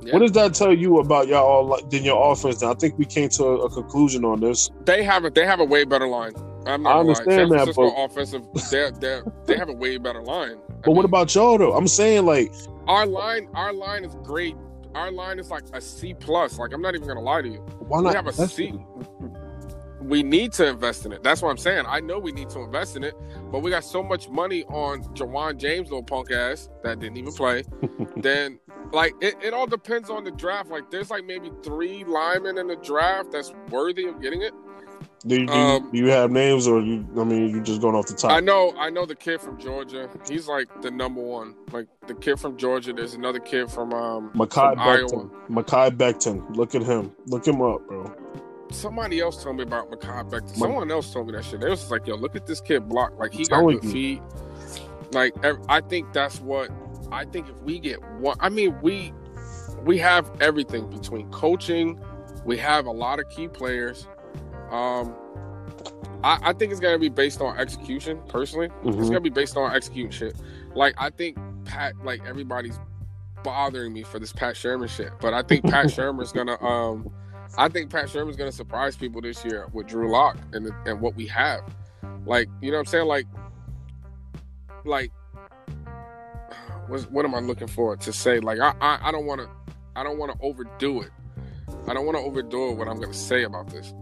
[0.05, 0.15] Yeah.
[0.15, 2.61] What does that tell you about y'all all like then your offense?
[2.61, 4.69] Now, I think we came to a, conclusion on this.
[4.85, 6.33] they have a they have a way better line
[6.67, 10.23] I'm not I understand San that, Francisco offensive they're, they're, they have a way better
[10.23, 11.75] line I But what about y'all though?
[11.75, 12.53] I'm saying like
[12.89, 14.57] our line our line is great
[14.97, 17.59] our line is like a C plus like I'm not even gonna lie to you
[17.87, 18.11] why not?
[18.11, 18.67] we have a invest C.
[18.69, 19.07] it?
[20.03, 21.23] We need to invest in it.
[21.23, 21.85] That's what I'm saying.
[21.89, 23.15] I know we need to invest in it,
[23.51, 27.33] but we got so much money on Ja'Wuan James, little punk ass that didn't even
[27.33, 27.65] play.
[28.17, 28.59] then,
[28.93, 30.71] like, it, it all depends on the draft.
[30.71, 34.53] Like, there's like maybe three linemen in the draft that's worthy of getting it.
[35.25, 37.07] Do you, do, Um, you, do you have names or you?
[37.17, 38.33] I mean, you just going off the top.
[38.33, 40.11] I know, I know the kid from Georgia.
[40.29, 41.55] He's like the number one.
[41.71, 42.93] Like the kid from Georgia.
[42.93, 45.09] There's another kid from um Mekhi Iowa.
[45.09, 45.31] Becton.
[45.49, 46.57] Mekhi Becton.
[46.57, 47.13] Look at him.
[47.27, 48.13] Look him up, bro.
[48.73, 50.57] Somebody else told me about Mekhi Becton.
[50.57, 51.61] Someone else told me that shit.
[51.61, 53.13] They was like, "Yo, look at this kid block.
[53.19, 53.91] Like he got good you.
[53.91, 54.23] feet.
[55.13, 55.35] Like
[55.69, 56.71] I think that's what
[57.11, 57.49] I think.
[57.49, 59.13] If we get one, I mean, we
[59.85, 62.01] we have everything between coaching.
[62.45, 64.07] We have a lot of key players.
[64.71, 65.15] Um,
[66.25, 68.21] I, I think it's gonna be based on execution.
[68.29, 69.03] Personally, it's Mhm.
[69.09, 70.35] gonna be based on executing shit.
[70.75, 72.79] Like I think Pat, like everybody's
[73.45, 77.13] bothering me for this Pat Shurmur shit, but I think Pat Shurmur's gonna um.
[77.59, 81.01] I think Pat Shurmur's going to surprise people this year with Drew Lock and and
[81.01, 81.61] what we have.
[82.25, 83.07] Like, you know what I'm saying?
[83.07, 83.27] Like,
[84.85, 85.11] like,
[86.89, 88.41] what, what am I looking for to say?
[88.41, 89.49] Like, I I, I don't want to
[89.97, 91.11] I don't want to overdo it.
[91.89, 92.77] I don't want to overdo it.
[92.77, 93.93] What I'm going to say about this,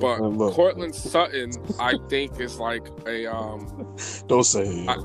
[0.00, 0.54] but look.
[0.54, 3.96] Courtland Sutton, I think is like a um.
[4.26, 4.88] Don't say it.
[4.88, 4.96] I-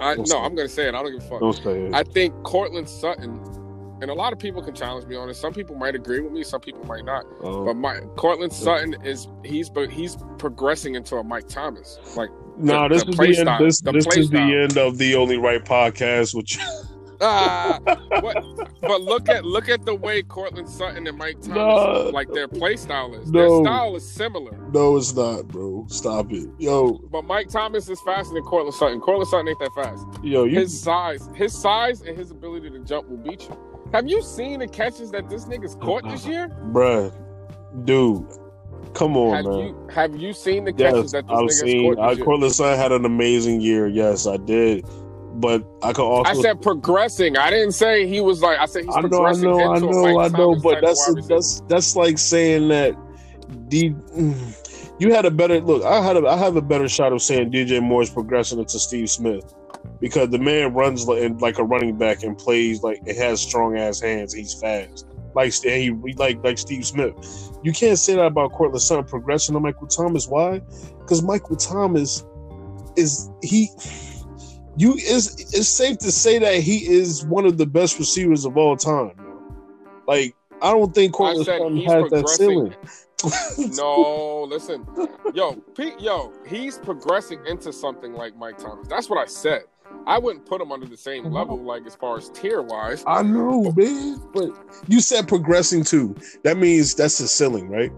[0.00, 0.94] I Don't no, say I'm gonna say it.
[0.96, 1.40] I don't give a fuck.
[1.40, 1.94] Don't say it.
[1.94, 3.40] I think Courtland Sutton,
[4.00, 5.34] and a lot of people can challenge me on it.
[5.34, 7.24] Some people might agree with me, some people might not.
[7.42, 11.98] Um, But my Courtland Sutton is he's but he's progressing into a Mike Thomas.
[12.16, 13.36] Like no, the- this the is the end.
[13.36, 16.34] style- This, the this is the end of the only right podcast.
[16.34, 16.58] Which
[17.20, 17.78] ah,
[18.20, 18.44] what,
[18.80, 22.10] but look at look at the way Courtland Sutton and Mike Thomas No.
[22.12, 23.30] like their play style is.
[23.30, 23.38] No.
[23.62, 24.56] Their style is similar.
[24.72, 25.84] no, it's not, bro.
[25.88, 29.00] Stop it, yo, But Mike Thomas is faster than Courtland Sutton.
[29.00, 30.04] Courtland Sutton ain't that fast.
[30.22, 30.44] yo.
[30.44, 33.56] You, His size, his size, and his ability to jump will beat you.
[33.94, 36.32] Have you seen the catches that this nigga's caught this uh-huh.
[36.32, 36.48] year?
[36.48, 37.14] bruh,
[37.84, 38.26] dude,
[38.92, 39.58] come on, have man.
[39.58, 41.94] you have you seen the catches Yes, that this I've nigga's seen.
[41.94, 42.24] caught I, this year?
[42.24, 43.86] Courtland Sutton had an amazing year.
[43.86, 44.84] Yes, I did.
[45.34, 46.28] But I could also.
[46.28, 47.36] I said progressing.
[47.36, 48.58] I didn't say he was like.
[48.58, 50.56] I said he's I know, I progressing know, I know, I know.
[50.56, 51.34] But that's wide receiver.
[51.34, 52.96] that's that's like saying that
[53.68, 53.94] D.
[54.98, 55.84] You had a better look.
[55.84, 58.80] I had a, I have a better shot of saying DJ Moore is progressing into
[58.80, 59.54] Steve Smith
[60.00, 64.00] because the man runs like, a running back and plays like it has strong ass
[64.00, 64.32] hands.
[64.32, 67.14] He's fast, like he like like Steve Smith.
[67.62, 70.28] You can't say that about Courtland Sutton progressing to Michael Thomas.
[70.28, 70.60] Why?
[71.00, 72.24] Because Michael Thomas
[72.96, 73.68] is he.
[74.76, 78.56] You is it's safe to say that he is one of the best receivers of
[78.56, 79.12] all time.
[80.06, 82.74] Like I don't think Courtland Sutton has that ceiling.
[83.76, 84.86] No, listen,
[85.32, 88.86] yo, Pete, yo, he's progressing into something like Mike Thomas.
[88.86, 89.62] That's what I said.
[90.06, 93.02] I wouldn't put him under the same level, like as far as tier wise.
[93.06, 94.50] I know, man, but
[94.88, 96.14] you said progressing too.
[96.42, 97.90] That means that's the ceiling, right?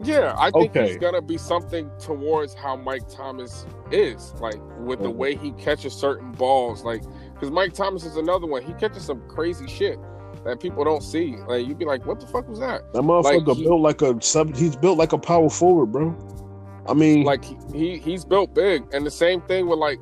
[0.00, 0.88] Yeah, I think Okay.
[0.88, 5.16] he's gonna be something towards how Mike Thomas is, like with the Mhm.
[5.16, 7.02] way he catches certain balls, like
[7.34, 8.62] because Mike Thomas is another one.
[8.62, 9.98] He catches some crazy shit
[10.44, 11.36] that people don't see.
[11.48, 14.02] Like you'd be like, "What the fuck was that?" That motherfucker Like, he- built like
[14.02, 14.54] a sub.
[14.54, 16.14] He's built like a power forward, bro.
[16.86, 19.98] I mean, Like he, he he's built big, and the same thing with like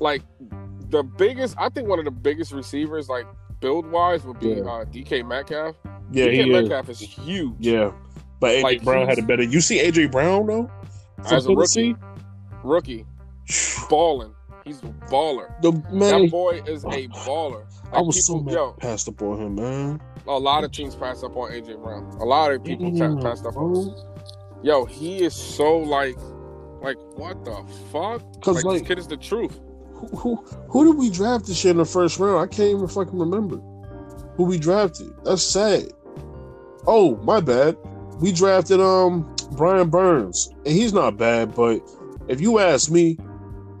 [0.00, 0.22] like
[0.90, 1.54] the biggest.
[1.58, 3.26] I think one of the biggest receivers, like
[3.60, 4.62] build wise, would be Yeah.
[4.62, 5.76] uh, DK Metcalf.
[6.12, 6.46] yeah, DK he is.
[6.70, 7.54] Metcalf is huge.
[7.58, 7.92] Yeah,
[8.40, 9.42] but AJ Like, Brown had a better.
[9.42, 10.70] You see AJ Brown though?
[11.30, 11.96] As a rookie,
[12.62, 13.06] rookie,
[13.88, 14.32] balling.
[14.64, 15.60] He's a baller.
[15.60, 16.88] The man, That boy is a
[17.26, 17.64] baller.
[17.92, 20.00] I Like, was so mad yo, passed up on him, man.
[20.26, 22.04] a lot of teams pass up on AJ Brown.
[22.20, 23.74] A lot of people Yeah, passed up on.
[23.88, 23.94] him.
[24.62, 26.16] Yo, he is so like,
[26.82, 27.54] like what the
[27.92, 28.22] fuck?
[28.42, 29.60] Cause Like, like, this kid is the truth.
[30.16, 30.36] Who,
[30.68, 32.38] who did we draft this year in the first round?
[32.38, 33.56] I can't even fucking remember
[34.36, 35.12] who we drafted.
[35.24, 35.92] That's sad.
[36.86, 37.76] Oh, my bad.
[38.20, 41.80] We drafted um Brian Burns, and he's not bad, but
[42.28, 43.18] if you ask me,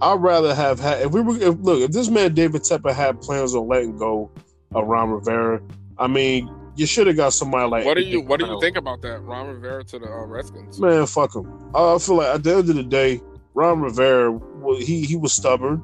[0.00, 3.20] I'd rather have had if we were if, look if this man David Tepper had
[3.20, 4.30] plans on letting go
[4.74, 5.60] of Ron Rivera.
[5.98, 8.76] I mean, you should have got somebody like What do you What do you think
[8.76, 9.20] about that?
[9.20, 10.80] Ron Rivera to the uh, Redskins.
[10.80, 11.70] Man, fuck him.
[11.74, 13.20] I feel like at the end of the day,
[13.54, 15.82] Ron Rivera, well, he he was stubborn.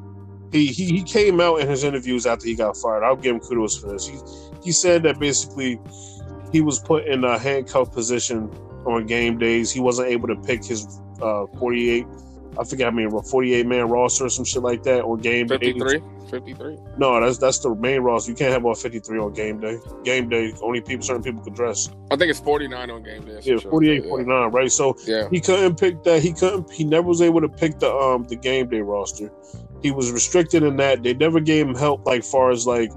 [0.53, 3.05] He, he he came out in his interviews after he got fired.
[3.05, 4.07] I'll give him kudos for this.
[4.07, 4.19] He
[4.65, 5.81] he said that basically
[6.53, 8.51] he was put in a handcuff position
[8.85, 9.71] on game days.
[9.71, 12.07] He wasn't able to pick his uh, 48.
[12.59, 15.59] I forget how many 48 man roster or some shit like that on game days.
[15.61, 16.03] 53?
[16.31, 16.79] 53.
[16.99, 18.33] No, that's that's the main roster.
[18.33, 19.79] You can't have all 53 on game day.
[20.05, 21.91] Game day, only people certain people can dress.
[22.11, 23.35] I think it's 49 on game day.
[23.43, 24.71] Yeah, shit 48, that, 49, right?
[24.73, 25.29] So Yeah.
[25.31, 26.23] he couldn't pick that.
[26.23, 26.71] He couldn't.
[26.73, 29.31] He never was able to pick the um the game day roster.
[29.83, 31.03] He was restricted in that.
[31.03, 32.91] They never gave him help, like far as like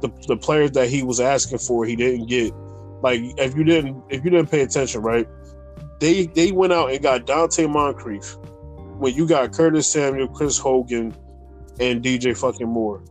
[0.00, 1.84] the the players that he was asking for.
[1.84, 2.52] He didn't get.
[3.02, 5.26] Like if you didn't if you didn't pay attention, right?
[6.00, 8.36] They they went out and got Donte Moncrief
[8.98, 11.14] when you got Curtis Samuel, Chris Hogan,
[11.80, 13.02] and DJ fucking Moore,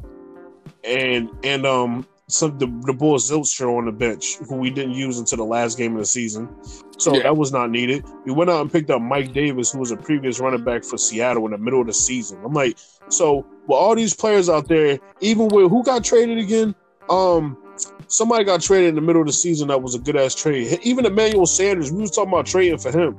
[0.84, 5.18] and and um some the the boy Zilcher on the bench who we didn't use
[5.18, 6.50] until the last game of the season.
[6.98, 7.24] So Yeah.
[7.24, 8.04] that was not needed.
[8.26, 10.98] We went out and picked up Mike Davis, who was a previous running back for
[10.98, 12.40] Seattle in the middle of the season.
[12.44, 12.78] I'm like,
[13.08, 16.76] so with all these players out there, even with who got traded again,
[17.10, 17.56] um,
[18.08, 20.80] somebody got traded in the middle of the season that was a good ass trade.
[20.84, 23.16] Even Emmanuel Sanders, we was talking about trading for him.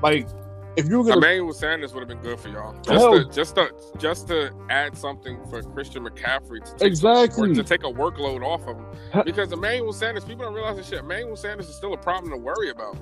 [0.00, 0.28] Like,
[0.76, 2.74] if you were gonna, Emmanuel Sanders would have been good for y'all.
[2.82, 3.24] Just Hell.
[3.24, 7.54] to, just to just to add something for Christian McCaffrey to take, Exactly.
[7.54, 9.24] to take a workload off of him.
[9.24, 11.00] Because Emmanuel Sanders, people don't realize this shit.
[11.00, 12.96] Emmanuel Sanders is still a problem to worry about.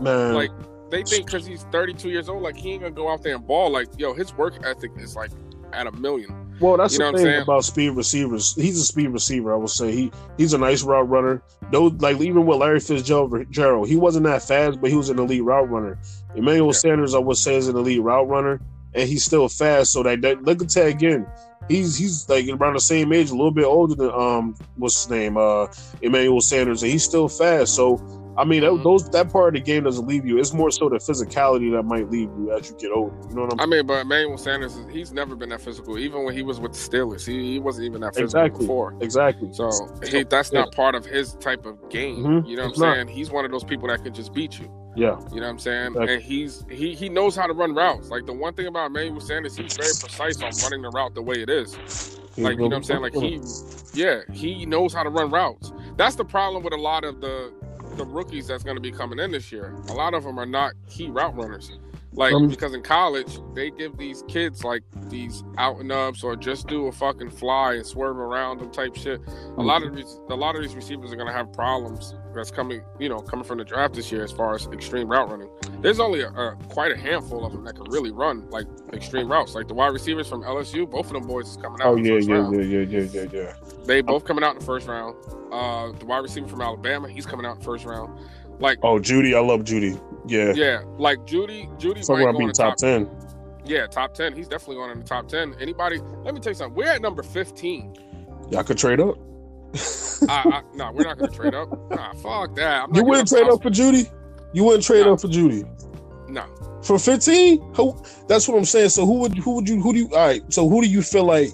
[0.00, 0.50] man, Like
[0.90, 3.46] they think because he's 32 years old, like he ain't gonna go out there and
[3.46, 3.70] ball.
[3.70, 5.30] Like yo, his work ethic is like
[5.72, 6.34] at a million.
[6.60, 7.42] Well, that's You know the I'm thing saying?
[7.42, 8.54] about speed receivers.
[8.56, 9.52] He's a speed receiver.
[9.52, 11.40] I will say he he's a nice route runner.
[11.70, 15.44] No, like even with Larry Fitzgerald, he wasn't that fast, but he was an elite
[15.44, 15.98] route runner.
[16.34, 16.72] Emmanuel Yeah.
[16.72, 18.60] Sanders, I would say, is an elite route runner,
[18.94, 19.92] and he's still fast.
[19.92, 21.26] So that, that look at that again.
[21.68, 25.10] He's he's like around the same age, a little bit older than um what's his
[25.10, 25.66] name, uh
[26.00, 27.74] Emmanuel Sanders, and he's still fast.
[27.74, 27.96] So
[28.38, 28.82] I mean, that- Mhm.
[28.84, 30.38] those that part of the game doesn't leave you.
[30.38, 33.14] It's more so the physicality that might leave you as you get older.
[33.28, 35.98] You know what I'm I mean, but Emmanuel Sanders, he's never been that physical.
[35.98, 38.66] Even when he was with the Steelers, he, he wasn't even that physical Exactly.
[38.66, 38.94] before.
[39.00, 39.48] Exactly.
[39.52, 39.70] So
[40.08, 42.18] he, that's not part of his type of game.
[42.24, 42.48] Mhm.
[42.48, 42.94] You know what It's I'm not.
[42.96, 43.08] saying?
[43.08, 44.68] He's one of those people that can just beat you.
[44.96, 45.16] yeah.
[45.32, 45.86] You know what I'm saying?
[45.92, 46.14] Exactly.
[46.14, 48.08] And he's he he knows how to run routes.
[48.10, 51.22] Like the one thing about Emmanuel Sanders, he's very precise on running the route the
[51.22, 51.76] way it is.
[52.36, 53.02] Like you know what I'm saying?
[53.02, 53.40] Like he,
[53.94, 55.72] yeah, he knows how to run routes.
[55.96, 57.52] That's the problem with a lot of the
[57.98, 59.74] the rookies that's going to be coming in this year.
[59.88, 61.78] A lot of them are not key route runners.
[62.18, 66.34] Like Um, because in college they give these kids like these out and ups or
[66.34, 69.20] just do a fucking fly and swerve around them type shit.
[69.56, 72.50] A lot of these a lot of these receivers are going to have problems that's
[72.50, 75.48] coming you know coming from the draft this year as far as extreme route running.
[75.80, 79.30] There's only a, a quite a handful of them that can really run like extreme
[79.30, 79.54] routes.
[79.54, 81.86] Like the wide receivers from LSU, both of them boys is coming out.
[81.86, 82.56] Oh yeah, yeah, round.
[82.56, 83.54] yeah, yeah, yeah, yeah, yeah.
[83.86, 85.14] They both coming out in the first round.
[85.52, 88.18] Uh, the wide receiver from Alabama, he's coming out in the first round.
[88.60, 90.00] Like, Oh, Jeudy, I love Jeudy.
[90.28, 90.52] Yeah.
[90.54, 92.78] yeah, like Jeudy, Jeudy So might we're go gonna in be the top top.
[92.78, 93.10] ten.
[93.64, 94.34] Yeah, top ten.
[94.34, 95.54] He's definitely going in the top ten.
[95.60, 95.98] Anybody?
[96.24, 96.74] Let me tell you something.
[96.76, 97.94] We're at number fifteen.
[98.50, 99.16] Y'all could trade up.
[100.28, 101.68] I, I, no, we're not going to trade up.
[101.90, 102.84] Nah, fuck that.
[102.84, 104.10] I'm You wouldn't trade up for Jeudy.
[104.54, 105.12] You wouldn't trade No.
[105.12, 105.68] up for Jeudy
[106.28, 106.44] No,
[106.82, 107.60] for fifteen.
[107.74, 107.94] Who?
[108.26, 108.88] That's what I'm saying.
[108.88, 110.08] So who would who would you who do you?
[110.12, 110.42] All right.
[110.52, 111.50] So who do you feel like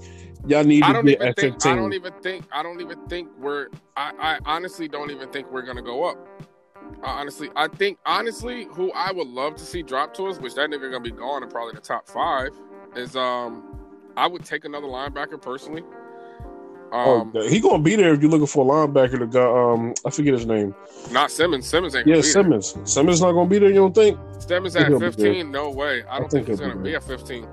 [0.46, 1.66] y'all need I to don't even at think.
[1.66, 2.44] I don't even think.
[2.52, 3.68] I don't even think we're.
[3.96, 6.16] I, I honestly don't even think we're going to go up.
[7.02, 10.54] I honestly, I think honestly, who I would love to see drop to us, which
[10.54, 12.50] that nigga gonna be gone in probably the top five,
[12.96, 13.78] is um,
[14.16, 15.82] I would take another linebacker personally.
[16.92, 19.18] Um, oh, he gonna be there if you're looking for a linebacker.
[19.18, 20.74] The guy, um, I forget his name.
[21.10, 21.66] not Simmons.
[21.66, 22.76] Simmons ain't Yeah, gonna be Simmons.
[22.84, 23.70] Simmons not gonna be there.
[23.70, 24.18] You don't think?
[24.38, 26.04] Simmons at 15, no way.
[26.04, 27.48] I don't think, think he's gonna be be at 15.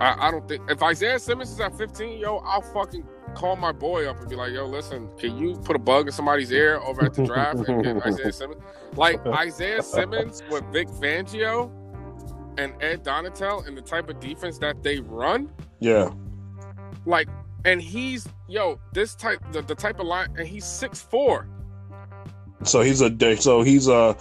[0.00, 3.72] I, I don't think if Isaiah Simmons is at 15, yo, I'll fucking call my
[3.72, 6.76] boy up and be like, yo, listen, can you put a bug in somebody's ear
[6.78, 8.60] over at the draft and get Isaiah Simmons?
[8.96, 11.70] Like Isaiah Simmons with Vic Fangio
[12.58, 15.48] and Ed Donatell and the type of defense that they run,
[15.78, 16.10] Yeah.
[17.06, 17.28] like,
[17.64, 21.46] and he's yo, this type the, the type of line, and he's six four.
[22.64, 23.40] So he's a dick.
[23.40, 24.16] So he's a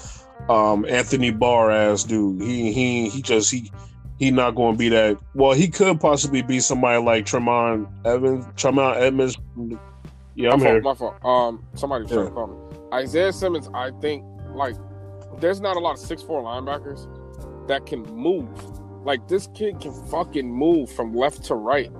[0.49, 2.41] um Anthony Barr ass dude.
[2.41, 3.72] He he he just he
[4.20, 5.18] he not going to be that.
[5.34, 8.46] Well, he could possibly be somebody like Tremont Evans.
[8.58, 9.38] Tremaine Edmunds.
[10.36, 10.82] Yeah, I'm my here.
[10.82, 11.26] fault, my fault.
[11.26, 12.24] Um, somebody Yeah.
[12.26, 12.78] to call me.
[12.94, 14.24] Isaiah Simmons, I think,
[14.54, 14.76] like,
[15.40, 17.08] there's not a lot of six four linebackers
[17.68, 18.48] that can move.
[19.06, 21.91] Like this kid can fucking move from left to right.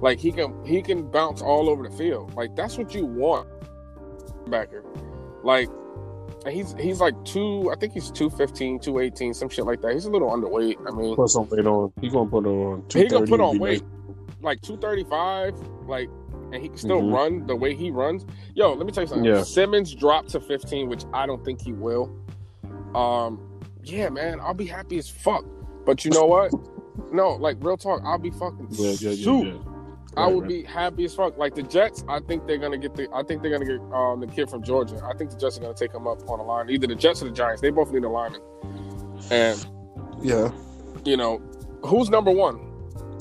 [0.00, 2.34] Like he can he can bounce all over the field.
[2.34, 3.48] Like that's what you want,
[4.48, 4.82] backer.
[5.42, 5.68] Like
[6.48, 7.70] he's he's like two.
[7.70, 9.92] I think he's 215, 218, some shit like that.
[9.94, 10.76] He's a little underweight.
[10.86, 11.92] I mean, Put some weight on.
[12.00, 12.84] He gonna put on.
[12.92, 13.82] he gonna put on weight,
[14.42, 15.54] like two thirty five,
[15.86, 16.08] like,
[16.52, 17.12] and he can still Mhm.
[17.12, 18.24] run the way he runs.
[18.54, 19.24] Yo, let me tell you something.
[19.24, 19.42] Yeah.
[19.42, 22.10] Simmons dropped to fifteen, which I don't think he will.
[22.94, 23.40] Um,
[23.82, 25.44] yeah, man, I'll be happy as fuck.
[25.84, 26.52] But you know what?
[27.12, 29.52] no, like real talk, I'll be fucking Yeah, yeah, yeah.
[30.16, 31.36] I would be happy as fuck.
[31.36, 33.08] Like the Jets, I think they're gonna get the.
[33.14, 35.00] I think they're gonna get um, the kid from Georgia.
[35.04, 36.70] I think the Jets are gonna take him up on a line.
[36.70, 37.60] Either the Jets or the Giants.
[37.60, 38.40] They both need a lineman.
[39.30, 39.66] And
[40.22, 40.50] Yeah.
[41.04, 41.40] you know,
[41.84, 42.60] who's number one?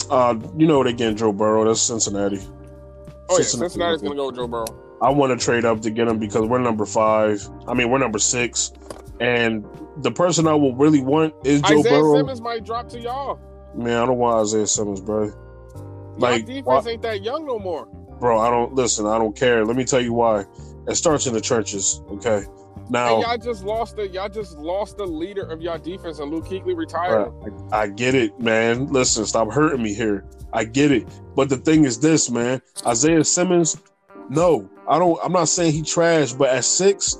[0.09, 1.65] Uh, you know they getting Joe Burrow.
[1.65, 2.37] That's Cincinnati.
[2.37, 3.69] Oh yeah, Cincinnati.
[3.71, 4.65] Cincinnati's gonna go with Joe Burrow.
[5.01, 7.45] I want to trade up to get him because we're number five.
[7.67, 8.71] I mean, we're number six,
[9.19, 9.65] and
[9.97, 12.15] the person I will really want is Joe Isaiah Burrow.
[12.17, 13.39] Simmons might drop to y'all.
[13.75, 15.33] Man, I don't want Isaiah Simmons, bro.
[16.17, 17.87] Like Like, defense why- ain't that young no more.
[18.19, 19.05] bro, I don't listen.
[19.05, 19.65] I don't care.
[19.65, 20.45] Let me tell you why.
[20.87, 22.01] It starts in the trenches.
[22.11, 22.45] Okay.
[22.89, 26.29] Now, And y'all just lost the y'all just lost the leader of y'all defense and
[26.31, 27.29] Luke Kuechly retired.
[27.31, 28.87] Bruh, I get it, man.
[28.87, 30.23] Listen, stop hurting me here.
[30.53, 31.07] I get it.
[31.35, 32.61] But the thing is this, man.
[32.85, 33.75] Isaiah Simmons,
[34.29, 34.69] no.
[34.87, 37.17] I don't I'm not saying he trash, but at six,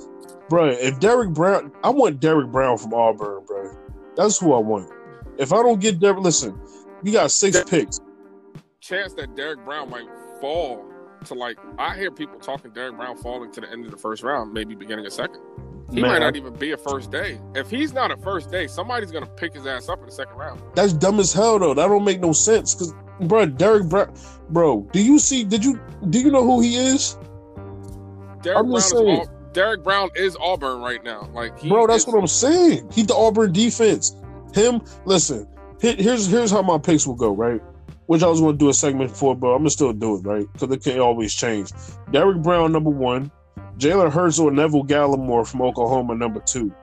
[0.48, 3.76] bro, if Derrick Brown I want Derrick Brown from Auburn, bro.
[4.16, 4.88] That's who I want.
[5.36, 6.58] If I don't get Derrick, listen,
[7.02, 7.98] you got six picks.
[8.80, 10.06] Chance that Derrick Brown might
[10.40, 10.84] fall
[11.24, 14.22] to like I hear people talking Derrick Brown falling to the end of the first
[14.22, 15.40] round, maybe beginning of second.
[15.92, 17.40] He Man, might not even be a first day.
[17.54, 20.36] If he's not a first day, somebody's gonna pick his ass up in the second
[20.36, 20.60] round.
[20.74, 21.74] That's dumb as hell though.
[21.74, 22.74] That don't make no sense.
[22.74, 22.92] Cause
[23.22, 24.12] bro, Derrick Brown
[24.50, 25.80] bro, do you see did you
[26.10, 27.16] do you know who he is?
[28.42, 29.18] Derrick I'm Brown is just saying.
[29.20, 31.28] all, Derrick Brown is Auburn right now.
[31.32, 32.90] Like he Bro, that's is- what I'm saying.
[32.92, 34.14] He the Auburn defense.
[34.54, 35.48] Him, listen.
[35.80, 37.60] Here's here's how my picks will go, right?
[38.06, 40.20] Which I was going to do a segment for, but I'm gonna still do it,
[40.20, 40.46] right?
[40.52, 41.72] Because it can always change.
[42.12, 43.30] Derrick Brown, number one.
[43.78, 46.74] Jalen Hurts or Neville Gallimore from Oklahoma, number two.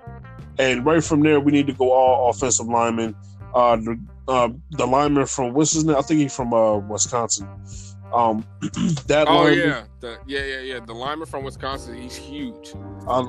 [0.59, 3.15] And right from there, we need to go all offensive linemen.
[3.53, 5.95] Uh, the, uh, the lineman from what's his name?
[5.95, 7.47] I think he's from uh, Wisconsin.
[8.13, 8.45] Um,
[9.07, 10.79] that Oh lineman, yeah, the, yeah, yeah, yeah.
[10.85, 12.73] The lineman from Wisconsin, he's huge.
[13.07, 13.23] uh,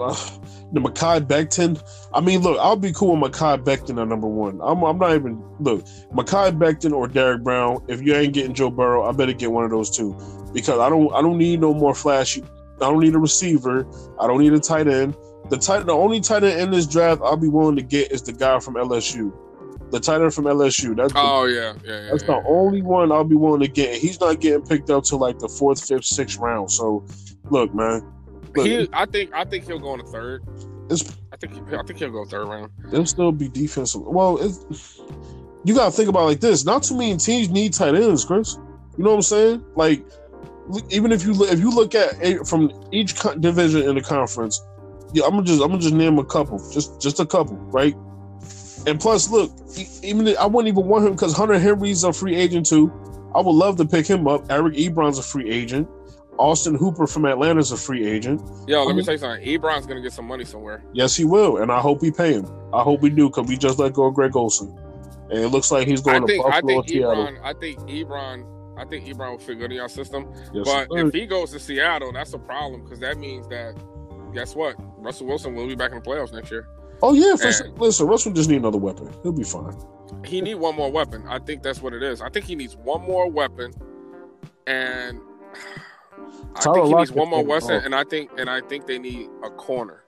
[0.73, 1.83] the Mekhi Becton.
[2.13, 4.61] I mean, look, I'll be cool with Mekhi Becton at number one.
[4.63, 7.83] I'm, I'm not even look Mekhi Becton or Derrick Brown.
[7.89, 10.15] If you ain't getting Joe Burrow, I better get one of those two
[10.53, 12.43] because I don't I don't need no more flashy.
[12.77, 13.87] I don't need a receiver.
[14.21, 15.17] I don't need a tight end.
[15.51, 18.23] The tight, the only tight end in this draft I'll be willing to get is
[18.23, 19.33] the guy from LSU.
[19.91, 20.97] The tight end from LSU.
[20.97, 22.09] That's the, Oh yeah, yeah, yeah.
[22.11, 23.95] that's yeah, the only one I'll be willing to get.
[23.97, 26.71] He's not getting picked up to like the fourth, fifth, sixth round.
[26.71, 27.05] So,
[27.51, 28.03] look, man,
[28.57, 30.43] look, He, I think, I think he'll go in the third.
[31.33, 32.71] I think, I think he'll go third round.
[32.93, 34.03] it'll still be defensive.
[34.03, 34.39] Well,
[35.65, 36.65] you got to think about it like this.
[36.65, 38.59] Not too many teams need tight ends, Chris.
[38.97, 39.65] You know what I'm saying?
[39.77, 40.05] Like,
[40.91, 44.63] even if you look- if you look at a, from each division in the conference,
[45.13, 47.95] yeah, I'm gonna just I'm gonna just name a couple, just just a couple, right?
[48.87, 49.51] And plus, look,
[50.03, 52.93] even I wouldn't even want him because Hunter Henry's a free agent too.
[53.35, 54.51] I would love to pick him up.
[54.51, 55.89] Eric Ebron's a free agent.
[56.39, 58.43] Austin Hooper from Atlanta's a free agent.
[58.67, 59.47] Yo, let me tell you something.
[59.47, 60.85] Ebron's gonna get some money somewhere.
[60.93, 62.47] Yes, he will, and I hope we pay him.
[62.73, 64.77] I hope we do because we just let go of Greg Olsen,
[65.31, 67.03] and it looks like he's going I to think, I Buffalo or think.
[67.03, 70.27] Ebron, I think Ebron, I think Ebron will fit good in your system.
[70.53, 71.07] Yes, But sir.
[71.07, 73.77] if he goes to Seattle, that's a problem because that means that
[74.35, 74.75] guess what?
[74.99, 76.67] Russell Wilson will be back in the playoffs next year.
[77.05, 77.69] Oh yeah, for and- sure.
[77.77, 79.09] Listen, Russell just need another weapon.
[79.23, 79.77] He'll be fine.
[80.25, 81.25] He need one more weapon.
[81.29, 82.21] I think that's what it is.
[82.23, 83.73] I think he needs one more weapon,
[84.67, 85.21] and
[86.57, 88.99] I Tyler think he needs one more weapon, and I think and I think they
[88.99, 90.05] need a corner.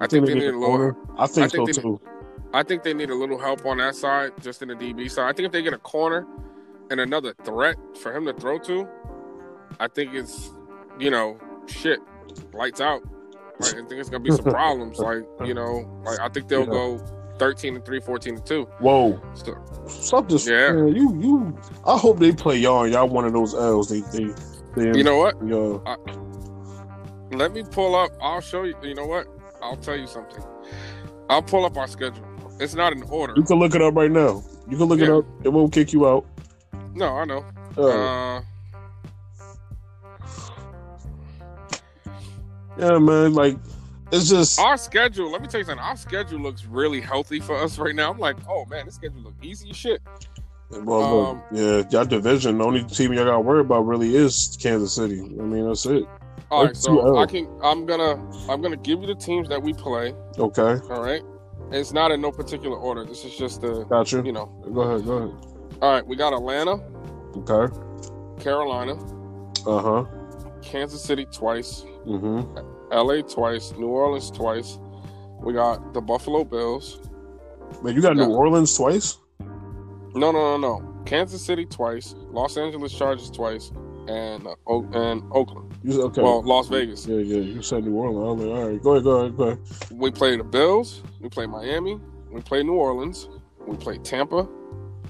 [0.00, 0.66] I I think they they need a a little.
[0.68, 0.96] corner.
[1.18, 2.00] I think I so think they- too.
[2.54, 5.26] I think they need a little help on that side, just in the DB side.
[5.26, 6.26] I think if they get a corner
[6.90, 8.86] and another threat for him to throw to,
[9.80, 10.50] I think it's
[10.98, 12.00] you know shit
[12.52, 13.02] lights out.
[13.62, 14.98] Like, I think it's gonna be some problems.
[14.98, 16.66] Like you know, like I think they'll Yeah.
[16.66, 16.98] go
[17.38, 18.64] thirteen and three, 14 and two.
[18.78, 19.56] Whoa, So,
[19.88, 20.46] stop this.
[20.46, 20.72] Yeah.
[20.72, 20.94] man.
[20.94, 21.58] you you.
[21.86, 22.84] I hope they play y'all.
[22.84, 23.88] and Y'all one of those L's.
[23.88, 24.32] They they.
[24.76, 25.34] they you know what?
[25.46, 25.82] Yo,
[27.32, 28.10] Let me pull up.
[28.20, 28.74] I'll show you.
[28.82, 29.26] You know what?
[29.62, 30.42] I'll tell you something.
[31.30, 32.24] I'll pull up our schedule.
[32.60, 33.32] It's not in order.
[33.36, 34.42] you can look it up right now.
[34.68, 35.24] You can look it up.
[35.42, 36.26] It won't kick you out.
[36.94, 37.44] No, I know.
[37.76, 38.42] Uh, Uh,
[42.78, 43.34] yeah, man.
[43.34, 43.56] Like
[44.12, 44.58] it's just.
[44.60, 45.30] our schedule.
[45.30, 45.82] Let me tell you something.
[45.84, 48.10] Our schedule looks really healthy for us right now.
[48.10, 50.02] I'm like, oh man, this schedule look easy as shit.
[50.70, 52.58] Well, Um, yeah, y'all division.
[52.58, 55.20] The only team y'all got to worry about really is Kansas City.
[55.20, 56.04] I mean, that's it.
[56.50, 57.16] All right, That's so.
[57.18, 57.46] I can.
[57.62, 58.16] I'm gonna.
[58.50, 60.14] I'm gonna give you the teams that we play.
[60.38, 61.22] Okay, All right.
[61.70, 63.04] It's not in no particular order.
[63.04, 63.84] This is just the.
[63.84, 64.22] got you.
[64.24, 64.46] You know.
[64.72, 65.46] Go ahead, go ahead.
[65.80, 66.06] All right.
[66.06, 66.72] We got Atlanta,
[67.36, 67.74] Okay.
[68.42, 68.94] Carolina,
[69.66, 70.04] Uh huh.
[70.62, 72.92] Kansas City twice, Mm-hmm.
[72.92, 74.78] LA twice, New Orleans twice.
[75.40, 77.00] We got the Buffalo Bills.
[77.82, 78.26] Man, you got Yeah.
[78.26, 79.18] New Orleans twice.
[80.14, 81.02] No, no, no, no.
[81.04, 83.72] Kansas City twice, Los Angeles Chargers twice,
[84.08, 85.74] and uh, o- and Oakland.
[85.82, 86.22] You okay?
[86.22, 87.06] Well, Las Vegas.
[87.06, 87.38] yeah, yeah.
[87.38, 88.42] You said New Orleans.
[88.42, 89.58] Like, all right, go ahead, go ahead, go ahead.
[89.90, 91.02] We play the Bills.
[91.20, 91.98] We play Miami.
[92.30, 93.28] We play New Orleans.
[93.66, 94.46] We play Tampa.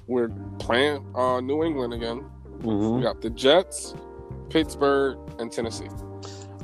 [0.06, 0.28] We're
[0.59, 2.24] playing uh, New England again.
[2.60, 3.02] We Mm-hmm.
[3.02, 3.94] got the Jets,
[4.51, 5.89] Pittsburgh, and Tennessee.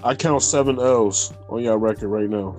[0.05, 2.57] I count seven L's on your record right now.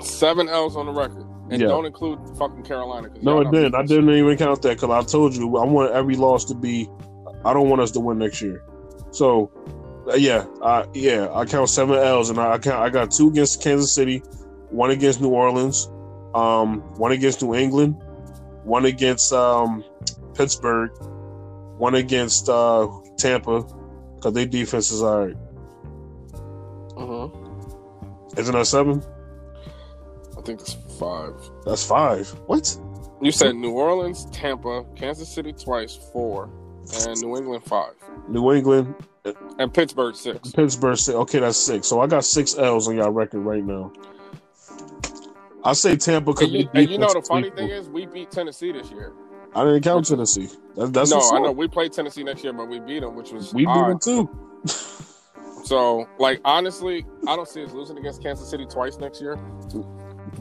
[0.00, 1.68] Seven L's on the record, and Yeah.
[1.68, 3.08] don't include fucking Carolina.
[3.22, 3.74] No, it didn't.
[3.74, 6.88] I didn't even count that because I told you I want every loss to be.
[7.44, 8.62] I don't want us to win next year.
[9.10, 9.50] So,
[10.10, 12.82] uh, yeah, I yeah, I count seven L's, and I, I count.
[12.82, 14.18] I got two against Kansas City,
[14.70, 15.90] one against New Orleans,
[16.34, 17.96] um, one against New England,
[18.64, 19.84] one against um,
[20.34, 20.90] Pittsburgh,
[21.78, 22.88] one against uh,
[23.18, 23.64] Tampa
[24.16, 25.36] because their defense is all right.
[28.36, 29.02] Isn't that seven?
[30.36, 31.34] I think it's five.
[31.64, 32.28] That's five.
[32.46, 32.76] What?
[33.22, 36.50] You said New Orleans, Tampa, Kansas City twice, four,
[37.06, 37.94] and New England five,
[38.28, 38.94] New England,
[39.58, 40.50] and Pittsburgh six.
[40.52, 40.96] Pittsburgh.
[40.98, 41.14] Six.
[41.16, 41.86] Okay, that's six.
[41.86, 43.92] So I got six L's on y'all record right now.
[45.62, 48.30] I say Tampa because And you, and you know the funny thing is, we beat
[48.30, 49.12] Tennessee this year.
[49.54, 50.48] I didn't count Tennessee.
[50.76, 53.30] That, that's no, I know we played Tennessee next year, but we beat them, which
[53.32, 54.00] was We beat odd.
[54.02, 54.28] them too.
[55.64, 59.38] So, like honestly, I don't see us losing against Kansas City twice next year.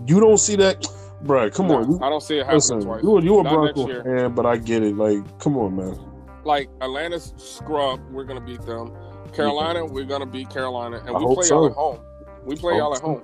[0.05, 0.81] You don't see that,
[1.23, 2.81] Bruh, Come No, on, I don't see it happening listen.
[2.81, 3.03] twice.
[3.03, 4.97] You, you a Bronco fan, but I get it.
[4.97, 5.97] Like, come on, man.
[6.43, 8.91] Like Atlanta's scrub, we're gonna beat them.
[9.33, 11.55] Carolina, we're gonna beat Carolina, and I we play so.
[11.55, 11.99] y'all at home.
[12.43, 13.05] We play y'all at so.
[13.05, 13.23] home.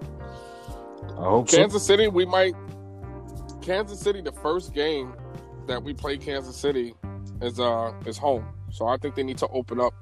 [1.19, 2.53] I hope Kansas City, we might.
[3.61, 5.13] Kansas City, the first game
[5.67, 6.95] that we play Kansas City
[7.41, 9.93] is uh is home, so I think they need to open up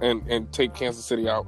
[0.00, 1.46] and and take Kansas City out.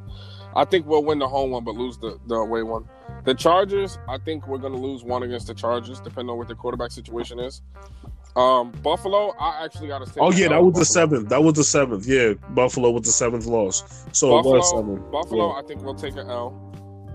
[0.56, 2.84] I think we'll win the home one, but lose the the away one.
[3.24, 6.54] The Chargers, I think we're gonna lose one against the Chargers, depending on what the
[6.54, 7.62] quarterback situation is.
[8.36, 10.20] Um, Buffalo, I actually got to say.
[10.20, 11.28] Oh yeah, that was the seventh.
[11.28, 12.06] That was the seventh.
[12.06, 14.06] Yeah, Buffalo with the seventh loss.
[14.12, 15.10] So Buffalo, it was seven.
[15.10, 15.60] Buffalo, Yeah.
[15.60, 16.64] I think we'll take an L.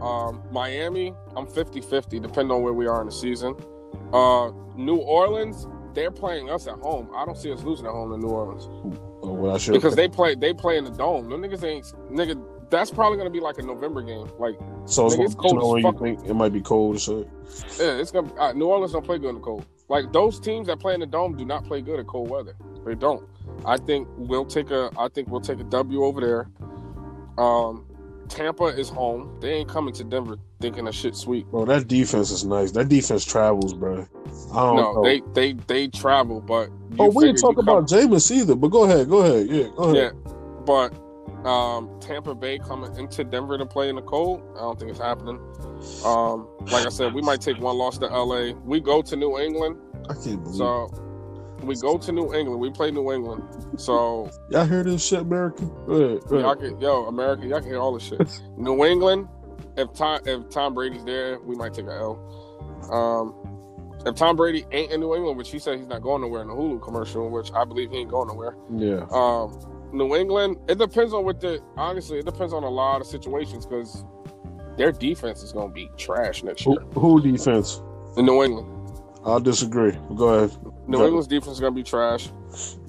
[0.02, 3.56] Um, Miami, I'm 50-50, depending on where we are in the season.
[4.12, 7.10] Uh, New Orleans, they're playing us at home.
[7.16, 8.68] I don't see us losing at home in New Orleans
[9.24, 11.30] Oh, well, I should because they play they play in the dome.
[11.30, 12.42] Them niggas ain't nigga.
[12.70, 14.30] That's probably gonna be like a November game.
[14.38, 14.56] Like,
[14.86, 17.30] so it's, nigga, it's cold and you think it might be cold or shit.
[17.80, 18.34] yeah, it's gonna.
[18.36, 19.66] Uh, New Orleans don't play good in the cold.
[19.88, 22.56] Like those teams that play in the dome do not play good in cold weather.
[22.86, 23.28] They don't.
[23.66, 24.92] I think we'll take a.
[24.98, 26.50] I think we'll take a W over there.
[27.38, 27.86] Um,
[28.34, 29.38] Tampa is home.
[29.40, 31.46] They ain't coming to Denver thinking that shit sweet.
[31.52, 32.72] Bro, that defense is nice.
[32.72, 34.08] That defense travels, bro.
[34.54, 35.04] I don't No, know.
[35.04, 36.70] they they they travel, but
[37.00, 38.56] oh, we didn't talk about Jameis either.
[38.56, 39.48] But go ahead, go ahead.
[39.50, 40.14] Yeah, go ahead.
[40.16, 40.32] yeah,
[40.66, 40.94] but
[41.48, 44.42] um, Tampa Bay coming into Denver to play in the cold.
[44.56, 45.40] I don't think it's happening.
[46.06, 48.54] Um, like I said, we might take one loss to LA.
[48.66, 49.78] We go to New England,
[50.10, 50.58] I can't believe.
[50.58, 50.90] so
[51.66, 52.60] we go to New England.
[52.60, 53.44] We play New England,
[53.80, 55.66] so Y'all hear this shit, America?
[55.88, 56.60] Go ahead, go y'all ahead.
[56.72, 58.20] can yo America, y'all can hear all this shit.
[58.58, 59.28] New England,
[59.78, 62.20] if Tom if Tom Brady's there, we might take a L.
[62.92, 63.50] Um,
[64.06, 66.48] if Tom Brady ain't in New England, which he said he's not going nowhere in
[66.50, 68.56] the Hulu commercial, which I believe he ain't going nowhere.
[68.76, 69.06] Yeah.
[69.12, 69.58] Um,
[69.94, 73.66] New England, it depends on what the honestly, it depends on a lot of situations
[73.66, 74.04] because
[74.76, 76.82] their defense is going to be trash next Who, year.
[76.96, 77.82] who defense?
[78.18, 78.68] In New England,
[79.24, 79.94] I'll disagree.
[80.16, 80.58] Go ahead.
[80.88, 81.06] New Go.
[81.06, 82.30] England's defense is going to be trash.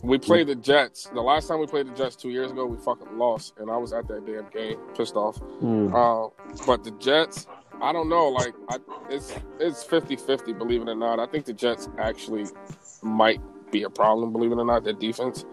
[0.03, 1.09] We played the Jets.
[1.15, 3.77] The last time we played the Jets two years ago, we fucking lost, and I
[3.77, 5.37] was at that damn game, pissed off.
[5.37, 5.95] Hmm.
[5.95, 6.29] Uh,
[6.67, 7.47] but the Jets,
[7.81, 8.29] I don't know.
[8.29, 11.21] Like, I, it's it's 50-50, believe it or not.
[11.21, 12.47] I think the Jets actually
[13.03, 13.41] might
[13.71, 14.85] be a problem, believe it or not.
[14.85, 15.45] Their defense.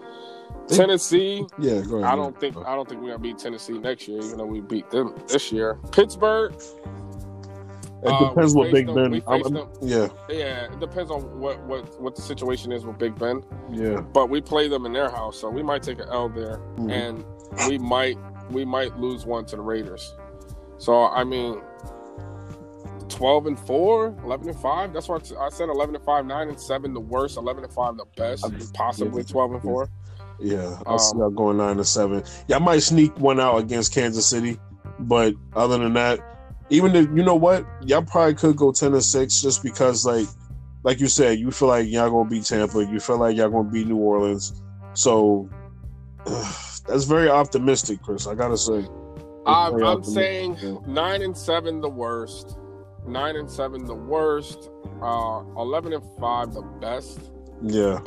[0.68, 2.12] Tennessee, Yeah, go ahead.
[2.12, 4.62] I don't think I don't think we're gonna beat Tennessee next year, even though we
[4.62, 5.78] beat them this year.
[5.92, 6.54] Pittsburgh,
[8.04, 9.24] It uh, depends we what Big them- Ben.
[9.28, 9.70] I'm- them.
[9.82, 13.44] yeah, yeah, it depends on what what what the situation is with Big Ben.
[13.72, 14.02] yeah.
[14.02, 16.92] But we play them in their house, so we might take an L there, Mhm.
[16.92, 17.26] and
[17.68, 18.18] we might
[18.50, 20.16] we might lose one to the Raiders.
[20.78, 21.62] So I mean.
[23.10, 26.60] 12 and 4 11 and 5 that's what i said 11 and 5 9 and
[26.60, 29.90] 7 the worst 11 and 5 the best and possibly 12 and 4
[30.40, 32.24] Yeah, I see Um, y'all going nine to seven.
[32.48, 34.58] Y'all might sneak one out against Kansas City,
[34.98, 36.20] but other than that,
[36.72, 40.26] even if you know what, y'all probably could go ten to six just because, like,
[40.84, 43.70] like you said, you feel like y'all gonna beat Tampa, you feel like y'all gonna
[43.70, 44.62] beat New Orleans.
[44.94, 45.50] So
[46.26, 48.26] that's very optimistic, Chris.
[48.26, 48.88] I gotta say.
[49.46, 50.78] I'm, I'm saying yeah.
[50.88, 52.58] nine and seven the worst,
[53.06, 54.70] nine and seven the worst,
[55.02, 57.32] uh, eleven and five the best.
[57.64, 58.00] Yeah,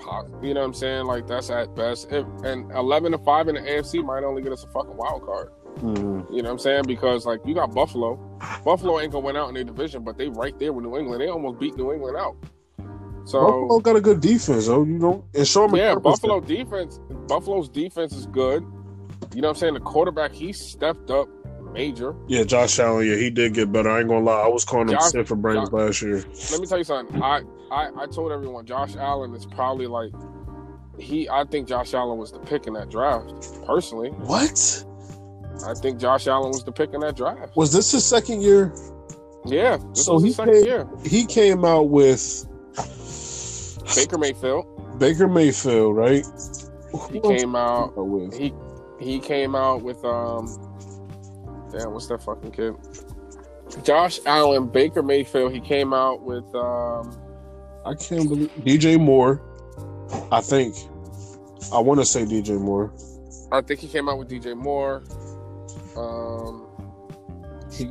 [0.43, 1.05] You know what I'm saying?
[1.05, 2.11] Like that's at best.
[2.11, 5.24] If, and eleven and five in the AFC might only get us a fucking wild
[5.24, 5.51] card.
[5.78, 6.31] Mhm.
[6.31, 6.85] You know what I'm saying?
[6.86, 8.19] Because like you got Buffalo,
[8.65, 11.21] Buffalo ain't gonna win out in their division, but they right there with New England.
[11.21, 12.37] They almost beat New England out.
[13.27, 14.85] So Buffalo got a good defense, though.
[14.85, 15.25] You don't.
[15.35, 17.01] And Sean yeah, McDermott's Buffalo defense.
[17.27, 18.62] Buffalo's defense is good.
[19.35, 19.75] You know what I'm saying?
[19.75, 21.29] The quarterback he stepped up
[21.73, 22.15] major.
[22.29, 23.07] Yeah, Josh Allen.
[23.07, 23.91] Yeah, he did get better.
[23.91, 24.43] I ain't gonna lie.
[24.43, 26.25] I was calling him Josh- for brains Josh- last year.
[26.51, 27.23] let me tell you something.
[27.23, 30.12] I, I I told everyone Josh Allen is probably like
[30.99, 31.29] he.
[31.29, 33.33] I think Josh Allen was the pick in that draft.
[33.66, 34.85] Personally, What
[35.67, 37.57] I think Josh Allen was the pick in that draft.
[37.57, 38.75] was this his second year?
[39.47, 40.89] Yeah, this So was he his second came- year.
[41.05, 42.47] He came out with
[43.95, 44.99] Baker Mayfield.
[44.99, 46.25] Baker Mayfield, right?
[47.11, 47.93] He Who came out.
[47.97, 48.35] with?
[48.37, 48.53] He
[49.01, 50.47] he came out with um.
[51.73, 52.75] Damn, what's that fucking kid?
[53.83, 55.53] Josh Allen, Baker Mayfield.
[55.53, 57.17] He came out with um.
[57.85, 59.43] I can't believe DJ Moore.
[60.31, 60.75] I think.
[61.73, 62.93] I want to say DJ Moore.
[63.53, 65.03] I think he came out with DJ Moore.
[65.97, 66.66] Um,
[67.73, 67.91] He,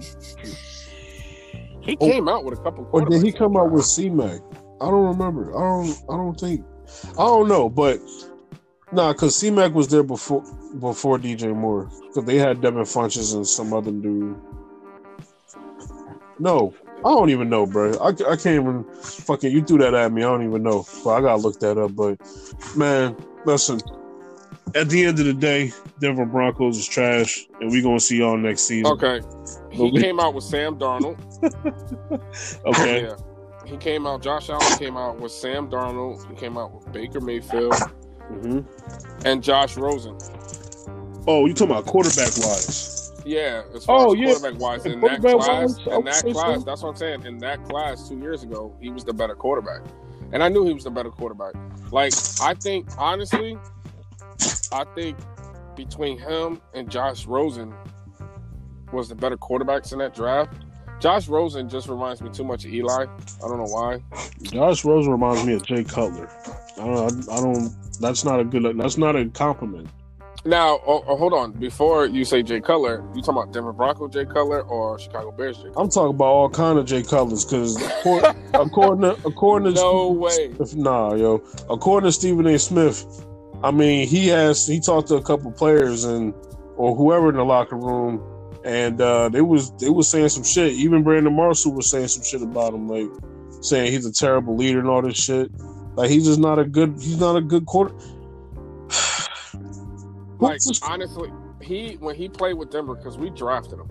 [1.81, 2.09] he Oh.
[2.09, 2.87] came out with a couple.
[2.91, 4.39] or did he come out with C Mac?
[4.81, 5.55] I don't remember.
[5.57, 5.97] I don't.
[6.09, 6.65] I don't think.
[7.17, 7.99] I don't know, but
[8.91, 10.43] nah, because C Mac was there before
[10.79, 11.89] before DJ Moore.
[12.07, 14.35] Because they had Devin Funchess and some other dude.
[16.39, 16.73] No,
[17.05, 17.93] I don't even know, bro.
[17.99, 19.51] I, I can't even fucking.
[19.51, 20.23] You threw that at me.
[20.23, 20.85] I don't even know.
[21.03, 21.95] But I gotta look that up.
[21.95, 22.17] But
[22.75, 23.15] man,
[23.45, 23.79] listen.
[24.75, 28.37] At the end of the day, Denver Broncos is trash, and we're gonna see y'all
[28.37, 28.91] next season.
[28.93, 29.21] Okay.
[29.71, 31.17] He we- came out with Sam Darnold.
[32.65, 33.03] Okay.
[33.03, 33.15] Yeah.
[33.65, 36.27] He came out, Josh Allen came out with Sam Darnold.
[36.29, 37.73] He came out with Baker Mayfield
[38.27, 38.59] hmm
[39.25, 40.17] and Josh Rosen.
[41.27, 43.11] Oh, you talking about quarterback wise?
[43.25, 44.25] Yeah, as far Oh, as yeah.
[44.33, 46.39] quarterback wise, in that class, wise, in that say so.
[46.39, 47.25] class, that's what I'm saying.
[47.25, 49.81] In that class two years ago, he was the better quarterback.
[50.33, 51.53] And I knew he was the better quarterback.
[51.91, 53.57] Like, I think, honestly,
[54.71, 55.17] I think
[55.75, 57.73] between him and Josh Rosen
[58.91, 60.53] was the better quarterbacks in that draft.
[60.99, 63.05] Josh Rosen just reminds me too much of Eli.
[63.05, 64.01] I don't know why.
[64.43, 66.29] Josh Rosen reminds me of Jay Cutler.
[66.77, 67.29] I don't.
[67.29, 67.75] I don't.
[67.99, 68.77] That's not a good.
[68.77, 69.89] That's not a compliment.
[70.45, 71.53] Now, oh, oh, hold on.
[71.53, 75.57] Before you say Jay Cutler, you talking about Denver Bronco Jay Cutler or Chicago Bears
[75.57, 75.63] Jay?
[75.63, 75.81] Cutler?
[75.81, 77.81] I'm talking about all kind of Jay Cutlers because
[78.53, 80.53] according to according to No way.
[80.59, 81.41] If, nah, yo.
[81.69, 82.59] According to Stephen A.
[82.59, 83.25] Smith,
[83.63, 86.33] I mean, he has he talked to a couple players and
[86.75, 88.21] or whoever in the locker room,
[88.65, 90.73] and uh, they was they was saying some shit.
[90.73, 93.09] Even Brandon Marshall was saying some shit about him, like
[93.61, 95.49] saying he's a terrible leader and all this shit.
[95.95, 97.95] Like he's just not a good he's not a good quarter.
[100.39, 101.31] Like honestly,
[101.61, 103.89] he when he played with Denver because we drafted him.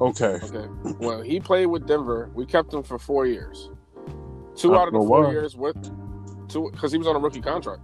[0.00, 0.66] okay, Okay,
[0.98, 3.70] when he played with Denver, we kept him for four years.
[4.54, 5.30] Two out of the four why.
[5.32, 5.76] years with
[6.48, 7.82] two because he was on a rookie contract.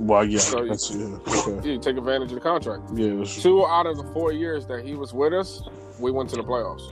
[0.00, 2.82] Well, yeah, So you- yeah, okay, You take advantage of the contract.
[2.94, 3.22] yeah.
[3.24, 5.62] Two out of the four years that he was with us,
[6.00, 6.88] we went to the playoffs.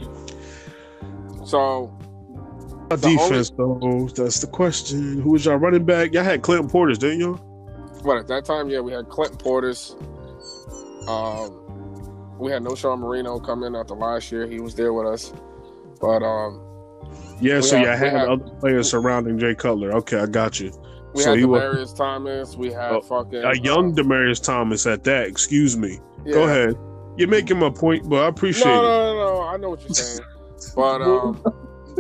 [1.47, 1.91] So
[3.01, 5.21] defense though, that's the question.
[5.23, 6.13] Who was y'all running back?
[6.13, 7.41] Y'all had Clinton Portis, didn't y'all?
[8.05, 9.95] But at that time, yeah, we had Clinton Portis.
[11.09, 14.47] Um, we had no Sean Marino come in after last year.
[14.47, 15.33] He was there with us.
[16.01, 16.61] But um,
[17.41, 19.93] Yeah, so y'all had had- other players surrounding Jay Cutler.
[19.97, 20.71] Okay, I got you.
[21.15, 22.57] We So had was- Demaryius Thomas.
[22.57, 25.27] We had Oh, fucking A young uh, Demaryius Thomas at that.
[25.27, 25.99] Excuse me.
[26.25, 26.33] yeah.
[26.35, 26.77] Go ahead.
[27.17, 28.83] You're making my point, but I appreciate No, it.
[28.83, 29.43] no, no, no.
[29.43, 30.21] I know what you're saying.
[30.77, 31.43] but um,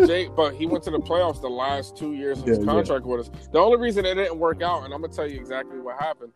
[0.06, 2.70] Jay, but he went to the playoffs the last two years of his Yeah, yeah.
[2.70, 3.30] contract with us.
[3.52, 6.32] The only reason it didn't work out, and I'm gonna tell you exactly what happened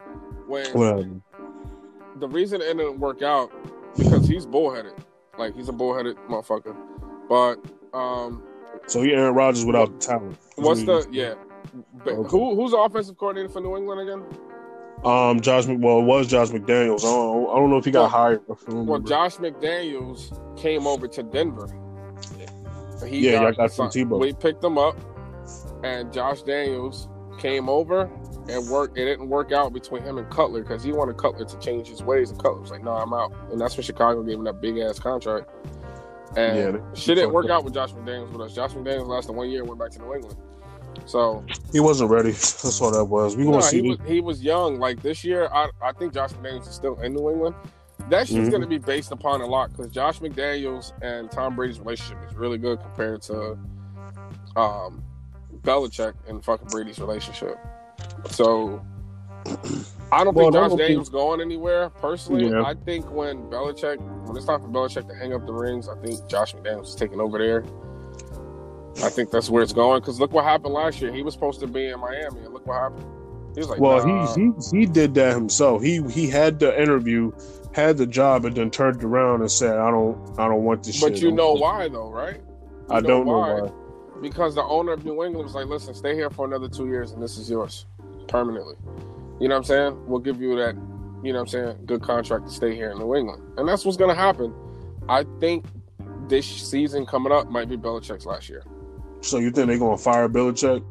[0.48, 1.22] when
[2.18, 3.52] the reason it didn't work out
[3.96, 4.94] because he's bullheaded.
[5.38, 6.76] Like he's a bullheaded motherfucker.
[7.28, 7.56] But
[7.96, 8.42] um,
[8.86, 10.36] so he Aaron Rodgers without talent.
[10.56, 11.34] what's the yeah?
[12.04, 12.28] But Okay.
[12.30, 14.24] Who who's the offensive coordinator for New England again?
[15.04, 15.66] um Josh?
[15.66, 17.00] Well, it was Josh McDaniels.
[17.00, 18.42] I don't, I don't know if he got Well- hired.
[18.68, 19.00] Well.
[19.00, 21.68] Josh McDaniels came over to Denver.
[23.06, 24.20] He Yeah, y'all got from Tebow.
[24.20, 24.96] We picked him up,
[25.82, 27.08] and Josh Daniels
[27.38, 28.08] came over
[28.48, 28.96] and worked.
[28.96, 32.02] It didn't work out between him and Cutler because he wanted Cutler to change his
[32.02, 34.60] ways, and Cutler was like, "No, I'm out." And that's when Chicago gave him that
[34.60, 35.50] big ass contract.
[36.36, 38.54] And Yeah, shit didn't work out with Josh McDaniels with us.
[38.54, 40.36] Josh McDaniels lasted one year and went back to New England.
[41.06, 42.31] So he wasn't ready.
[42.32, 43.36] That's all that was.
[43.36, 43.82] We no, gonna see.
[43.82, 44.78] he was he was young.
[44.78, 47.55] Like this year, I I think Josh McDaniels is still in New England.
[48.10, 48.51] That shit's Mhm.
[48.51, 52.35] going to be based upon a lot because Josh McDaniels and Tom Brady's relationship is
[52.36, 53.56] really good compared to
[54.56, 55.02] um,
[55.62, 57.59] Belichick and fucking Brady's relationship.
[58.31, 58.82] So
[60.10, 61.90] I don't Well, think Josh don't Daniels going anywhere.
[61.90, 62.62] Personally, Yeah.
[62.64, 65.94] I think when Belichick, when it's time for Belichick to hang up the rings, I
[65.97, 67.64] think Josh McDaniels is taking over there.
[68.98, 71.12] I think that's where it's going because look what happened last year.
[71.12, 73.06] He was supposed to be in Miami, and look what happened.
[73.55, 74.35] He was like, Well, nah.
[74.35, 75.82] he, he he did that himself.
[75.82, 77.32] He he had the interview,
[77.73, 81.01] had the job, and then turned around and said, "I don't I don't want this
[81.01, 82.36] But shit." you know why though, right?
[82.36, 83.70] You I don't know why.
[84.20, 87.12] Because the owner of New England was like, "Listen, stay here for another two years,
[87.12, 87.86] and this is yours
[88.28, 88.77] permanently."
[89.40, 90.06] You know what I'm saying?
[90.06, 90.77] We'll give you that.
[91.23, 91.78] You know what I'm saying?
[91.86, 94.55] Good contract to stay here in New England, and that's what's going to happen.
[95.09, 95.64] I think
[96.28, 98.64] this season coming up might be Belichick's last year.
[99.22, 100.84] So you think they're gonna fire Belichick?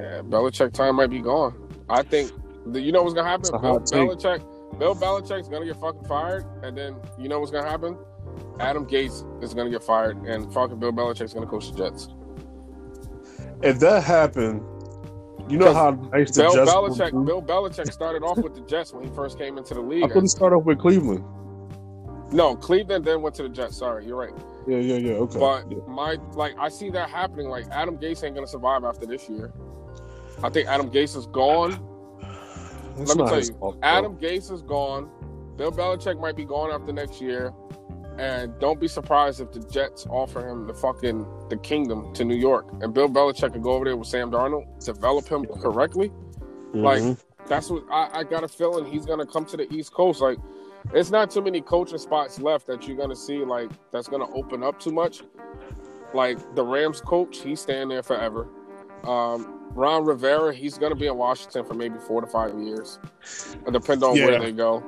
[0.00, 1.54] Yeah, Belichick time might be gone.
[1.88, 2.32] I think.
[2.66, 3.50] the- You know what's going to happen?
[3.60, 3.98] Bill take.
[4.10, 4.78] Belichick.
[4.78, 7.96] Bill Belichick's going to get fucking fired, and then you know what's going to happen?
[8.60, 11.78] Adam Gase is going to get fired, and fucking Bill Belichick's going to coach the
[11.78, 12.08] Jets.
[13.62, 14.60] If that happened,
[15.48, 17.26] you know how nice Bill Jets Belichick.
[17.26, 20.04] Bill Belichick started off with the Jets when he first came into the league.
[20.04, 21.24] I couldn't start off with Cleveland.
[22.32, 23.76] No, Cleveland then went to the Jets.
[23.78, 24.34] Sorry, you're right.
[24.66, 25.12] Yeah, yeah, yeah.
[25.14, 25.38] Okay.
[25.38, 25.78] But Yeah.
[25.88, 27.48] my like, I see that happening.
[27.48, 29.52] Like Adam Gase ain't gonna survive after this year.
[30.42, 31.78] I think Adam Gase is gone.
[32.96, 33.78] That's let me tell you, fault.
[33.82, 35.10] Adam Gase is gone.
[35.56, 37.52] Bill Belichick might be gone after next year.
[38.18, 42.34] And don't be surprised if the Jets offer him the fucking the kingdom to New
[42.36, 42.66] York.
[42.82, 46.12] And Bill Belichick could go over there with Sam Darnold, develop him correctly.
[46.74, 47.18] like, Mhm.
[47.46, 50.20] That's what I, I got a feeling he's gonna come to the East Coast.
[50.20, 50.36] Like,
[50.94, 54.62] it's not too many coaching spots left that you're gonna see like that's gonna open
[54.62, 55.22] up too much.
[56.14, 58.48] Like the Rams coach, he's staying there forever.
[59.04, 62.98] Um, Ron Rivera, he's gonna be in Washington for maybe four to five years,
[63.70, 64.26] depending on Yeah.
[64.26, 64.82] where they go.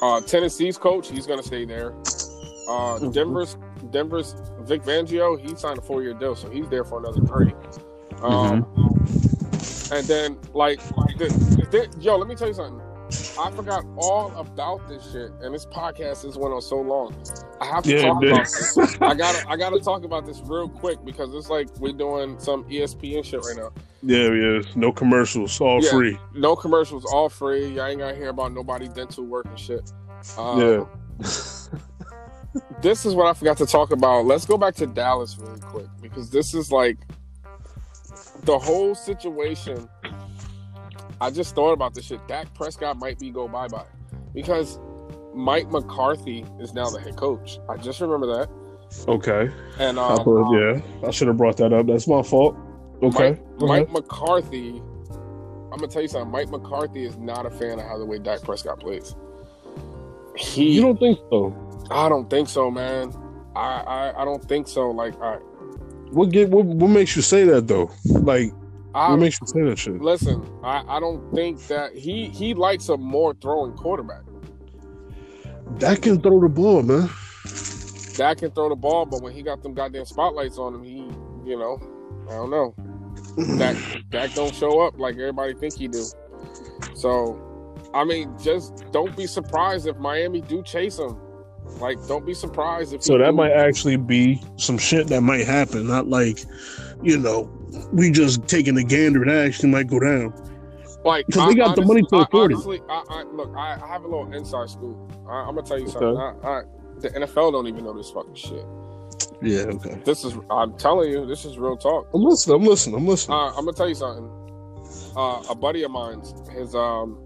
[0.00, 1.92] Uh, Tennessee's coach, he's gonna stay there.
[2.68, 3.12] Uh, Mhm.
[3.12, 3.56] Denver's
[3.90, 7.54] Denver's Vic Fangio, he signed a four year deal, so he's there for another three.
[8.22, 8.66] Um,
[9.92, 10.80] And then like,
[11.18, 11.26] the,
[11.70, 12.80] the, yo, let me tell you something.
[13.38, 17.14] I forgot all about this shit, and this podcast has went on so long.
[17.60, 18.78] I have to Yeah, talk about this.
[19.00, 22.64] I gotta, I gotta talk about this real quick because it's like we're doing some
[22.64, 23.70] ESPN shit right now.
[24.02, 24.62] Yeah, yeah.
[24.76, 25.90] No commercials, all Yeah.
[25.90, 26.18] free.
[26.34, 27.68] No commercials, all free.
[27.68, 29.90] Y'all ain't gotta hear about nobody dental work and shit.
[30.36, 30.84] Um, Yeah.
[32.82, 34.26] this is what I forgot to talk about.
[34.26, 36.98] Let's go back to Dallas really quick because this is like
[38.44, 39.88] the whole situation
[41.20, 42.26] I just thought about this shit.
[42.28, 43.84] Dak Prescott might be go bye bye
[44.34, 44.78] because
[45.34, 47.58] Mike McCarthy is now the head coach.
[47.68, 48.48] I just remember that.
[49.08, 49.50] Okay.
[49.78, 50.54] And I um, thought- um,
[51.02, 51.86] yeah, I should have brought that up.
[51.86, 52.56] That's my fault.
[53.02, 53.40] Okay.
[53.58, 53.90] Mike, Mike.
[53.90, 54.80] McCarthy.
[55.72, 56.30] I'm gonna tell you something.
[56.30, 59.14] Mike McCarthy is not a fan of how the way Dak Prescott plays.
[60.36, 61.54] He, You don't think so?
[61.90, 63.12] I don't think so, man.
[63.56, 63.60] I,
[64.14, 64.90] I, I don't think so.
[64.90, 65.36] Like, I,
[66.10, 67.90] What get what, what makes you say that though?
[68.04, 68.52] Like,
[68.94, 70.00] I what makes you say that shit?
[70.00, 70.48] listen.
[70.62, 74.22] I, I don't think that he, he likes a more throwing quarterback.
[75.80, 77.10] That can throw the ball, man.
[78.16, 80.98] Dak can throw the ball, but when he got them goddamn spotlights on him, he,
[81.48, 81.78] you know,
[82.28, 82.74] I don't know.
[83.58, 83.76] Dak,
[84.10, 86.06] Dak don't show up like everybody think he do.
[86.94, 87.40] So,
[87.92, 91.16] I mean, just don't be surprised if Miami do chase him.
[91.80, 93.02] Like, don't be surprised if.
[93.02, 95.86] So that do- might actually be some shit that might happen.
[95.88, 96.44] Not like,
[97.02, 97.50] you know,
[97.92, 99.24] we just taking a gander.
[99.24, 100.32] That actually might go down.
[101.04, 102.54] Like because they got the money to I- afford it.
[102.54, 104.96] honestly, I, I, look, I, I have a little inside scoop.
[105.28, 106.16] I, I'm gonna tell you something.
[106.16, 106.62] I, I,
[107.00, 108.64] the NFL don't even know this fucking shit.
[109.42, 109.64] Yeah.
[109.74, 110.00] Okay.
[110.04, 112.08] This is, I'm telling you, this is real talk.
[112.14, 112.56] I'm listening.
[112.56, 112.96] I'm listening.
[112.96, 113.36] I'm listening.
[113.36, 114.30] Uh, I'm gonna tell you something.
[115.16, 117.18] Uh, a buddy of mine's, his um,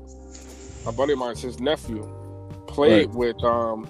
[0.87, 2.03] a buddy of mine's, his nephew,
[2.66, 3.89] played with um,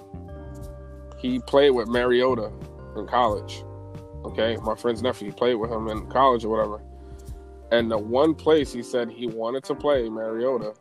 [1.17, 2.51] he played with Mariota
[2.95, 3.63] in college.
[4.25, 6.81] Okay, my friend's nephew he played with him in college or whatever.
[7.71, 10.73] And the one place he said he wanted to play Mariota,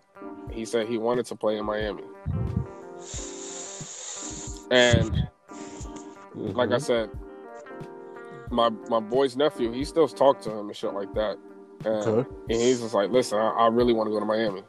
[0.51, 2.02] he said he wanted to play in Miami.
[4.70, 5.28] And
[6.35, 6.78] like I mm-hmm.
[6.78, 7.10] said,
[8.51, 11.39] my my boy's nephew, he still talks to him and shit like that.
[11.85, 12.31] And, Okay.
[12.51, 14.62] and he's just like, listen, I, I really want to go to Miami.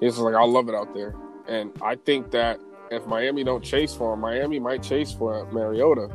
[0.00, 1.14] He's just like, I love it out there.
[1.46, 2.60] And I think that
[2.90, 6.08] if Miami don't chase for him, Miami might chase for Mariota.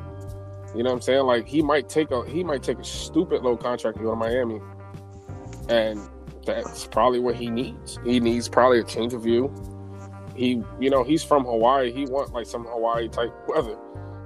[0.75, 1.25] You know what I'm saying?
[1.25, 4.15] Like he might take a he might take a stupid low contract to go to
[4.15, 4.59] Miami.
[5.69, 5.99] And
[6.45, 7.97] that's probably what he needs.
[8.03, 9.53] He needs probably a change of view.
[10.35, 11.91] He you know, he's from Hawaii.
[11.91, 13.77] He want like some Hawaii type weather.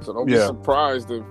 [0.02, 1.24] So don't be surprised if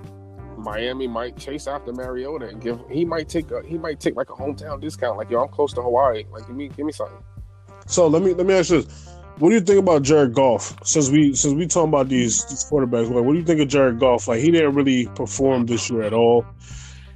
[0.56, 4.30] Miami might chase after Mariota and give he might take a he might take like
[4.30, 5.16] a hometown discount.
[5.16, 6.24] Like yo, I'm close to Hawaii.
[6.30, 7.18] Like give me give me something.
[7.86, 10.76] So let me let me ask you this: What do you think about Jared Goff?
[10.84, 13.68] Since we since we talking about these these quarterbacks, like, what do you think of
[13.68, 14.26] Jared Goff?
[14.26, 16.44] Like he didn't really perform this year at all.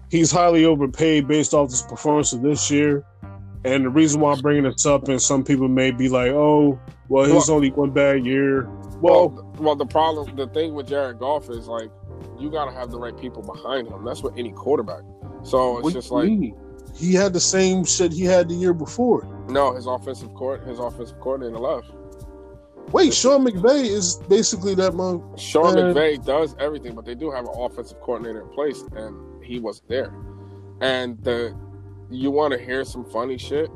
[0.08, 3.04] He's highly overpaid based off his performance of this year.
[3.64, 6.78] And the reason why I'm bringing this up, and some people may be like, "Oh,
[7.08, 8.68] well, he's only one bad year."
[9.00, 11.90] Well, Well, well, the problem, the thing with Jared Goff is like
[12.38, 14.04] you got to have the right people behind him.
[14.04, 15.02] That's what any quarterback.
[15.42, 16.54] So it's just like mean?
[16.94, 19.26] he had the same shit he had the year before.
[19.48, 21.90] no, his offensive court, his offensive coordinator left.
[22.90, 25.40] Wait, Sean McVay is basically that month.
[25.40, 25.94] Sean Man.
[25.94, 29.88] McVay does everything, but they do have an offensive coordinator in place, and he wasn't
[29.88, 30.14] there.
[30.80, 31.56] And the
[32.10, 33.70] you want to hear some funny shit?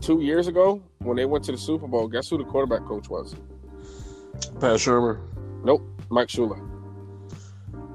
[0.00, 3.08] Two years ago, when they went to the Super Bowl, guess who the quarterback coach
[3.10, 3.34] was?
[4.60, 5.20] Pat Shurmur.
[5.64, 6.66] Nope, Mike Shula.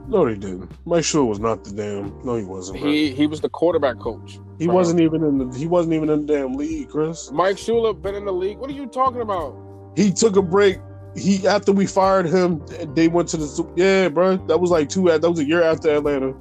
[0.08, 0.72] No, he didn't.
[0.86, 2.24] Mike Shula was not the damn.
[2.24, 2.80] No, he wasn't.
[2.80, 2.90] bro.
[2.90, 4.40] He he was the quarterback coach.
[4.60, 5.58] He wasn't even in the.
[5.58, 7.32] He wasn't even in the damn league, Chris.
[7.32, 8.58] Mike Shula been in the league.
[8.58, 9.56] What are you talking about?
[9.96, 10.80] He took a break.
[11.16, 13.74] He after we fired him, they went to the.
[13.76, 15.06] Yeah, bro, that was like two.
[15.06, 16.34] That was a year after Atlanta,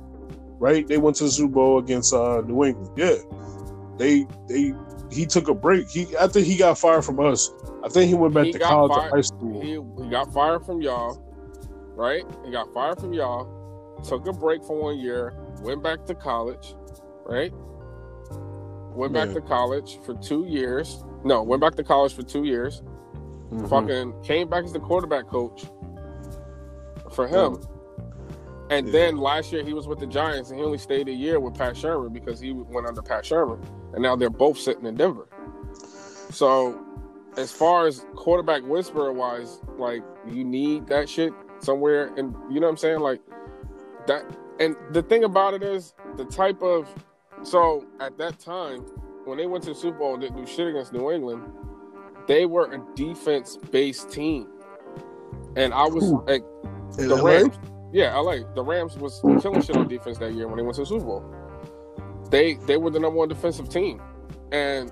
[0.59, 0.86] right?
[0.86, 2.90] They went to the Super Bowl against uh, New England.
[2.97, 3.16] Yeah,
[3.97, 4.74] they they.
[5.12, 5.89] He took a break.
[5.89, 7.52] He after he got fired from us.
[7.85, 9.60] I think he went back He to college or high school.
[9.60, 11.22] He, he got fired from y'all,
[11.94, 12.24] right?
[12.44, 13.47] He got fired from y'all,
[14.02, 16.74] took a break for one year, went back to college,
[17.24, 17.52] right?
[18.94, 21.05] Went back to college for two years.
[21.24, 22.82] No, went back to college for two years.
[23.53, 23.69] Mhm.
[23.69, 25.66] Fucking came back as the quarterback coach
[27.12, 27.59] for him.
[28.71, 28.93] And Yeah.
[28.93, 31.55] then last year he was with the Giants and he only stayed a year with
[31.55, 33.59] Pat Shurmur because he went under Pat Shurmur.
[33.93, 35.29] And now they're both sitting in Denver.
[36.31, 36.79] So
[37.37, 42.66] as far as quarterback whisperer wise, like you need that shit somewhere and you know
[42.66, 43.01] what I'm saying?
[43.01, 43.21] Like
[44.07, 44.25] that
[44.61, 46.89] and the thing about it is the type of
[47.43, 48.81] so at that time
[49.27, 51.43] when they went to the Super Bowl didn't do shit against New England,
[52.27, 54.49] they were a defense based team.
[55.57, 56.25] And I was Who?
[56.27, 56.45] like
[56.99, 57.31] In the LA?
[57.31, 57.59] Rams.
[57.93, 60.75] Yeah, I like The Rams was killing shit on defense that year when they went
[60.77, 61.25] to the Super Bowl.
[62.31, 64.01] They they were the number one defensive team.
[64.53, 64.91] And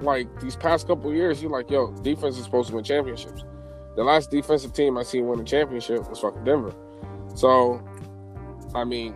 [0.00, 3.44] like these past couple years, you're like, yo, defense is supposed to win championships.
[3.96, 6.74] The last defensive team I seen win a championship was fucking Denver.
[7.34, 7.82] So,
[8.74, 9.14] I mean,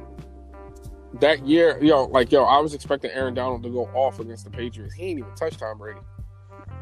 [1.20, 4.50] that year, yo, like yo, I was expecting Aaron Donald to go off against the
[4.50, 4.94] Patriots.
[4.94, 6.00] He ain't even touched Tom Brady.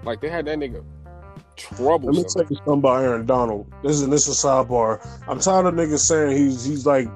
[0.04, 0.84] Like they had that nigga
[1.56, 2.12] trouble.
[2.12, 3.72] Let me tell you something about Aaron Donald.
[3.82, 5.06] This is this is a sidebar.
[5.28, 7.08] I'm tired of niggas saying he's he's like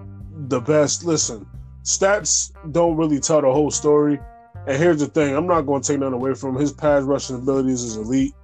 [0.48, 1.04] the best.
[1.04, 1.46] Listen,
[1.82, 4.18] stats don't really tell the whole story.
[4.66, 6.60] And here's the thing: I'm not going to take nothing away from him.
[6.60, 8.34] His pass rushing abilities is elite.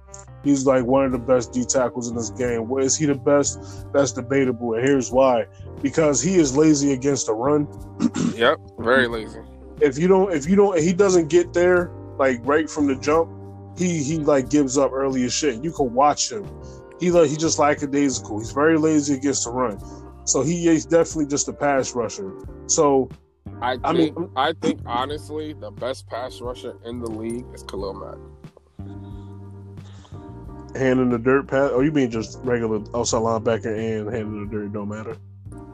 [0.43, 2.69] He's like one of the best D tackles in this game.
[2.77, 3.91] Is he the best?
[3.91, 4.73] That's debatable.
[4.75, 5.45] And here's why:
[5.81, 7.67] because he is lazy against the run.
[8.35, 9.39] yep, very lazy.
[9.81, 13.29] If you don't, if you don't, he doesn't get there like right from the jump.
[13.77, 15.63] He he like gives up early as shit.
[15.63, 16.45] You can watch him.
[16.99, 18.39] He like he just lackadaisical.
[18.39, 19.79] He's very lazy against the run.
[20.25, 22.33] So he is definitely just a pass rusher.
[22.67, 23.09] So
[23.61, 27.63] I think, I mean, I think honestly, the best pass rusher in the league is
[27.63, 28.17] Khalil Mack.
[30.75, 31.69] Hand in the dirt pass?
[31.73, 35.15] Oh, you mean just regular outside linebacker and hand in the dirt don't matter?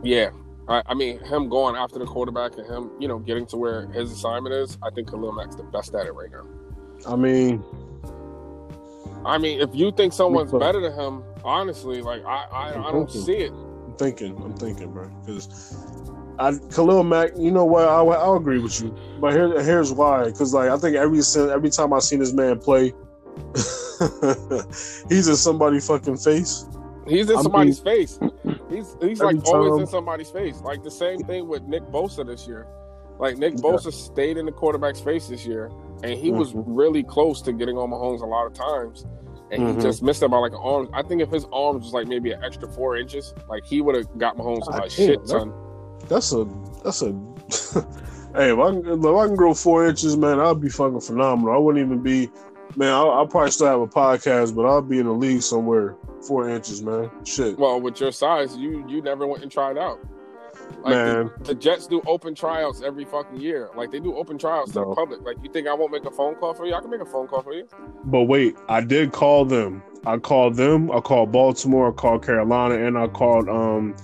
[0.03, 0.29] Yeah,
[0.67, 3.87] I, I, mean him going after the quarterback and him, you know, getting to where
[3.87, 4.77] his assignment is.
[4.83, 6.45] I think Khalil Mack's the best at it right now.
[7.07, 7.63] I mean,
[9.25, 13.09] I mean, if you think someone's better than him, honestly, like I, I, I don't
[13.11, 13.51] see it.
[13.51, 15.75] I'm thinking, I'm thinking, bro, because
[16.39, 17.87] I Khalil Mack, you know what?
[17.87, 20.25] I I'll agree with you, but here here's why.
[20.25, 22.93] Because like I think every every time I've seen this man play,
[25.09, 26.65] he's in somebody's fucking face.
[27.07, 28.19] He's in I somebody's mean, face.
[28.69, 30.61] He's he's like time, always in somebody's face.
[30.61, 32.67] Like the same thing with Nick Bosa this year.
[33.21, 33.61] Like Nick yeah.
[33.61, 35.71] Bosa stayed in the quarterback's face this year,
[36.03, 36.39] and he mm-hmm.
[36.39, 39.05] was really close to getting on Mahomes a lot of times,
[39.51, 39.77] and mm-hmm.
[39.77, 40.89] he just missed it by like an arm.
[40.91, 43.93] I think if his arms was like maybe an extra four inches, like he would
[43.93, 45.53] have got Mahomes a shit ton.
[46.09, 46.47] That's a
[46.83, 47.11] that's a.
[48.33, 51.53] hey, if I, can, if I can grow four inches, man, I'd be fucking phenomenal.
[51.53, 52.31] I wouldn't even be
[52.77, 55.97] Man, I'll, I'll, probably still have a podcast, but I'll be in the league somewhere
[56.25, 57.11] four inches, man.
[57.25, 57.59] Shit.
[57.59, 59.99] Well, with your size, you you never went and tried out.
[60.81, 63.69] Like man, the, the, Jets do open tryouts every fucking year.
[63.75, 64.83] Like they do open tryouts no.
[64.83, 65.21] to the public.
[65.21, 66.73] Like you think I won't make a phone call for you?
[66.73, 67.67] I can make a phone call for you.
[68.05, 69.83] But wait, I did call them.
[70.05, 70.91] I called them.
[70.91, 71.89] I called Baltimore.
[71.89, 73.95] I called Carolina, and I called um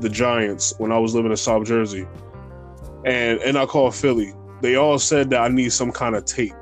[0.00, 2.06] the Giants when I was living in South Jersey,
[3.04, 4.34] and and I called Philly.
[4.62, 6.54] They all said that I need some kind of tape.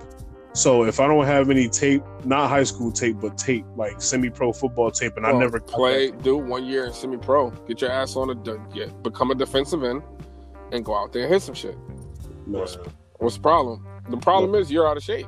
[0.54, 4.52] So if I don't have any tape, not high school tape, but tape like semi-pro
[4.52, 8.14] football tape, and well, I never play, do one year in semi-pro, get your ass
[8.14, 8.34] on a
[8.72, 10.02] get, become a defensive end,
[10.70, 11.76] and go out there and hit some shit.
[12.46, 12.78] What's,
[13.18, 13.84] what's, the problem?
[14.08, 15.26] The problem is you're out of shape.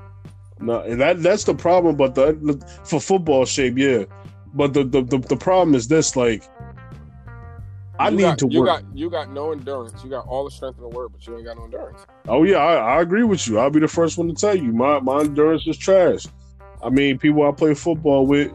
[0.61, 1.97] No, that that's the problem.
[1.97, 4.05] But the for football shape, yeah.
[4.55, 6.45] But the the, the, the problem is this: like
[7.99, 8.69] I you need got, to you work.
[8.69, 10.03] Got, you got no endurance.
[10.05, 12.05] You got all the strength in the world, but you ain't got no endurance.
[12.29, 13.59] Oh yeah, I, I, agree with you.
[13.59, 16.27] I'll be the first one to tell you my my endurance is trash.
[16.83, 18.53] I mean, people I play football with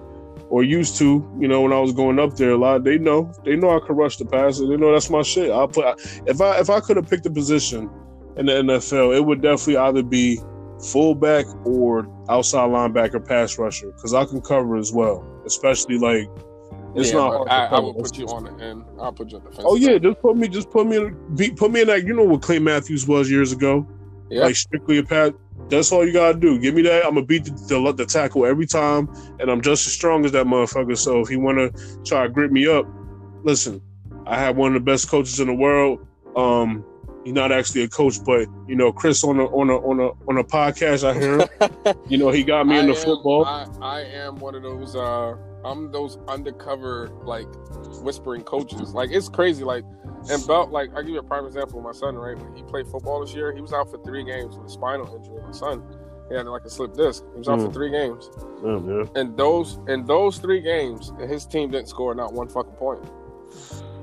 [0.50, 3.32] or used to, you know, when I was going up there a lot, they know
[3.46, 4.68] they know I can rush the passer.
[4.68, 5.50] They know that's my shit.
[5.50, 5.94] I'll play
[6.28, 7.90] if I if I could have picked a position
[8.38, 10.40] in the NFL, it would definitely either be
[10.92, 16.28] fullback or outside linebacker, pass rusher, because I can cover as well, especially like
[16.96, 17.50] it's yeah, not.
[17.50, 18.84] I, I will put you on the end.
[19.00, 19.64] I'll put you on the fence.
[19.66, 22.06] Oh yeah, just put me, just put me in, put me in that.
[22.06, 23.88] You know what Clay Matthews was years ago?
[24.30, 24.44] Yeah.
[24.44, 25.32] Like strictly a pass.
[25.70, 26.60] That's all you gotta do.
[26.60, 27.06] Give me that.
[27.06, 29.10] I'm gonna beat the, the, the, tackle every time,
[29.40, 30.98] and I'm just as strong as that motherfucker.
[30.98, 31.72] So if he wanna
[32.04, 32.86] try to grip me up,
[33.44, 33.82] listen.
[34.28, 36.06] I have one of the best coaches in the world.
[36.36, 36.86] Um,
[37.24, 40.30] he's not actually a coach, but you know, Chris on a on a on a
[40.30, 41.98] on a podcast, I hear him.
[42.10, 43.46] you know, he got me into football.
[43.46, 44.96] I, I am one of those.
[44.96, 47.48] uh I'm those undercover like
[48.02, 48.94] whispering coaches.
[48.94, 49.64] Like it's crazy.
[49.64, 49.84] Like
[50.30, 51.80] and belt like I give you a prime example.
[51.80, 54.24] Of my son, right, when he played football this year, he was out for three
[54.24, 55.42] games with a spinal injury.
[55.44, 55.84] My son,
[56.30, 57.24] he had like a slip disc.
[57.34, 57.68] He was out mm.
[57.68, 58.30] for three games.
[58.62, 59.22] Mm, yeah.
[59.22, 63.04] And those in those three games, his team didn't score not one fucking point.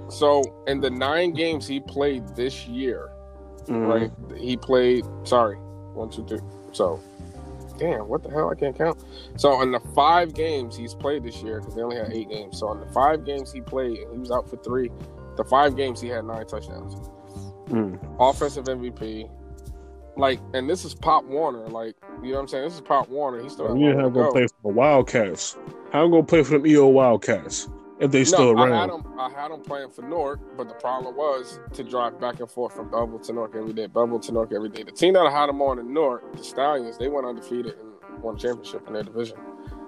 [0.09, 3.11] So in the nine games he played this year,
[3.67, 3.87] mm.
[3.87, 5.05] right, he played.
[5.25, 6.41] Sorry, one, two, three.
[6.73, 7.01] So
[7.79, 8.51] damn, what the hell?
[8.51, 9.03] I can't count.
[9.37, 12.59] So in the five games he's played this year, because they only had eight games.
[12.59, 14.91] So in the five games he played, and he was out for three.
[15.37, 16.95] The five games he had nine touchdowns.
[17.69, 17.99] Mm.
[18.19, 19.31] Offensive MVP.
[20.17, 21.69] Like, and this is Pop Warner.
[21.69, 22.65] Like, you know what I'm saying?
[22.65, 23.41] This is Pop Warner.
[23.41, 23.77] He's still.
[23.77, 25.57] You have to play for the Wildcats.
[25.93, 27.69] How am gonna play for them EO Wildcats?
[28.01, 28.73] If they still no, around.
[28.73, 32.21] I had, them, I had them playing for Newark, but the problem was to drive
[32.21, 34.83] back and forth from Belleville to Newark every day, Belleville to Newark every day.
[34.83, 38.23] The team that I had them on in Newark, the Stallions, they went undefeated and
[38.23, 39.39] won a championship in their division.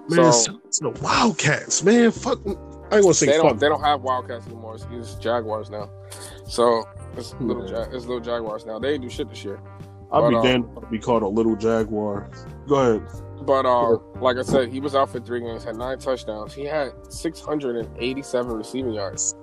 [0.09, 2.11] Man, so, it's the Wildcats, man.
[2.11, 3.43] Fuck, I ain't gonna say they fuck.
[3.43, 3.59] don't.
[3.59, 4.75] They don't have Wildcats anymore.
[4.75, 5.89] It's, it's Jaguars now.
[6.45, 6.83] So
[7.15, 7.47] it's hmm.
[7.47, 8.79] little, ja- it's little Jaguars now.
[8.79, 9.61] They do shit this year.
[10.13, 12.29] I'd be um, damned be called a little Jaguar.
[12.67, 13.07] Go ahead.
[13.43, 16.53] But uh, like I said, he was out for three games, had nine touchdowns.
[16.53, 19.35] He had 687 receiving yards.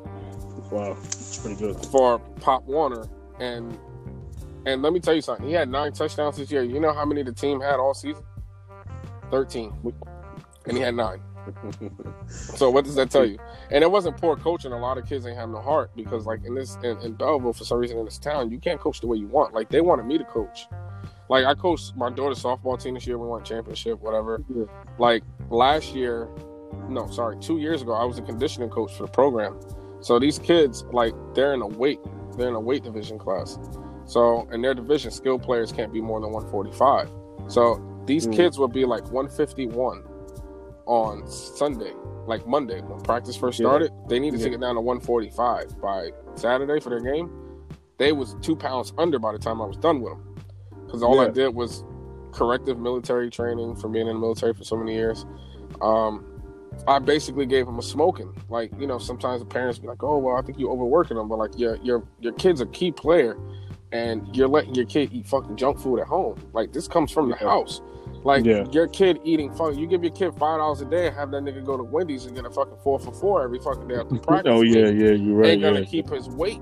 [0.70, 3.07] Wow, that's pretty good for Pop Warner.
[3.40, 3.77] And
[4.66, 5.47] and let me tell you something.
[5.47, 6.62] He had nine touchdowns this year.
[6.62, 8.23] You know how many the team had all season?
[9.31, 9.73] Thirteen,
[10.66, 11.20] and he had nine.
[12.29, 13.39] So what does that tell you?
[13.70, 14.73] And it wasn't poor coaching.
[14.73, 17.53] A lot of kids ain't have no heart because, like in this in, in Belleville,
[17.53, 19.55] for some reason in this town, you can't coach the way you want.
[19.55, 20.66] Like they wanted me to coach.
[21.29, 23.19] Like I coached my daughter's softball team this year.
[23.19, 24.43] We won championship, whatever.
[24.55, 24.65] Yeah.
[24.99, 26.29] Like last year,
[26.89, 29.59] no, sorry, two years ago, I was a conditioning coach for the program.
[30.01, 31.99] So these kids, like, they're in a weight,
[32.37, 33.59] they're in a weight division class.
[34.07, 37.11] So in their division, skilled players can't be more than 145.
[37.49, 38.33] So these Mm.
[38.37, 40.03] kids will be like 151
[40.89, 41.93] on Sunday,
[42.27, 43.66] like Monday when practice first Yeah.
[43.66, 43.93] started.
[44.09, 44.44] They need to Yeah.
[44.44, 47.31] take it down to 145 by Saturday for their game.
[47.98, 50.35] They was two pounds under by the time I was done with them
[50.86, 51.85] because all I did was
[52.32, 55.27] corrective military training from being in the military for so many years.
[55.82, 56.24] Um,
[56.86, 58.32] I basically gave them a smoking.
[58.48, 61.28] Like you know, sometimes the parents be like, "Oh, well, I think you overworking them,"
[61.28, 63.36] but like your your your kid's a key player,
[63.93, 66.36] and you're letting your kid eat fucking junk food at home.
[66.52, 67.82] Like this comes from the house.
[68.24, 68.65] Like Yeah.
[68.73, 69.77] your kid eating fuck.
[69.77, 72.27] You give your kid five dollars a day and have that nigga go to Wendy's
[72.27, 74.53] and get a fucking four for four every fucking day after oh, practice.
[74.55, 75.51] Oh yeah, yeah, you're right.
[75.51, 75.86] ain't gonna Yeah.
[75.86, 76.61] keep his weight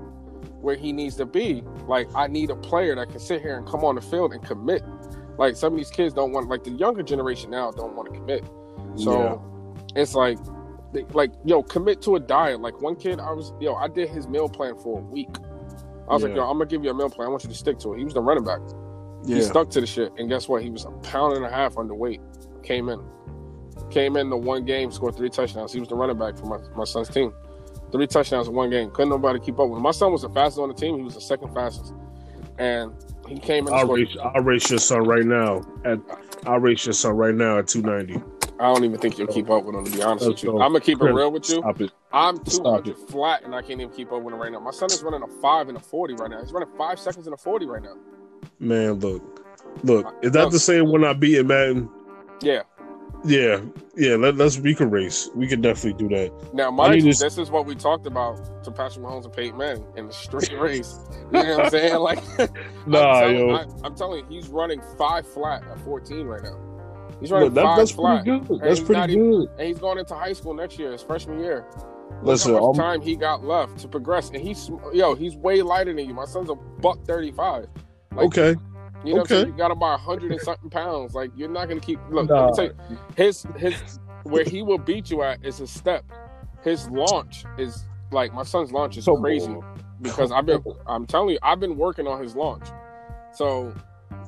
[0.61, 1.63] where he needs to be.
[1.87, 4.41] Like I need a player that can sit here and come on the field and
[4.43, 4.83] commit.
[5.37, 8.19] Like some of these kids don't want, like the younger generation now don't want to
[8.19, 8.43] commit.
[8.95, 9.41] So
[9.95, 10.37] it's like,
[10.93, 12.59] they- like yo, commit to a diet.
[12.59, 15.29] Like one kid, I was yo, I did his meal plan for a week.
[16.09, 17.27] I was like, yo, I'm gonna give you a meal plan.
[17.27, 17.97] I want you to stick to it.
[17.99, 18.59] He was the running back.
[19.27, 19.41] He Yeah.
[19.41, 20.63] stuck to the shit, and guess what?
[20.63, 22.19] He was a pound and a half underweight.
[22.63, 22.99] Came in,
[23.89, 25.73] came in the one game, scored three touchdowns.
[25.73, 27.33] He was the running back for my, my son's team.
[27.91, 28.89] Three touchdowns in one game.
[28.91, 29.83] Couldn't nobody keep up with him.
[29.83, 30.97] My son was the fastest on the team.
[30.97, 31.93] He was the second fastest,
[32.57, 32.91] and
[33.27, 33.73] he came in.
[33.73, 35.61] I'll race, I'll race your son right now.
[35.85, 35.99] At
[36.45, 38.21] I'll race your son right now at 290.
[38.59, 39.85] I don't even think you'll keep up with him.
[39.85, 41.57] To be honest with you, I'm gonna keep it real with you.
[41.57, 41.91] Stop it.
[42.11, 44.59] I'm Stop 200 flat, and I can't even keep up with him right now.
[44.59, 46.39] My son is running a five and a 40 right now.
[46.41, 47.95] He's running five seconds in a 40 right now.
[48.59, 49.23] Man, look.
[49.83, 51.89] Look, is that the same when I beat it, man?
[52.41, 52.63] Yeah.
[53.25, 53.61] Yeah,
[53.95, 54.15] yeah.
[54.15, 55.29] Let, let's we can race.
[55.35, 56.53] We can definitely do that.
[56.53, 59.85] Now, mind you, this is what we talked about to Patrick Mahomes and Peyton Manning
[59.95, 60.99] in the straight race.
[61.33, 61.95] You know what I'm saying?
[61.95, 62.19] Like,
[62.87, 63.55] Nah, I'm, telling, yo.
[63.55, 66.57] I, I'm telling you, he's running five flat at 14 right now.
[67.19, 68.61] He's running Look, that, five that's flat, pretty good.
[68.61, 69.49] That's pretty good.
[69.57, 71.65] and he's going into high school next year, his freshman year.
[72.21, 75.35] Look Listen, how much I'm- time he got left to progress, and he's yo, he's
[75.35, 76.13] way lighter than you.
[76.13, 77.67] My son's a buck 35.
[78.15, 78.55] Like, Okay.
[79.03, 79.37] You know what I'm?
[79.37, 79.49] Okay.
[79.51, 81.13] You got about a hundred and something pounds.
[81.13, 84.79] Like you're not gonna keep look, let me tell you, his his where he will
[84.79, 86.03] beat you at is his step.
[86.63, 89.63] His launch is like my son's launch is Come crazy on.
[90.01, 92.67] because I've been I'm telling you, I've been working on his launch.
[93.33, 93.71] So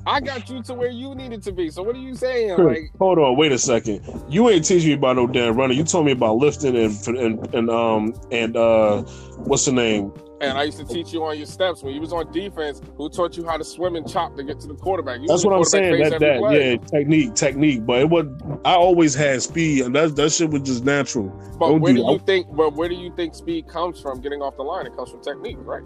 [0.06, 1.68] I got you to where you needed to be.
[1.68, 2.56] So what are you saying?
[2.56, 4.02] Like Hold on, wait a second.
[4.28, 5.76] You ain't teaching me about no damn running.
[5.76, 9.02] You told me about lifting and and and um and uh
[9.38, 10.12] what's the name?
[10.40, 12.80] And I used to teach you on your steps when you was on defense.
[12.96, 15.20] Who taught you how to swim and chop to get to the quarterback?
[15.20, 16.02] You That's what I'm saying.
[16.02, 16.72] That that play.
[16.72, 17.84] yeah, technique, technique.
[17.84, 18.26] But it was
[18.64, 21.28] I always had speed, and that that shit was just natural.
[21.58, 22.54] But Don't where do do you think?
[22.54, 24.20] But where do you think speed comes from?
[24.20, 25.82] Getting off the line, it comes from technique, right?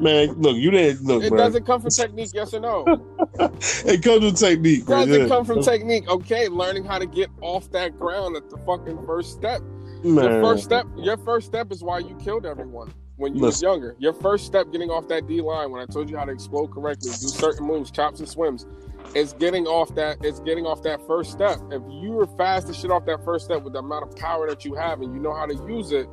[0.00, 2.84] Man, look, you didn't look, It doesn't come from technique, yes or no?
[3.38, 5.28] It comes from technique, It doesn't yeah.
[5.28, 6.08] come from technique.
[6.08, 9.60] Okay, learning how to get off that ground at the fucking first step.
[10.02, 13.94] Man, first step, your first step is why you killed everyone when you was younger.
[13.98, 16.68] Your first step getting off that D line when I told you how to explode
[16.68, 18.66] correctly, do certain moves, chops and swims.
[19.14, 20.18] It's getting off that.
[20.22, 21.58] It's getting off that first step.
[21.70, 24.48] If you were fast to shit off that first step with the amount of power
[24.48, 26.08] that you have and you know how to use it,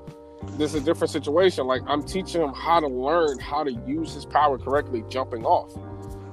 [0.57, 1.67] this is a different situation.
[1.67, 5.71] Like I'm teaching him how to learn how to use his power correctly, jumping off.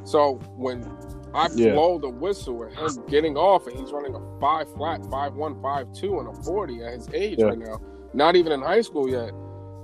[0.04, 0.86] So when
[1.34, 1.72] I Yeah.
[1.74, 5.60] blow the whistle and him getting off, and he's running a five flat, five one,
[5.60, 7.46] five two, and a forty at his age Yeah.
[7.46, 7.78] right now.
[8.14, 9.32] Not even in high school yet.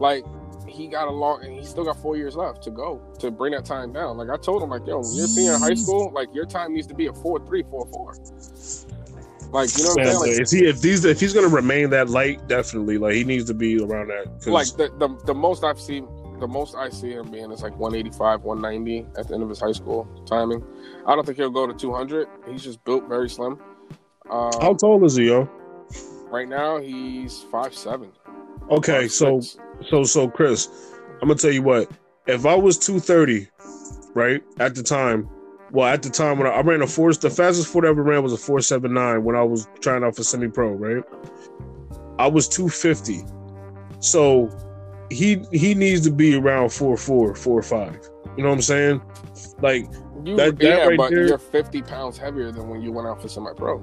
[0.01, 0.25] Like
[0.69, 3.53] he got a long, and he still got four years left to go to bring
[3.53, 4.17] that time down.
[4.17, 6.73] Like I told him, like yo, when you're senior in high school, like your time
[6.75, 8.15] needs to be a four three, four four.
[9.51, 10.19] Like you know what I'm saying?
[10.21, 13.47] Like, is he if these if he's gonna remain that light, definitely like he needs
[13.47, 14.27] to be around that.
[14.27, 16.07] 'cause- like the, the the most I've seen,
[16.39, 19.59] the most I see him being is like 185, 190 at the end of his
[19.61, 20.63] high school timing.
[21.07, 22.29] I don't think he'll go to 200.
[22.47, 23.59] He's just built very slim.
[24.31, 25.49] Uh, how tall is he, yo?
[26.31, 28.13] right now he's five seven.
[28.71, 29.41] Okay, so
[29.89, 30.69] so so Chris,
[31.23, 31.91] I'm gonna tell you what.
[32.27, 33.49] If I was 230,
[34.15, 35.29] right at the time,
[35.71, 38.03] well at the time when I, I ran a four, the fastest foot I ever
[38.03, 41.03] ran was a 479 when I was trying out for semi pro, right?
[42.19, 43.25] I was 250,
[44.01, 44.51] so
[45.11, 47.99] he he needs to be around four four four five.
[48.37, 49.03] You know what I'm saying?
[49.63, 49.87] Like
[50.25, 53.09] you, that- that yeah, right but there- you're 50 pounds heavier than when you went
[53.09, 53.79] out for semi pro.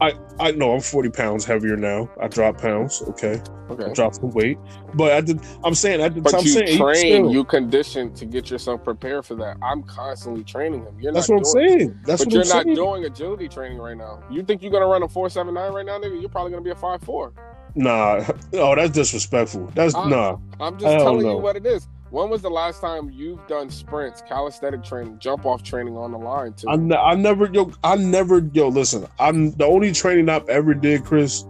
[0.00, 2.10] I I know I'm 40 pounds heavier now.
[2.20, 3.42] I dropped pounds, okay.
[3.70, 3.84] I Okay.
[3.90, 4.60] dropped some weight,
[4.94, 8.26] but at the I'm saying at the But I'm you saying train, you condition to
[8.26, 9.58] get yourself prepared for that.
[9.62, 10.96] I'm constantly training him.
[11.00, 12.00] You're That's not what I'm doing, saying.
[12.04, 12.26] That's what I'm saying.
[12.26, 12.74] but what you're I'm not saying.
[12.74, 14.24] doing agility training right now.
[14.28, 16.20] You think you're gonna run a four seven nine right now, nigga?
[16.20, 17.34] You're probably gonna be a five four.
[17.74, 18.24] Nah,
[18.54, 19.72] oh, that's disrespectful.
[19.74, 20.38] That's Uh, nah.
[20.60, 21.30] I'm just telling no.
[21.30, 21.88] you what it is.
[22.10, 26.18] When was the last time you've done sprints, calisthenic training, jump off training on the
[26.18, 26.54] line?
[26.54, 26.68] Too?
[26.68, 29.06] I, ne- I never yo I never yo listen.
[29.20, 31.44] I'm the only training I've ever did, Chris,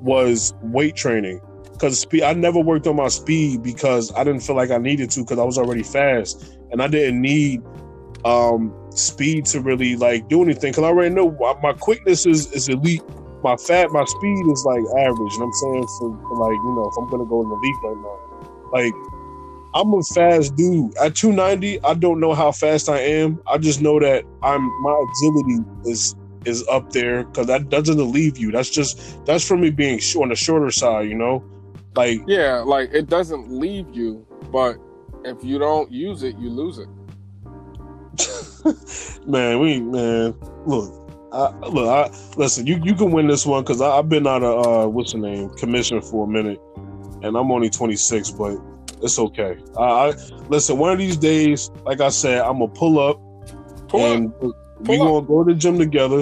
[0.00, 1.40] was weight training.
[1.78, 5.10] Cause speed, I never worked on my speed because I didn't feel like I needed
[5.10, 7.62] to because I was already fast and I didn't need
[8.24, 10.72] um speed to really like do anything.
[10.72, 13.02] Cause I already know my, my quickness is is elite.
[13.42, 15.34] My fat, my speed is like average.
[15.34, 17.84] And I'm saying for, for like you know if I'm gonna go in the league
[17.84, 18.94] right now, like
[19.76, 20.96] I'm a fast dude.
[20.96, 23.42] At 290, I don't know how fast I am.
[23.46, 26.16] I just know that I'm my agility is
[26.46, 28.50] is up there because that doesn't leave you.
[28.50, 31.44] That's just that's for me being on the shorter side, you know.
[31.94, 34.78] Like yeah, like it doesn't leave you, but
[35.24, 36.88] if you don't use it, you lose it.
[39.26, 40.34] man, we man,
[40.64, 40.90] look,
[41.34, 42.66] I, look, I listen.
[42.66, 45.50] You you can win this one because I've been out of uh, what's the name
[45.50, 46.58] commission for a minute,
[47.22, 48.56] and I'm only 26, but
[49.02, 49.56] it's okay.
[49.78, 50.14] I, I
[50.48, 50.78] listen.
[50.78, 53.20] One of these days, like I said, I'm gonna pull up,
[53.88, 54.52] Pull and up.
[54.80, 56.20] we gonna go to the gym together,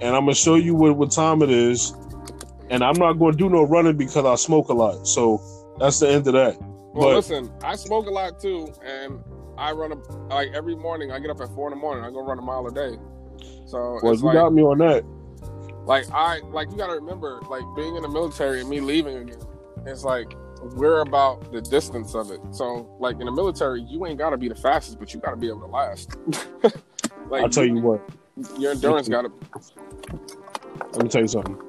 [0.00, 1.94] and I'm gonna show you what, what time it is,
[2.70, 5.06] and I'm not gonna do no running because I smoke a lot.
[5.06, 5.40] So
[5.78, 6.56] that's the end of that.
[6.60, 9.22] Well, but- listen, I smoke a lot too, and
[9.58, 9.96] I run a
[10.34, 11.12] like every morning.
[11.12, 12.04] I get up at four in the morning.
[12.04, 12.96] I go run a mile a day.
[13.66, 15.04] So Well, you like, got me on that.
[15.86, 19.16] like I like you got to remember, like being in the military and me leaving
[19.16, 19.40] again.
[19.86, 22.40] It's like we're about the distance of it.
[22.50, 25.30] So like in the military, you ain't got to be the fastest, but you got
[25.30, 26.16] to be able to last.
[27.28, 28.08] like I'll tell you what.
[28.58, 29.32] your endurance got to.
[30.92, 31.60] Let me tell you something.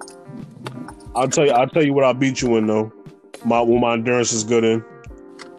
[1.16, 1.52] I'll tell you.
[1.52, 2.92] I'll tell you what I beat you in though.
[3.46, 4.82] My when my endurance is good in.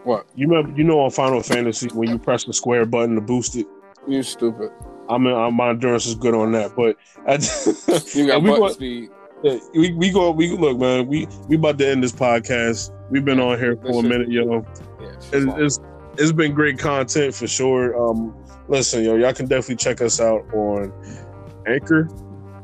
[0.05, 0.27] What?
[0.35, 0.77] You remember?
[0.77, 3.67] You know on Final Fantasy when you press the square button to boost it.
[4.07, 4.71] You stupid.
[5.09, 6.77] I'm, in, my endurance is good on that.
[6.77, 6.97] But
[7.27, 7.43] at,
[8.15, 9.11] You got button go, speed.
[9.43, 11.07] We we go we look man.
[11.07, 12.93] We we about to end this podcast.
[13.11, 14.65] We've been on here for a minute, yo.
[15.01, 15.81] Yeah, It's, it's
[16.19, 17.97] it's been great content for sure.
[17.97, 18.35] Um,
[18.69, 20.93] listen, yo, y'all can definitely check us out on
[21.67, 22.09] Anchor,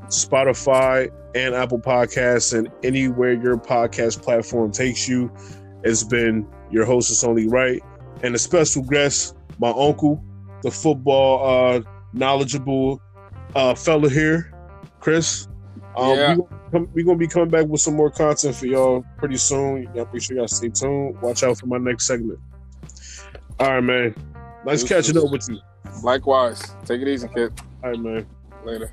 [0.07, 5.33] Spotify, and Apple Podcasts, and anywhere your podcast platform takes you.
[5.85, 7.81] It's been your host is only right,
[8.23, 10.23] and a special guest, my uncle,
[10.63, 11.83] the football uh,
[12.13, 13.01] knowledgeable
[13.55, 14.53] uh, fella here,
[15.01, 15.47] Chris.
[15.97, 16.35] Um, Yeah.
[16.35, 16.43] we
[16.73, 19.89] gonna gonna be coming back with some more content for y'all pretty soon.
[19.95, 21.21] Y'all make sure y'all stay tuned.
[21.23, 22.41] Watch out for my next segment.
[23.61, 24.15] All right, man.
[24.67, 24.89] Nice Deuces.
[25.13, 25.59] catching up with you.
[26.03, 26.63] Likewise.
[26.85, 27.53] Take it easy, kid.
[27.83, 28.27] All right, man.
[28.65, 28.91] Later.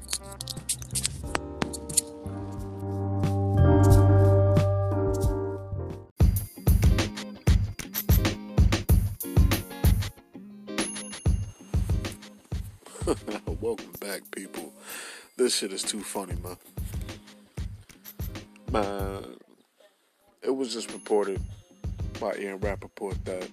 [13.62, 14.74] Welcome back, people.
[15.38, 16.58] This shit is too funny, man.
[18.72, 19.36] Man,
[20.42, 21.42] it was just reported
[22.22, 23.50] by Ian Rapoport that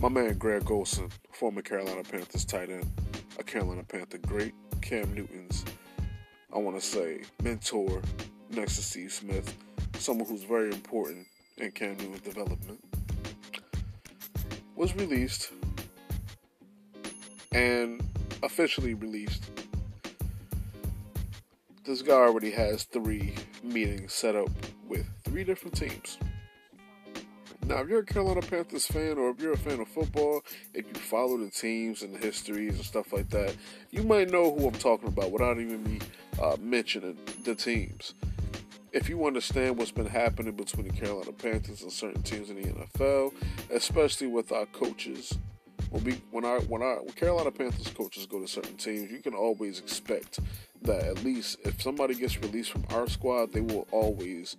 [0.00, 2.90] my man Greg Olsen, former Carolina Panthers tight end,
[3.38, 5.66] a Carolina Panther great, Cam Newton's,
[6.50, 8.00] I want to say, mentor
[8.48, 9.54] next to Steve Smith,
[9.98, 11.26] someone who's very important
[11.58, 12.82] in Cam Newton's development,
[14.76, 15.50] was released
[17.52, 18.02] and
[18.42, 19.44] officially released.
[21.84, 24.48] This guy already has three meetings set up
[24.88, 26.16] with three different teams.
[27.66, 30.40] Now, if you're a Carolina Panthers fan or if you're a fan of football,
[30.72, 33.54] if you follow the teams and the histories and stuff like that,
[33.90, 35.98] you might know who I'm talking about without even me
[36.42, 38.14] uh, mentioning the teams.
[38.92, 42.68] If you understand what's been happening between the Carolina Panthers and certain teams in the
[42.68, 43.34] NFL,
[43.70, 45.36] especially with our coaches
[46.30, 49.78] when our when our when Carolina Panthers coaches go to certain teams, you can always
[49.78, 50.40] expect
[50.82, 54.56] that at least if somebody gets released from our squad, they will always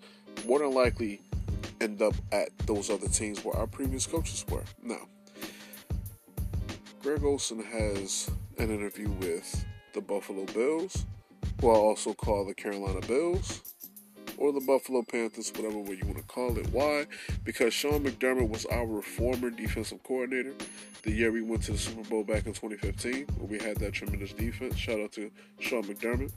[0.48, 1.22] more than likely
[1.82, 4.64] end up at those other teams where our previous coaches were.
[4.82, 5.08] Now,
[7.02, 11.06] Greg Olsen has an interview with the Buffalo Bills,
[11.62, 13.75] who I also call the Carolina Bills
[14.38, 16.68] or the Buffalo Panthers, whatever way you want to call it.
[16.72, 17.06] Why?
[17.44, 20.54] Because Sean McDermott was our former defensive coordinator
[21.06, 23.94] the year we went to the Super Bowl back in 2015, where we had that
[23.94, 24.76] tremendous defense.
[24.76, 25.30] Shout out to
[25.60, 26.32] Sean McDermott.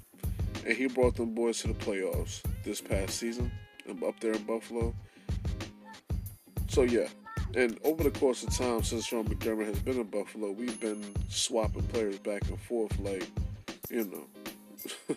[0.67, 3.51] And he brought them boys to the playoffs this past season
[3.89, 4.95] um, up there in Buffalo.
[6.69, 7.09] So, yeah.
[7.55, 11.03] And over the course of time since Sean McDermott has been in Buffalo, we've been
[11.31, 13.27] swapping players back and forth like,
[13.89, 15.17] you know,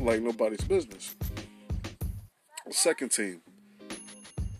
[0.00, 1.14] like nobody's business.
[2.70, 3.42] Second team,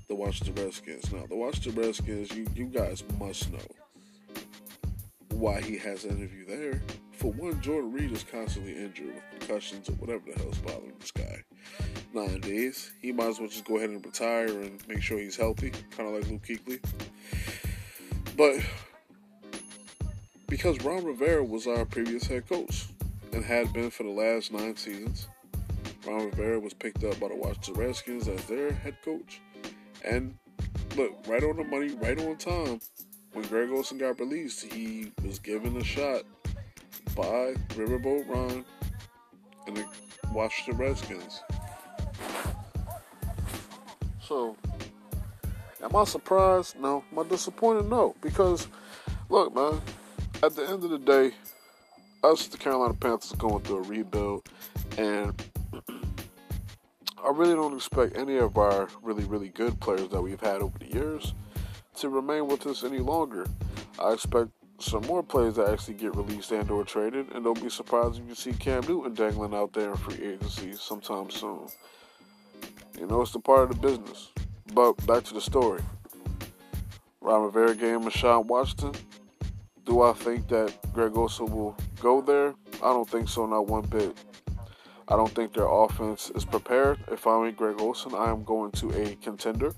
[0.09, 1.13] the Washington Redskins.
[1.13, 3.59] Now, the Washington Redskins, you, you guys must know
[5.31, 6.83] why he has an interview there.
[7.13, 11.11] For one, Jordan Reed is constantly injured with concussions or whatever the hell's bothering this
[11.11, 11.43] guy.
[12.13, 15.71] Nowadays, he might as well just go ahead and retire and make sure he's healthy,
[15.97, 16.81] kind of like Luke Kuechly.
[18.37, 18.65] But
[20.49, 22.87] because Ron Rivera was our previous head coach
[23.33, 25.29] and had been for the last nine seasons,
[26.07, 29.41] Ron Rivera was picked up by the Washington Redskins as their head coach.
[30.05, 30.35] And
[30.97, 32.81] look, right on the money, right on time.
[33.33, 36.23] When Greg Olsen got released, he was given a shot
[37.15, 38.65] by Riverboat Ron
[39.67, 39.85] and the
[40.33, 41.41] Washington Redskins.
[44.21, 44.57] So,
[45.83, 46.81] am I surprised?
[46.81, 47.05] No.
[47.13, 47.89] Am I disappointed?
[47.89, 48.17] No.
[48.21, 48.67] Because,
[49.29, 49.81] look, man,
[50.43, 51.33] at the end of the day,
[52.23, 54.49] us, the Carolina Panthers, going through a rebuild,
[54.99, 55.43] and
[57.25, 60.79] I really don't expect any of our really, really good players that we've had over
[60.79, 61.35] the years
[61.97, 63.47] to remain with us any longer.
[63.99, 67.69] I expect some more players that actually get released and or traded, and don't be
[67.69, 71.69] surprised if you see Cam Newton dangling out there in free agency sometime soon.
[72.99, 74.29] You know, it's the part of the business.
[74.73, 75.83] But back to the story.
[77.21, 78.93] Ron Rivera Sean Washington.
[79.85, 82.55] Do I think that Greg Olsen will go there?
[82.83, 84.17] I don't think so, not one bit.
[85.09, 86.99] I don't think their offense is prepared.
[87.11, 89.73] If I'm Greg Olsen, I am going to a contender,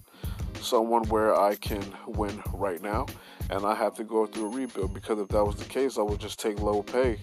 [0.61, 3.07] someone where I can win right now,
[3.49, 6.03] and I have to go through a rebuild because if that was the case, I
[6.03, 7.19] would just take low pay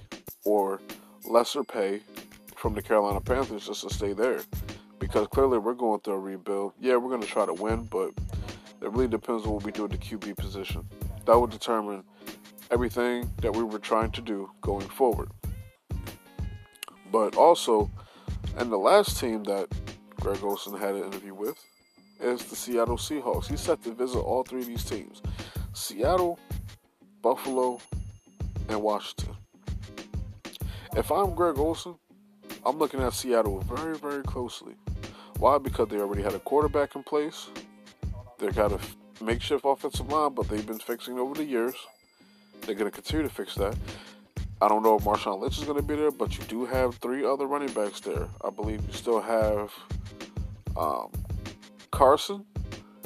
[0.45, 0.81] or
[1.25, 2.01] lesser pay
[2.55, 4.41] from the Carolina Panthers just to stay there.
[4.99, 6.73] Because clearly we're going through a rebuild.
[6.79, 8.11] Yeah, we're going to try to win, but
[8.81, 10.87] it really depends on what we do at the QB position.
[11.25, 12.03] That would determine
[12.71, 15.29] everything that we were trying to do going forward.
[17.11, 17.89] But also,
[18.57, 19.67] and the last team that
[20.19, 21.57] Greg Olsen had an interview with
[22.19, 23.47] is the Seattle Seahawks.
[23.47, 25.21] He's set to visit all three of these teams
[25.73, 26.39] Seattle,
[27.21, 27.79] Buffalo,
[28.67, 29.35] and Washington.
[30.95, 31.95] If I'm Greg Olsen,
[32.65, 34.75] I'm looking at Seattle very, very closely.
[35.37, 35.57] Why?
[35.57, 37.47] Because they already had a quarterback in place.
[38.37, 38.79] They've got a
[39.23, 41.75] makeshift offensive line, but they've been fixing over the years.
[42.61, 43.75] They're going to continue to fix that.
[44.61, 46.95] I don't know if Marshawn Lynch is going to be there, but you do have
[46.95, 48.27] three other running backs there.
[48.43, 49.73] I believe you still have
[50.75, 51.11] um,
[51.91, 52.45] Carson.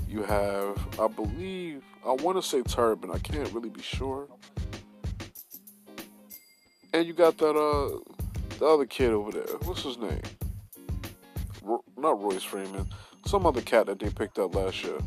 [0.07, 3.11] You have, I believe, I want to say Turbin.
[3.11, 4.27] I can't really be sure.
[6.93, 7.99] And you got that uh
[8.59, 9.57] the other kid over there.
[9.63, 10.21] What's his name?
[11.63, 12.87] Ro- not Royce Freeman.
[13.25, 14.99] Some other cat that they picked up last year.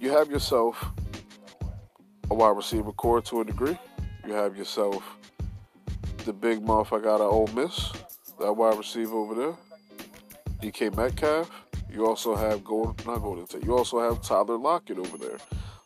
[0.00, 0.82] You have yourself
[2.34, 3.78] a wide receiver corps to a degree.
[4.26, 5.04] You have yourself
[6.24, 7.92] the big motherfucker out of Ole Miss,
[8.40, 9.54] that wide receiver over there,
[10.60, 11.48] DK Metcalf.
[11.92, 13.62] You also have Gold, not Golden Tate.
[13.62, 15.36] You also have Tyler Lockett over there.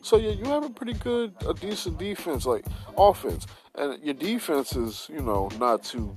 [0.01, 2.65] So yeah, you have a pretty good, a decent defense, like
[2.97, 6.16] offense, and your defense is, you know, not too,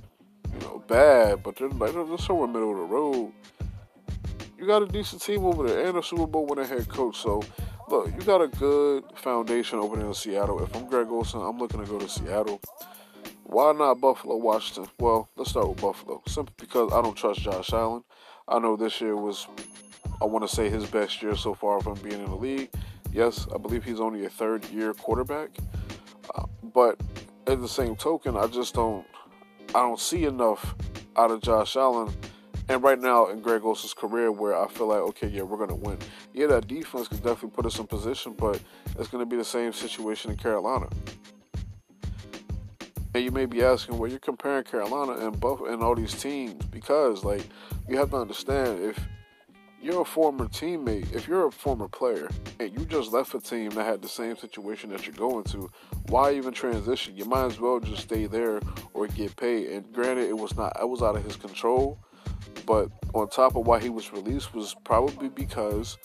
[0.50, 3.32] you know, bad, but they're like they're somewhere middle of the road.
[4.58, 7.18] You got a decent team over there and a Super Bowl winning head coach.
[7.18, 7.42] So
[7.92, 10.62] look, you got a good foundation there in Seattle.
[10.62, 12.58] If I'm Greg Olsen, I'm looking to go to Seattle.
[13.44, 14.90] Why not Buffalo, Washington?
[14.98, 16.22] Well, let's start with Buffalo.
[16.26, 18.02] Simply because I don't trust Josh Allen.
[18.48, 19.46] I know this year was,
[20.22, 22.70] I want to say, his best year so far from being in the league.
[23.12, 25.50] Yes, I believe he's only a third year quarterback.
[26.34, 26.98] Uh, but
[27.46, 29.06] at the same token, I just don't,
[29.74, 30.74] I don't see enough
[31.14, 32.10] out of Josh Allen.
[32.68, 35.74] And right now in Greg Olsen's career, where I feel like, okay, yeah, we're gonna
[35.74, 35.98] win.
[36.32, 38.60] Yeah, that defense can definitely put us in position, but
[38.98, 40.88] it's gonna be the same situation in Carolina.
[43.14, 46.64] And you may be asking, well, you're comparing Carolina and Buff and all these teams
[46.66, 47.46] because, like,
[47.88, 48.98] you have to understand if
[49.82, 53.70] you're a former teammate, if you're a former player, and you just left a team
[53.70, 55.68] that had the same situation that you're going to,
[56.06, 57.16] why even transition?
[57.16, 58.60] You might as well just stay there
[58.94, 59.70] or get paid.
[59.70, 61.98] And granted, it was not, it was out of his control.
[62.66, 65.98] But on top of why he was released was probably because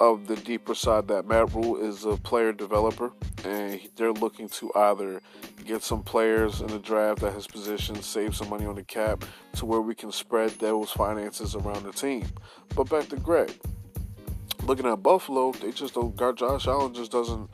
[0.00, 3.12] of the deeper side that Matt Rhule is a player developer,
[3.44, 5.20] and they're looking to either
[5.64, 9.24] get some players in the draft at his position, save some money on the cap,
[9.54, 12.26] to where we can spread those finances around the team.
[12.76, 13.52] But back to Greg.
[14.62, 16.16] Looking at Buffalo, they just don't.
[16.36, 17.48] Josh Allen just doesn't,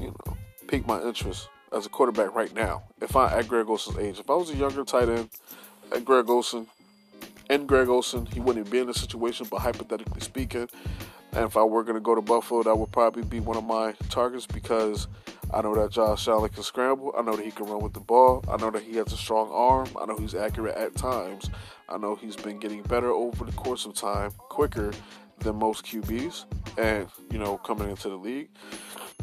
[0.00, 0.36] you know,
[0.66, 2.82] pique my interest as a quarterback right now.
[3.00, 5.28] If I at Greg Olsen's age, if I was a younger tight end
[5.92, 6.66] at Greg Olsen,
[7.50, 9.46] and Greg Olsen, he wouldn't be in the situation.
[9.50, 10.68] But hypothetically speaking,
[11.32, 13.64] and if I were going to go to Buffalo, that would probably be one of
[13.64, 15.08] my targets because
[15.52, 17.14] I know that Josh Allen can scramble.
[17.16, 18.44] I know that he can run with the ball.
[18.48, 19.88] I know that he has a strong arm.
[20.00, 21.50] I know he's accurate at times.
[21.88, 24.92] I know he's been getting better over the course of time, quicker
[25.40, 26.44] than most QBs,
[26.78, 28.48] and you know coming into the league.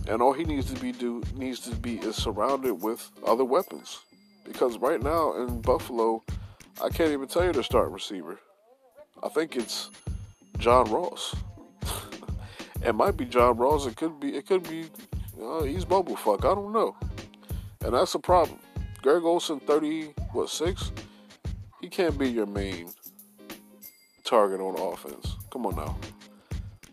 [0.08, 4.00] And all he needs to be do needs to be is surrounded with other weapons,
[4.44, 6.24] because right now in Buffalo,
[6.80, 8.40] I can't even tell you the starting receiver.
[9.24, 9.90] I think it's
[10.58, 11.36] John Ross.
[12.84, 13.86] It might be John Ross.
[13.86, 14.36] It could be.
[14.36, 14.86] It could be.
[15.40, 16.40] Uh, he's bumblefuck.
[16.40, 16.96] I don't know,
[17.86, 18.58] and that's a problem.
[19.04, 20.92] Greg Olsen, thirty what six?
[21.80, 22.92] He can't be your main
[24.24, 25.36] target on offense.
[25.52, 25.96] Come on now.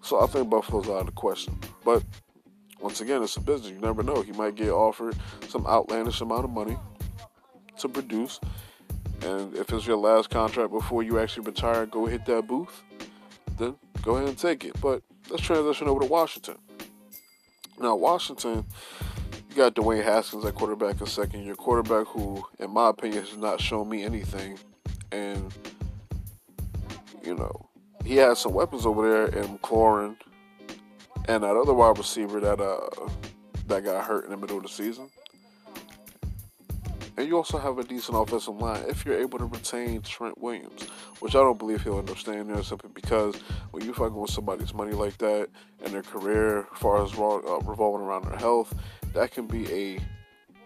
[0.02, 1.58] So I think Buffalo's out of the question.
[1.84, 2.02] But
[2.80, 3.70] once again, it's a business.
[3.70, 4.22] You never know.
[4.22, 5.16] He might get offered
[5.48, 6.76] some outlandish amount of money
[7.78, 8.40] to produce.
[9.22, 12.82] And if it's your last contract before you actually retire, go hit that booth,
[13.56, 14.80] then go ahead and take it.
[14.80, 16.56] But let's transition over to Washington.
[17.80, 18.64] Now, Washington,
[19.50, 23.36] you got Dwayne Haskins at quarterback, a second year quarterback who, in my opinion, has
[23.36, 24.58] not shown me anything.
[25.12, 25.52] And,
[27.22, 27.68] you know,
[28.04, 30.16] he has some weapons over there in McLaurin
[31.28, 32.88] and that other wide receiver that uh
[33.66, 35.10] that got hurt in the middle of the season.
[37.18, 40.84] And you also have a decent offensive line if you're able to retain Trent Williams,
[41.18, 43.34] which I don't believe he'll end up staying there simply because
[43.72, 45.48] when you're fucking with somebody's money like that
[45.82, 48.72] and their career, as far as uh, revolving around their health,
[49.14, 49.98] that can be a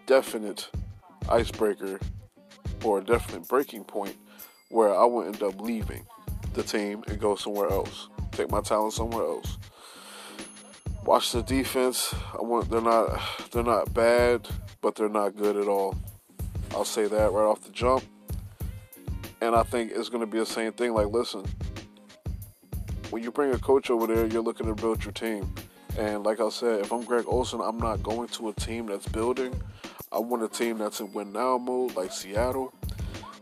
[0.05, 0.69] definite
[1.27, 1.99] icebreaker
[2.83, 4.15] or a definite breaking point
[4.69, 6.05] where I will end up leaving
[6.53, 9.57] the team and go somewhere else, take my talent somewhere else.
[11.03, 12.13] Watch the defense.
[12.31, 13.19] I want they're not
[13.51, 14.47] they're not bad,
[14.81, 15.95] but they're not good at all.
[16.73, 18.03] I'll say that right off the jump.
[19.41, 20.93] And I think it's going to be the same thing.
[20.93, 21.45] Like, listen,
[23.09, 25.53] when you bring a coach over there, you're looking to build your team.
[25.97, 29.07] And like I said, if I'm Greg Olsen, I'm not going to a team that's
[29.07, 29.61] building.
[30.11, 32.73] I want a team that's in win now mode, like Seattle.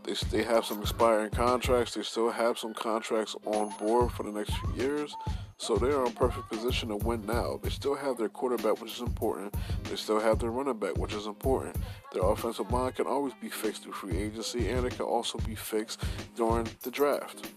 [0.04, 1.94] They, they have some expiring contracts.
[1.94, 5.14] They still have some contracts on board for the next few years.
[5.62, 7.60] So they are in perfect position to win now.
[7.62, 9.54] They still have their quarterback, which is important.
[9.84, 11.76] They still have their running back, which is important.
[12.12, 15.54] Their offensive line can always be fixed through free agency, and it can also be
[15.54, 16.02] fixed
[16.34, 17.52] during the draft.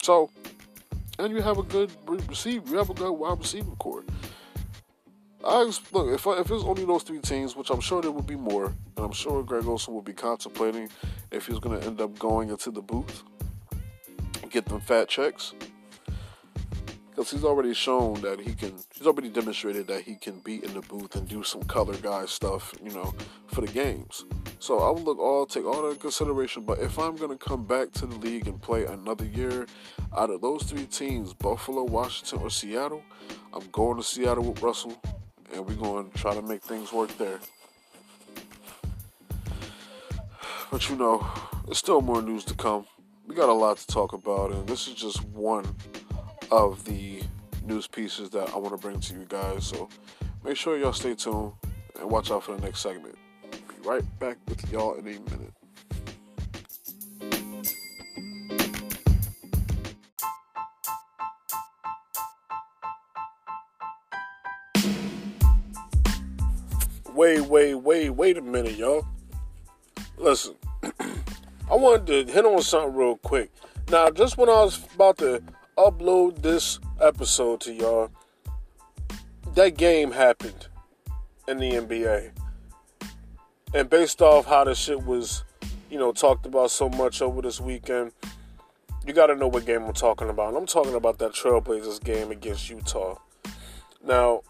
[0.00, 0.30] So,
[1.18, 1.90] and you have a good
[2.26, 2.70] receiver.
[2.70, 4.04] You have a good wide receiver corps.
[5.44, 8.26] I look if I, if it's only those three teams, which I'm sure there would
[8.26, 10.88] be more, and I'm sure Greg Olsen will be contemplating
[11.30, 13.24] if he's going to end up going into the booth,
[14.48, 15.52] get them fat checks
[17.16, 18.74] because he's already shown that he can.
[18.94, 22.26] He's already demonstrated that he can be in the booth and do some color guy
[22.26, 23.14] stuff, you know,
[23.46, 24.26] for the games.
[24.58, 26.64] So I would look all take all that in consideration.
[26.64, 29.66] But if I'm gonna come back to the league and play another year,
[30.14, 33.02] out of those three teams, Buffalo, Washington, or Seattle,
[33.54, 35.00] I'm going to Seattle with Russell,
[35.54, 37.40] and we're going to try to make things work there.
[40.70, 41.26] But you know,
[41.64, 42.86] there's still more news to come.
[43.26, 45.64] We got a lot to talk about, and this is just one
[46.50, 47.22] of the
[47.64, 49.66] news pieces that I want to bring to you guys.
[49.66, 49.88] So
[50.44, 51.52] make sure y'all stay tuned
[51.98, 53.16] and watch out for the next segment.
[53.50, 55.52] Be right back with y'all in a minute.
[67.12, 69.06] Wait, wait, wait, wait a minute, y'all.
[70.18, 70.54] Listen,
[71.70, 73.50] I wanted to hit on something real quick.
[73.88, 75.42] Now, just when I was about to
[75.76, 78.10] upload this episode to y'all,
[79.54, 80.68] that game happened
[81.48, 82.32] in the NBA.
[83.74, 85.44] And based off how the shit was,
[85.90, 88.12] you know, talked about so much over this weekend,
[89.06, 90.48] you got to know what game I'm talking about.
[90.48, 93.18] And I'm talking about that Trailblazers game against Utah.
[94.04, 94.42] Now,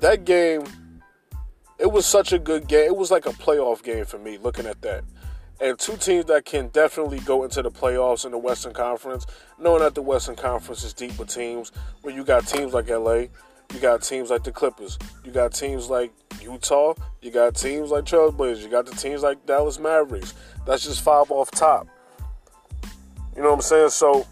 [0.00, 0.64] that game,
[1.78, 2.86] it was such a good game.
[2.86, 5.04] It was like a playoff game for me looking at that
[5.60, 9.26] and two teams that can definitely go into the playoffs in the Western Conference,
[9.58, 11.72] knowing that the Western Conference is deep with teams
[12.02, 13.26] where you got teams like LA,
[13.72, 16.12] you got teams like the Clippers, you got teams like
[16.42, 20.34] Utah, you got teams like Trailblazers, you got the teams like Dallas Mavericks.
[20.66, 21.88] That's just five off top.
[23.34, 23.90] You know what I'm saying?
[23.90, 24.26] So,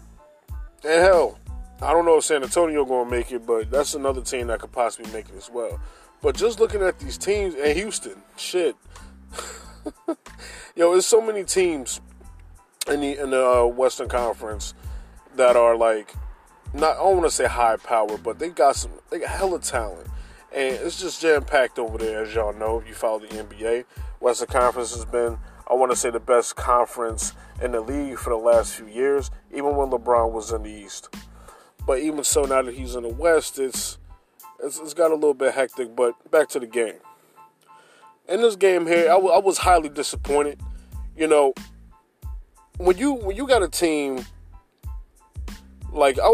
[0.83, 1.39] and hell,
[1.81, 4.59] I don't know if San Antonio going to make it, but that's another team that
[4.59, 5.79] could possibly make it as well.
[6.21, 8.75] But just looking at these teams, and Houston, shit.
[10.75, 12.01] Yo, there's so many teams
[12.87, 14.73] in the in the uh, Western Conference
[15.35, 16.13] that are like
[16.73, 19.59] not I don't want to say high power, but they got some they got hella
[19.59, 20.07] talent.
[20.53, 23.83] And it's just jam packed over there, as y'all know, if you follow the NBA.
[24.21, 25.37] Western Conference has been,
[25.69, 29.31] I want to say, the best conference in the league for the last few years,
[29.51, 31.13] even when LeBron was in the East.
[31.85, 33.97] But even so, now that he's in the West, it's,
[34.63, 35.93] it's, it's got a little bit hectic.
[35.93, 36.99] But back to the game
[38.27, 40.59] in this game here, I, w- I was highly disappointed.
[41.15, 41.53] You know,
[42.77, 44.25] when you when you got a team
[45.91, 46.27] like I,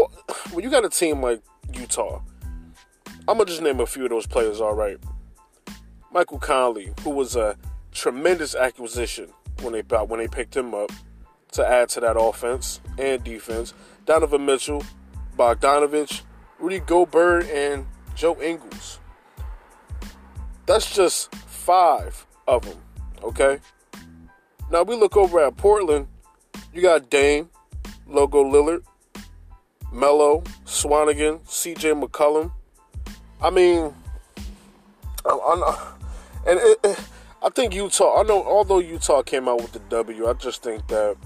[0.52, 1.42] when you got a team like
[1.72, 2.20] Utah,
[3.28, 4.60] I'm gonna just name a few of those players.
[4.60, 4.98] All right,
[6.12, 7.56] Michael Conley, who was a
[7.92, 9.28] tremendous acquisition
[9.60, 10.90] when they when they picked him up
[11.52, 13.74] to add to that offense and defense.
[14.04, 14.84] Donovan Mitchell,
[15.38, 16.22] Bogdanovich,
[16.58, 17.86] Rudy Gobert, and
[18.16, 18.98] Joe Ingles.
[20.66, 21.32] That's just
[21.62, 22.76] five of them,
[23.22, 23.58] okay?
[24.70, 26.08] Now we look over at Portland.
[26.74, 27.48] You got Dame,
[28.08, 28.82] Logo Lillard,
[29.92, 32.50] Melo, Swanigan, CJ McCollum.
[33.40, 33.94] I mean,
[35.24, 35.92] I, I,
[36.48, 37.00] and it, it,
[37.42, 38.20] I think Utah.
[38.20, 41.16] I know, although Utah came out with the W, I just think that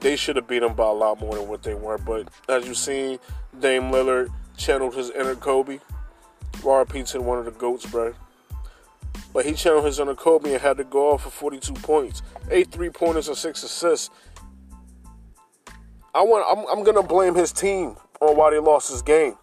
[0.00, 1.98] they should have beat them by a lot more than what they were.
[1.98, 3.18] But as you've seen,
[3.60, 5.80] Dame Lillard channeled his inner Kobe.
[6.62, 8.14] Raw Pizza, one of the goats, bro.
[9.32, 12.90] But he his inner Kobe and had to go off for 42 points, eight three
[12.90, 14.10] pointers and six assists.
[16.14, 16.46] I want.
[16.48, 19.36] I'm, I'm gonna blame his team on why they lost this game.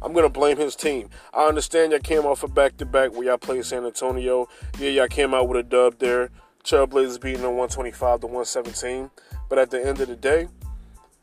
[0.00, 1.10] I'm gonna blame his team.
[1.34, 4.48] I understand y'all came off a back to back where y'all played San Antonio.
[4.78, 6.30] Yeah, y'all came out with a dub there.
[6.64, 9.10] Trailblazers beating them 125 to 117.
[9.48, 10.48] But at the end of the day,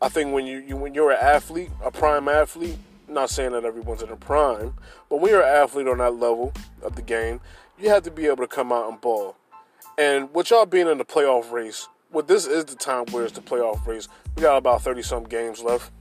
[0.02, 3.64] I think when you, you when you're an athlete, a prime athlete, not saying that
[3.64, 4.74] everyone's in a prime,
[5.10, 7.40] but when you're an athlete on that level of the game,
[7.80, 9.36] you have to be able to come out and ball.
[9.98, 13.34] And with y'all being in the playoff race, well, this is the time where it's
[13.34, 14.08] the playoff race.
[14.36, 15.92] We got about 30 some games left.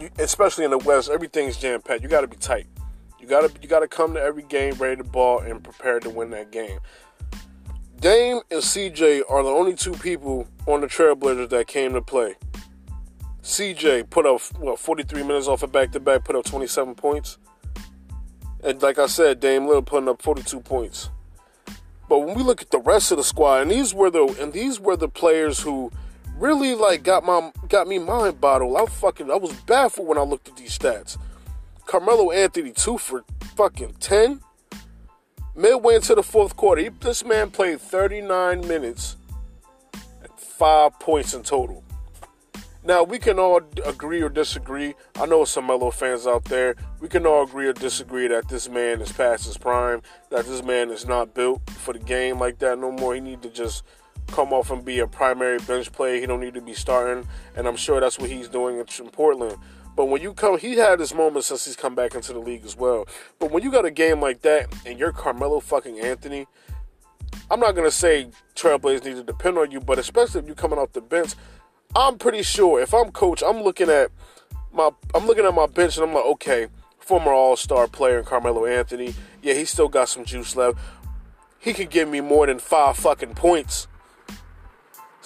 [0.00, 2.02] You, especially in the West, everything's jam packed.
[2.02, 2.66] You got to be tight.
[3.20, 6.02] You got to you got to come to every game ready to ball and prepared
[6.02, 6.78] to win that game.
[7.98, 12.36] Dame and CJ are the only two people on the Trailblazers that came to play.
[13.42, 16.94] CJ put up what 43 minutes off a of back to back, put up 27
[16.94, 17.38] points.
[18.62, 21.10] And like I said, Dame Lillard putting up 42 points.
[22.08, 24.52] But when we look at the rest of the squad, and these were the and
[24.52, 25.90] these were the players who
[26.36, 28.76] really like got my got me mind bottled.
[28.76, 31.18] I fucking I was baffled when I looked at these stats.
[31.84, 33.24] Carmelo Anthony two for
[33.56, 34.40] fucking ten.
[35.56, 39.16] Midway into the fourth quarter, he, this man played 39 minutes
[39.94, 41.82] and five points in total.
[42.86, 44.94] Now we can all agree or disagree.
[45.16, 46.76] I know some Melo fans out there.
[47.00, 50.02] We can all agree or disagree that this man is past his prime.
[50.30, 53.16] That this man is not built for the game like that no more.
[53.16, 53.82] He need to just
[54.28, 56.20] come off and be a primary bench player.
[56.20, 57.26] He don't need to be starting,
[57.56, 59.56] and I'm sure that's what he's doing in Portland.
[59.96, 62.64] But when you come, he had his moment since he's come back into the league
[62.64, 63.08] as well.
[63.40, 66.46] But when you got a game like that and you're Carmelo fucking Anthony,
[67.50, 70.78] I'm not gonna say Trailblazers need to depend on you, but especially if you're coming
[70.78, 71.34] off the bench,
[71.96, 74.10] I'm pretty sure if I'm coach, I'm looking at
[74.72, 76.68] my I'm looking at my bench and I'm like, okay,
[76.98, 80.78] former All Star player Carmelo Anthony, yeah, he still got some juice left.
[81.58, 83.88] He could give me more than five fucking points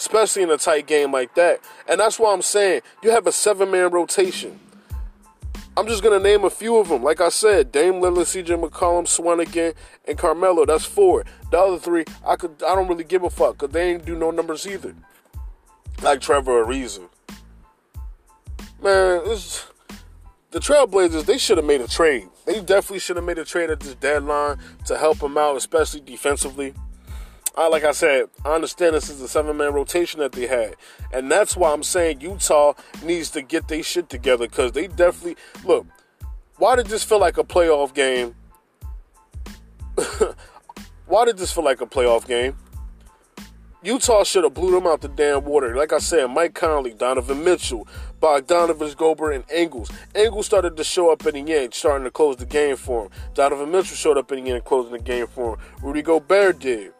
[0.01, 1.61] especially in a tight game like that.
[1.87, 4.59] And that's why I'm saying you have a seven man rotation.
[5.77, 7.03] I'm just gonna name a few of them.
[7.03, 9.75] Like I said, Dame Lillard, CJ McCollum, Swanigan,
[10.09, 10.65] and Carmelo.
[10.65, 11.25] That's four.
[11.51, 14.17] The other three, I could I don't really give a fuck because they ain't do
[14.17, 14.95] no numbers either.
[16.03, 17.09] Like Trevor Ariza.
[18.83, 19.67] Man, this,
[20.51, 22.29] the Trailblazers, they should have made a trade.
[22.47, 26.01] They definitely should have made a trade at this deadline to help them out, especially
[26.01, 26.75] defensively.
[27.57, 30.77] I, like I said, I understand this is a seven man rotation that they had.
[31.13, 32.73] And that's why I'm saying Utah
[33.03, 35.37] needs to get their shit together because they definitely.
[35.65, 35.87] Look,
[36.57, 38.35] why did this feel like a playoff game?
[41.07, 42.57] why did this feel like a playoff game?
[43.82, 45.74] Utah should have blew them out the damn water.
[45.74, 47.89] Like I said, Mike Conley, Donovan Mitchell,
[48.20, 49.90] Bogdanovich, Gobert, and Ingles.
[50.15, 53.11] Ingles started to show up in the end, starting to close the game for him.
[53.32, 55.61] Donovan Mitchell showed up in the end, closing the game for him.
[55.82, 56.93] Rudy Gobert did.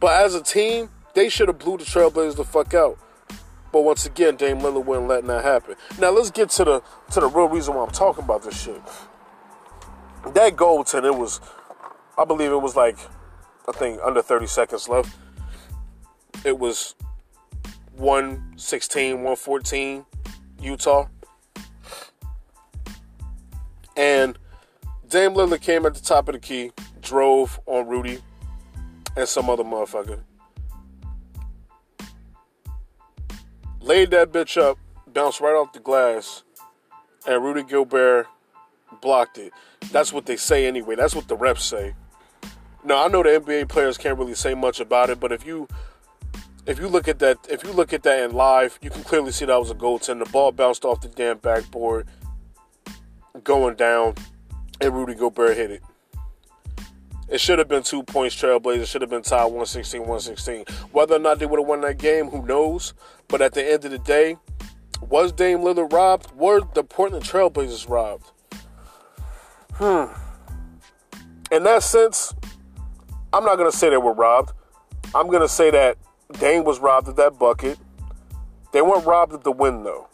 [0.00, 2.98] But as a team, they should have blew the Trailblazers the fuck out.
[3.72, 5.76] But once again, Dame Lillard wouldn't let that happen.
[6.00, 6.82] Now let's get to the
[7.12, 8.80] to the real reason why I'm talking about this shit.
[10.34, 11.40] That goaltend, it was,
[12.18, 12.98] I believe it was like,
[13.68, 15.14] I think under 30 seconds left.
[16.44, 16.94] It was
[17.96, 20.04] 116, 114,
[20.60, 21.06] Utah.
[23.96, 24.38] And
[25.08, 28.18] Dame Lillard came at the top of the key, drove on Rudy,
[29.16, 30.20] and some other motherfucker.
[33.80, 36.42] Laid that bitch up, bounced right off the glass,
[37.26, 38.26] and Rudy Gobert
[39.00, 39.52] blocked it.
[39.92, 40.96] That's what they say anyway.
[40.96, 41.94] That's what the reps say.
[42.84, 45.68] Now I know the NBA players can't really say much about it, but if you
[46.66, 49.32] if you look at that if you look at that in live, you can clearly
[49.32, 50.18] see that was a goaltend.
[50.18, 52.06] The ball bounced off the damn backboard,
[53.44, 54.14] going down,
[54.80, 55.82] and Rudy Gobert hit it.
[57.28, 58.86] It should have been two points Trailblazers.
[58.86, 60.64] should have been tied 116 116.
[60.92, 62.94] Whether or not they would have won that game, who knows?
[63.28, 64.36] But at the end of the day,
[65.00, 66.32] was Dame Lillard robbed?
[66.36, 68.30] Were the Portland Trailblazers robbed?
[69.74, 70.12] Hmm.
[71.50, 72.34] In that sense,
[73.32, 74.52] I'm not going to say they were robbed.
[75.14, 75.98] I'm going to say that
[76.32, 77.78] Dame was robbed of that bucket.
[78.72, 80.08] They weren't robbed of the win, though.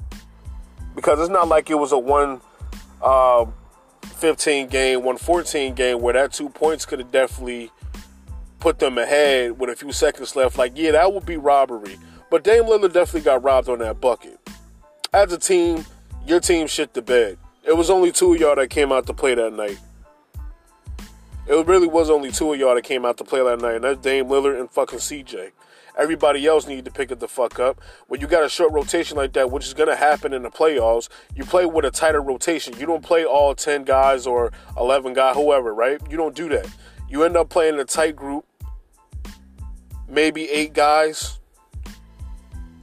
[0.95, 2.41] Because it's not like it was a one
[3.01, 3.47] uh,
[4.03, 7.71] 15 game, 114 game where that two points could have definitely
[8.61, 10.59] put them ahead with a few seconds left.
[10.59, 11.99] Like, yeah, that would be robbery.
[12.31, 14.39] But Dame Lillard definitely got robbed on that bucket.
[15.13, 15.85] As a team,
[16.27, 17.39] your team shit the bed.
[17.65, 19.79] It was only two of y'all that came out to play that night.
[21.49, 23.85] It really was only two of y'all that came out to play that night, and
[23.85, 25.51] that's Dame Lillard and fucking CJ.
[25.99, 27.81] Everybody else needed to pick it the fuck up.
[28.09, 31.09] When you got a short rotation like that, which is to happen in the playoffs,
[31.35, 32.75] you play with a tighter rotation.
[32.79, 36.01] You don't play all 10 guys or 11 guys, whoever, right?
[36.11, 36.67] You don't do that.
[37.09, 38.47] You end up playing a tight group,
[40.09, 41.41] maybe eight guys,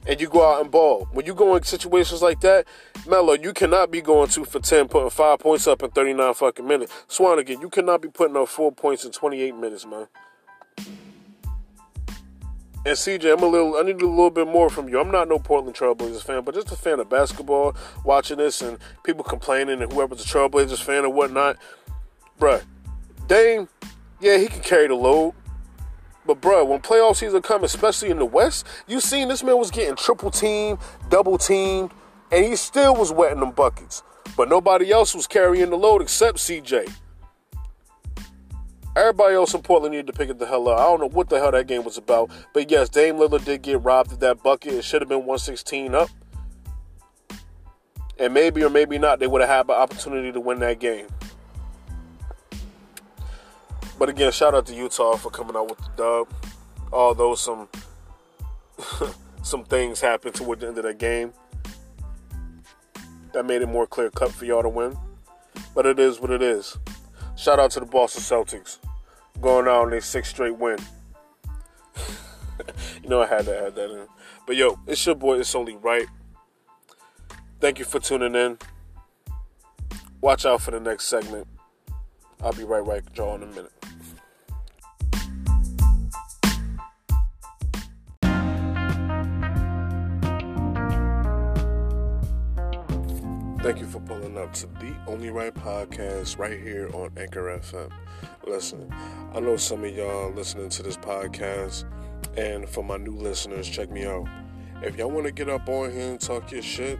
[0.06, 1.08] and you go out and ball.
[1.12, 2.66] When you go in situations like that,
[3.08, 6.66] Melo, you cannot be going two for 10, putting five points up in 39 fucking
[6.66, 6.92] minutes.
[7.08, 10.06] Swanigan, you cannot be putting up four points in 28 minutes, man.
[12.86, 13.76] And CJ, I'm a little.
[13.76, 14.98] I need a little bit more from you.
[14.98, 17.76] I'm not no Portland Trailblazers fan, but just a fan of basketball.
[18.04, 21.58] Watching this and people complaining and whoever's a Trailblazers fan or whatnot,
[22.38, 22.62] bruh.
[23.28, 23.68] Dame,
[24.20, 25.34] yeah, he can carry the load.
[26.24, 29.70] But bruh, when playoff season come, especially in the West, you seen this man was
[29.70, 30.78] getting triple teamed,
[31.10, 31.90] double teamed,
[32.32, 34.02] and he still was wetting them buckets.
[34.36, 36.90] But nobody else was carrying the load except CJ.
[39.00, 40.78] Everybody else in Portland needed to pick it the hell up.
[40.78, 42.30] I don't know what the hell that game was about.
[42.52, 44.74] But yes, Dame Lillard did get robbed of that bucket.
[44.74, 46.10] It should have been 116 up.
[48.18, 51.06] And maybe or maybe not, they would have had an opportunity to win that game.
[53.98, 56.28] But again, shout out to Utah for coming out with the dub.
[56.92, 57.68] Although some
[59.42, 61.32] some things happened toward the end of that game
[63.32, 64.94] that made it more clear cut for y'all to win.
[65.74, 66.76] But it is what it is.
[67.34, 68.76] Shout out to the Boston Celtics
[69.40, 70.78] going out on a six straight win.
[73.02, 74.06] you know I had to add that in.
[74.46, 76.06] But yo, it's your boy, it's only right.
[77.60, 78.58] Thank you for tuning in.
[80.20, 81.46] Watch out for the next segment.
[82.42, 83.72] I'll be right back, y'all, in a minute.
[93.62, 97.90] Thank you for pulling up to the Only Right podcast right here on Anchor FM.
[98.46, 98.90] Listen,
[99.34, 101.84] I know some of y'all listening to this podcast,
[102.38, 104.26] and for my new listeners, check me out.
[104.82, 106.98] If y'all want to get up on here and talk your shit,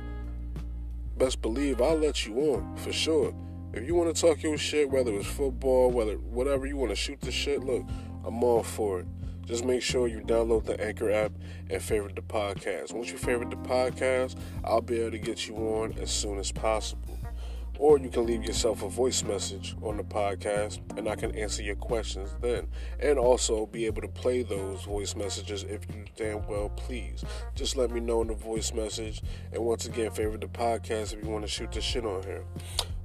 [1.16, 3.35] best believe I'll let you on for sure.
[3.73, 6.97] If you want to talk your shit, whether it's football, whether whatever you want to
[6.97, 7.87] shoot the shit, look,
[8.23, 9.07] I'm all for it.
[9.51, 11.32] Just make sure you download the Anchor app
[11.68, 12.93] and favorite the podcast.
[12.93, 16.52] Once you favorite the podcast, I'll be able to get you on as soon as
[16.52, 17.18] possible.
[17.77, 21.64] Or you can leave yourself a voice message on the podcast and I can answer
[21.64, 22.68] your questions then.
[23.01, 27.24] And also be able to play those voice messages if you damn well please.
[27.56, 29.20] Just let me know in the voice message.
[29.52, 32.44] And once again, favorite the podcast if you want to shoot the shit on here.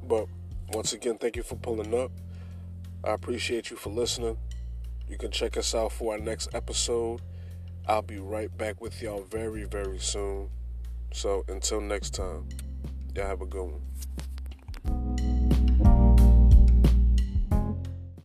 [0.07, 0.27] But
[0.69, 2.11] once again, thank you for pulling up.
[3.03, 4.38] I appreciate you for listening.
[5.07, 7.22] You can check us out for our next episode.
[7.88, 10.49] I'll be right back with y'all very, very soon.
[11.14, 12.49] So until next time,
[13.15, 15.15] y'all have a good one.